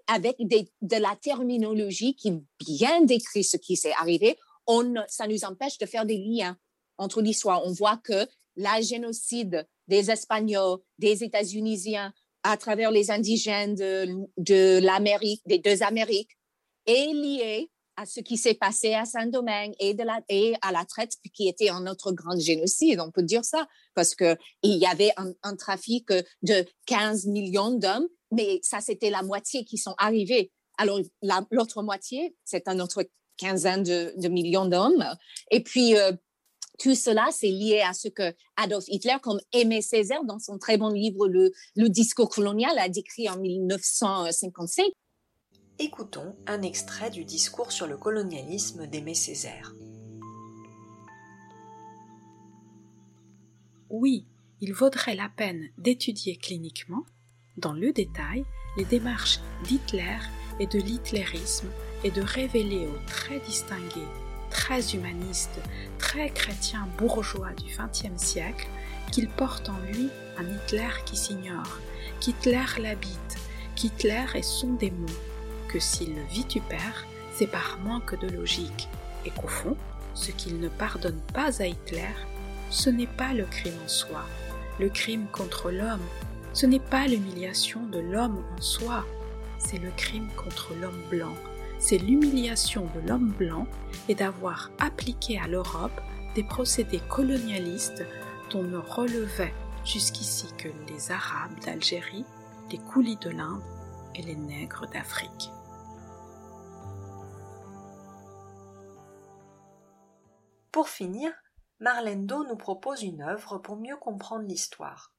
avec 0.07 0.37
de 0.39 0.97
la 0.97 1.15
terminologie 1.15 2.15
qui 2.15 2.33
bien 2.59 3.01
décrit 3.01 3.43
ce 3.43 3.57
qui 3.57 3.77
s'est 3.77 3.93
arrivé, 3.93 4.37
on, 4.67 4.93
ça 5.07 5.27
nous 5.27 5.43
empêche 5.43 5.77
de 5.77 5.85
faire 5.85 6.05
des 6.05 6.17
liens 6.17 6.57
entre 6.97 7.21
l'histoire. 7.21 7.65
On 7.65 7.71
voit 7.71 7.97
que 7.97 8.27
la 8.55 8.81
génocide 8.81 9.67
des 9.87 10.11
Espagnols, 10.11 10.79
des 10.97 11.23
États-Unisiens 11.23 12.13
à 12.43 12.57
travers 12.57 12.91
les 12.91 13.11
indigènes 13.11 13.75
de, 13.75 14.79
l'Amérique, 14.79 15.41
des 15.45 15.59
deux 15.59 15.83
Amériques, 15.83 16.37
est 16.85 17.13
lié 17.13 17.71
à 17.97 18.05
ce 18.05 18.19
qui 18.19 18.37
s'est 18.37 18.53
passé 18.53 18.93
à 18.93 19.05
Saint-Domingue 19.05 19.73
et, 19.79 19.95
à 20.61 20.71
la 20.71 20.85
traite 20.85 21.13
qui 21.33 21.47
était 21.47 21.69
un 21.69 21.87
autre 21.87 22.11
grand 22.11 22.39
génocide, 22.39 22.99
on 22.99 23.11
peut 23.11 23.23
dire 23.23 23.43
ça, 23.43 23.67
parce 23.95 24.13
qu'il 24.13 24.37
y 24.63 24.85
avait 24.85 25.11
un, 25.17 25.33
un, 25.41 25.55
trafic 25.55 26.09
de 26.43 26.65
15 26.85 27.25
millions 27.25 27.71
d'hommes 27.71 28.07
mais 28.31 28.59
ça, 28.63 28.81
c'était 28.81 29.09
la 29.09 29.23
moitié 29.23 29.63
qui 29.63 29.77
sont 29.77 29.95
arrivés. 29.97 30.51
Alors, 30.77 30.99
l'autre 31.51 31.81
moitié, 31.81 32.35
c'est 32.43 32.67
un 32.67 32.79
autre 32.79 33.03
quinzaine 33.37 33.83
de, 33.83 34.27
millions 34.27 34.65
d'hommes. 34.65 35.05
Et 35.51 35.63
puis, 35.63 35.97
euh, 35.97 36.11
tout 36.79 36.95
cela, 36.95 37.27
c'est 37.31 37.49
lié 37.49 37.81
à 37.81 37.93
ce 37.93 38.07
que 38.07 38.33
Adolf 38.55 38.85
Hitler, 38.87 39.15
comme 39.21 39.39
Aimé 39.51 39.81
Césaire, 39.81 40.23
dans 40.23 40.39
son 40.39 40.57
très 40.57 40.77
bon 40.77 40.89
livre 40.89 41.27
Le, 41.27 41.51
le 41.75 41.89
discours 41.89 42.29
colonial, 42.29 42.77
a 42.77 42.89
décrit 42.89 43.29
en 43.29 43.37
1955. 43.37 44.85
Écoutons 45.79 46.35
un 46.47 46.61
extrait 46.61 47.11
du 47.11 47.23
discours 47.23 47.71
sur 47.71 47.87
le 47.87 47.97
colonialisme 47.97 48.87
d'Aimé 48.87 49.13
Césaire. 49.13 49.73
Oui, 53.89 54.25
il 54.59 54.73
vaudrait 54.73 55.15
la 55.15 55.29
peine 55.29 55.69
d'étudier 55.77 56.35
cliniquement 56.35 57.03
dans 57.57 57.73
le 57.73 57.91
détail 57.93 58.43
les 58.75 58.85
démarches 58.85 59.39
d'Hitler 59.63 60.17
et 60.59 60.67
de 60.67 60.79
l'hitlérisme 60.79 61.69
et 62.03 62.11
de 62.11 62.21
révéler 62.21 62.87
aux 62.87 62.99
très 63.07 63.39
distingués, 63.39 64.07
très 64.49 64.95
humanistes, 64.95 65.59
très 65.97 66.29
chrétiens 66.29 66.87
bourgeois 66.97 67.51
du 67.51 67.65
XXe 67.65 68.21
siècle 68.21 68.67
qu'il 69.11 69.29
porte 69.29 69.69
en 69.69 69.77
lui 69.91 70.09
un 70.37 70.43
Hitler 70.43 70.89
qui 71.05 71.15
s'ignore, 71.17 71.79
qu'Hitler 72.19 72.65
l'habite, 72.81 73.37
qu'Hitler 73.75 74.25
est 74.35 74.41
son 74.41 74.73
démon, 74.73 75.05
que 75.69 75.79
s'il 75.79 76.15
le 76.15 76.23
vitupère, 76.23 77.05
c'est 77.33 77.47
par 77.47 77.79
manque 77.83 78.19
de 78.19 78.27
logique, 78.27 78.87
et 79.25 79.31
qu'au 79.31 79.47
fond, 79.47 79.77
ce 80.13 80.31
qu'il 80.31 80.59
ne 80.59 80.69
pardonne 80.69 81.21
pas 81.33 81.61
à 81.61 81.65
Hitler, 81.65 82.13
ce 82.69 82.89
n'est 82.89 83.07
pas 83.07 83.33
le 83.33 83.45
crime 83.45 83.77
en 83.83 83.87
soi, 83.87 84.25
le 84.79 84.89
crime 84.89 85.27
contre 85.31 85.71
l'homme 85.71 86.05
ce 86.57 86.65
n'est 86.65 86.79
pas 86.79 87.05
l'humiliation 87.05 87.85
de 87.85 87.99
l'homme 87.99 88.43
en 88.57 88.61
soi, 88.61 89.05
c'est 89.59 89.77
le 89.77 89.91
crime 89.95 90.27
contre 90.35 90.73
l'homme 90.81 91.03
blanc. 91.07 91.35
C'est 91.79 91.97
l'humiliation 91.97 92.87
de 92.95 92.99
l'homme 93.01 93.31
blanc 93.31 93.67
et 94.09 94.15
d'avoir 94.15 94.71
appliqué 94.79 95.39
à 95.39 95.47
l'Europe 95.47 96.01
des 96.33 96.43
procédés 96.43 97.01
colonialistes 97.07 98.03
dont 98.49 98.63
ne 98.63 98.77
relevaient 98.77 99.53
jusqu'ici 99.85 100.47
que 100.57 100.69
les 100.89 101.11
Arabes 101.11 101.59
d'Algérie, 101.63 102.25
les 102.71 102.79
coulis 102.79 103.17
de 103.17 103.29
l'Inde 103.29 103.63
et 104.15 104.23
les 104.23 104.35
nègres 104.35 104.87
d'Afrique. 104.91 105.51
Pour 110.71 110.89
finir, 110.89 111.31
Marlène 111.79 112.25
Do 112.25 112.43
nous 112.43 112.57
propose 112.57 113.03
une 113.03 113.21
œuvre 113.21 113.59
pour 113.59 113.77
mieux 113.77 113.97
comprendre 113.97 114.45
l'histoire. 114.45 115.13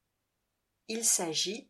Il 0.87 1.05
s'agit 1.05 1.69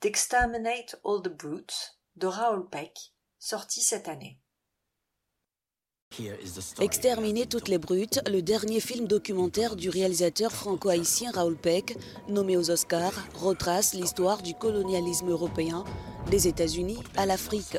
d'Exterminate 0.00 1.00
All 1.04 1.22
the 1.22 1.28
Brutes 1.28 1.98
de 2.16 2.26
Raoul 2.26 2.68
Peck, 2.68 3.14
sorti 3.38 3.80
cette 3.80 4.08
année. 4.08 4.38
Exterminer 6.80 7.46
toutes 7.46 7.68
les 7.68 7.78
brutes, 7.78 8.20
le 8.26 8.40
dernier 8.40 8.80
film 8.80 9.06
documentaire 9.06 9.76
du 9.76 9.90
réalisateur 9.90 10.50
franco-haïtien 10.50 11.30
Raoul 11.30 11.56
Peck, 11.56 11.96
nommé 12.28 12.56
aux 12.56 12.70
Oscars, 12.70 13.12
retrace 13.34 13.94
l'histoire 13.94 14.42
du 14.42 14.54
colonialisme 14.54 15.28
européen 15.28 15.84
des 16.30 16.48
États-Unis 16.48 16.98
à 17.16 17.26
l'Afrique. 17.26 17.76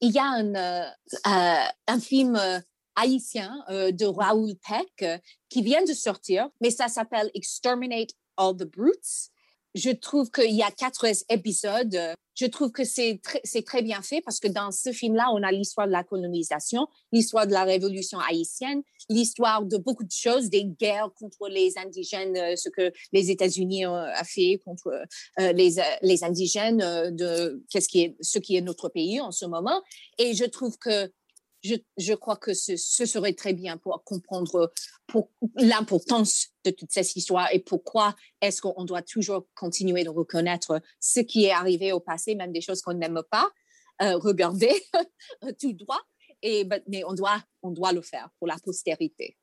Il 0.00 0.12
y 0.12 0.18
a 0.18 0.24
un, 0.24 0.54
euh, 0.54 0.90
euh, 1.26 1.68
un 1.86 2.00
film 2.00 2.36
euh, 2.36 2.58
haïtien 2.96 3.64
euh, 3.68 3.92
de 3.92 4.06
Raoul 4.06 4.54
Peck 4.66 5.02
euh, 5.02 5.18
qui 5.48 5.62
vient 5.62 5.84
de 5.84 5.92
sortir, 5.92 6.48
mais 6.60 6.70
ça 6.70 6.88
s'appelle 6.88 7.30
Exterminate 7.34 8.10
All 8.36 8.56
the 8.56 8.64
Brutes. 8.64 9.30
Je 9.74 9.90
trouve 9.90 10.30
qu'il 10.30 10.54
y 10.54 10.62
a 10.62 10.70
quatre 10.70 11.06
épisodes. 11.28 11.98
Je 12.34 12.46
trouve 12.46 12.72
que 12.72 12.84
c'est 12.84 13.20
très 13.64 13.82
bien 13.82 14.02
fait 14.02 14.20
parce 14.22 14.40
que 14.40 14.48
dans 14.48 14.70
ce 14.70 14.92
film-là, 14.92 15.30
on 15.32 15.42
a 15.42 15.52
l'histoire 15.52 15.86
de 15.86 15.92
la 15.92 16.04
colonisation, 16.04 16.86
l'histoire 17.12 17.46
de 17.46 17.52
la 17.52 17.64
révolution 17.64 18.18
haïtienne, 18.18 18.82
l'histoire 19.08 19.64
de 19.64 19.76
beaucoup 19.76 20.04
de 20.04 20.10
choses, 20.10 20.50
des 20.50 20.64
guerres 20.64 21.10
contre 21.18 21.48
les 21.48 21.76
indigènes, 21.78 22.36
euh, 22.36 22.56
ce 22.56 22.68
que 22.68 22.92
les 23.12 23.30
États-Unis 23.30 23.86
ont 23.86 24.04
fait 24.24 24.60
contre 24.64 24.90
les, 25.38 25.76
les 26.02 26.24
indigènes, 26.24 26.78
de 27.14 27.62
ce 27.70 28.38
qui 28.38 28.56
est 28.56 28.60
notre 28.60 28.88
pays 28.88 29.20
en 29.20 29.30
ce 29.30 29.46
moment. 29.46 29.82
Et 30.18 30.34
je 30.34 30.44
trouve 30.44 30.76
que 30.78 31.10
je, 31.64 32.14
crois 32.14 32.36
que 32.36 32.54
ce, 32.54 32.76
serait 32.76 33.32
très 33.32 33.54
bien 33.54 33.76
pour 33.78 34.02
comprendre 34.04 34.72
pour 35.06 35.30
l'importance 35.56 36.48
de 36.64 36.70
toute 36.70 36.92
cette 36.92 37.16
histoire 37.16 37.48
et 37.52 37.60
pourquoi 37.60 38.14
est-ce 38.40 38.60
qu'on 38.60 38.84
doit 38.84 39.02
toujours 39.02 39.46
continuer 39.54 40.04
de 40.04 40.10
reconnaître 40.10 40.80
ce 41.00 41.20
qui 41.20 41.44
est 41.44 41.52
arrivé 41.52 41.92
au 41.92 42.00
passé, 42.00 42.34
même 42.34 42.52
des 42.52 42.60
choses 42.60 42.82
qu'on 42.82 42.94
n'aime 42.94 43.22
pas 43.30 43.50
euh, 44.02 44.16
regarder 44.16 44.72
tout 45.60 45.72
droit. 45.72 46.00
Et, 46.42 46.68
mais 46.88 47.04
on 47.04 47.14
doit, 47.14 47.42
on 47.62 47.70
doit 47.70 47.92
le 47.92 48.02
faire 48.02 48.28
pour 48.38 48.46
la 48.46 48.58
postérité. 48.62 49.38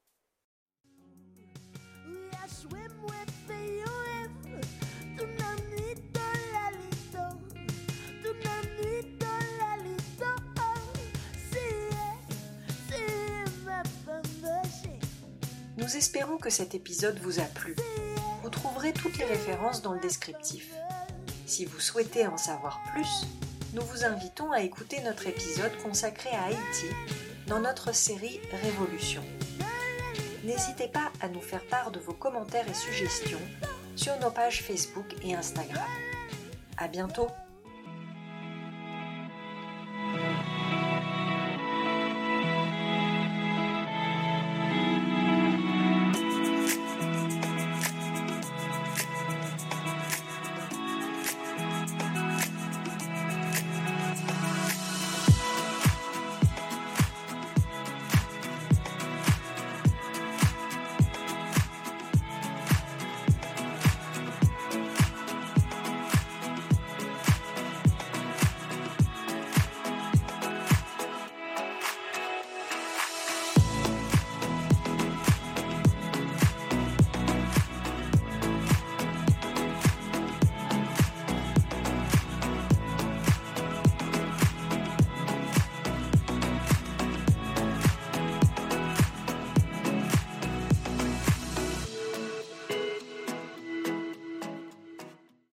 Nous 15.82 15.98
espérons 15.98 16.38
que 16.38 16.52
cet 16.52 16.76
épisode 16.76 17.20
vous 17.20 17.40
a 17.40 17.44
plu. 17.44 17.76
Vous 18.44 18.50
trouverez 18.50 18.94
toutes 18.94 19.18
les 19.18 19.26
références 19.26 19.82
dans 19.82 19.94
le 19.94 20.00
descriptif. 20.00 20.72
Si 21.48 21.66
vous 21.66 21.80
souhaitez 21.80 22.28
en 22.28 22.38
savoir 22.38 22.80
plus, 22.94 23.26
nous 23.74 23.82
vous 23.82 24.06
invitons 24.06 24.52
à 24.52 24.62
écouter 24.62 25.02
notre 25.02 25.26
épisode 25.26 25.76
consacré 25.82 26.30
à 26.30 26.44
Haïti 26.44 26.86
dans 27.48 27.60
notre 27.60 27.96
série 27.96 28.40
Révolution. 28.62 29.24
N'hésitez 30.44 30.88
pas 30.88 31.12
à 31.20 31.30
nous 31.30 31.42
faire 31.42 31.66
part 31.66 31.90
de 31.90 32.00
vos 32.00 32.14
commentaires 32.14 32.70
et 32.70 32.76
suggestions 32.76 33.42
sur 33.96 34.18
nos 34.20 34.32
pages 34.32 34.62
Facebook 34.62 35.16
et 35.24 35.34
Instagram. 35.34 35.90
À 36.78 36.88
bientôt! 36.88 37.28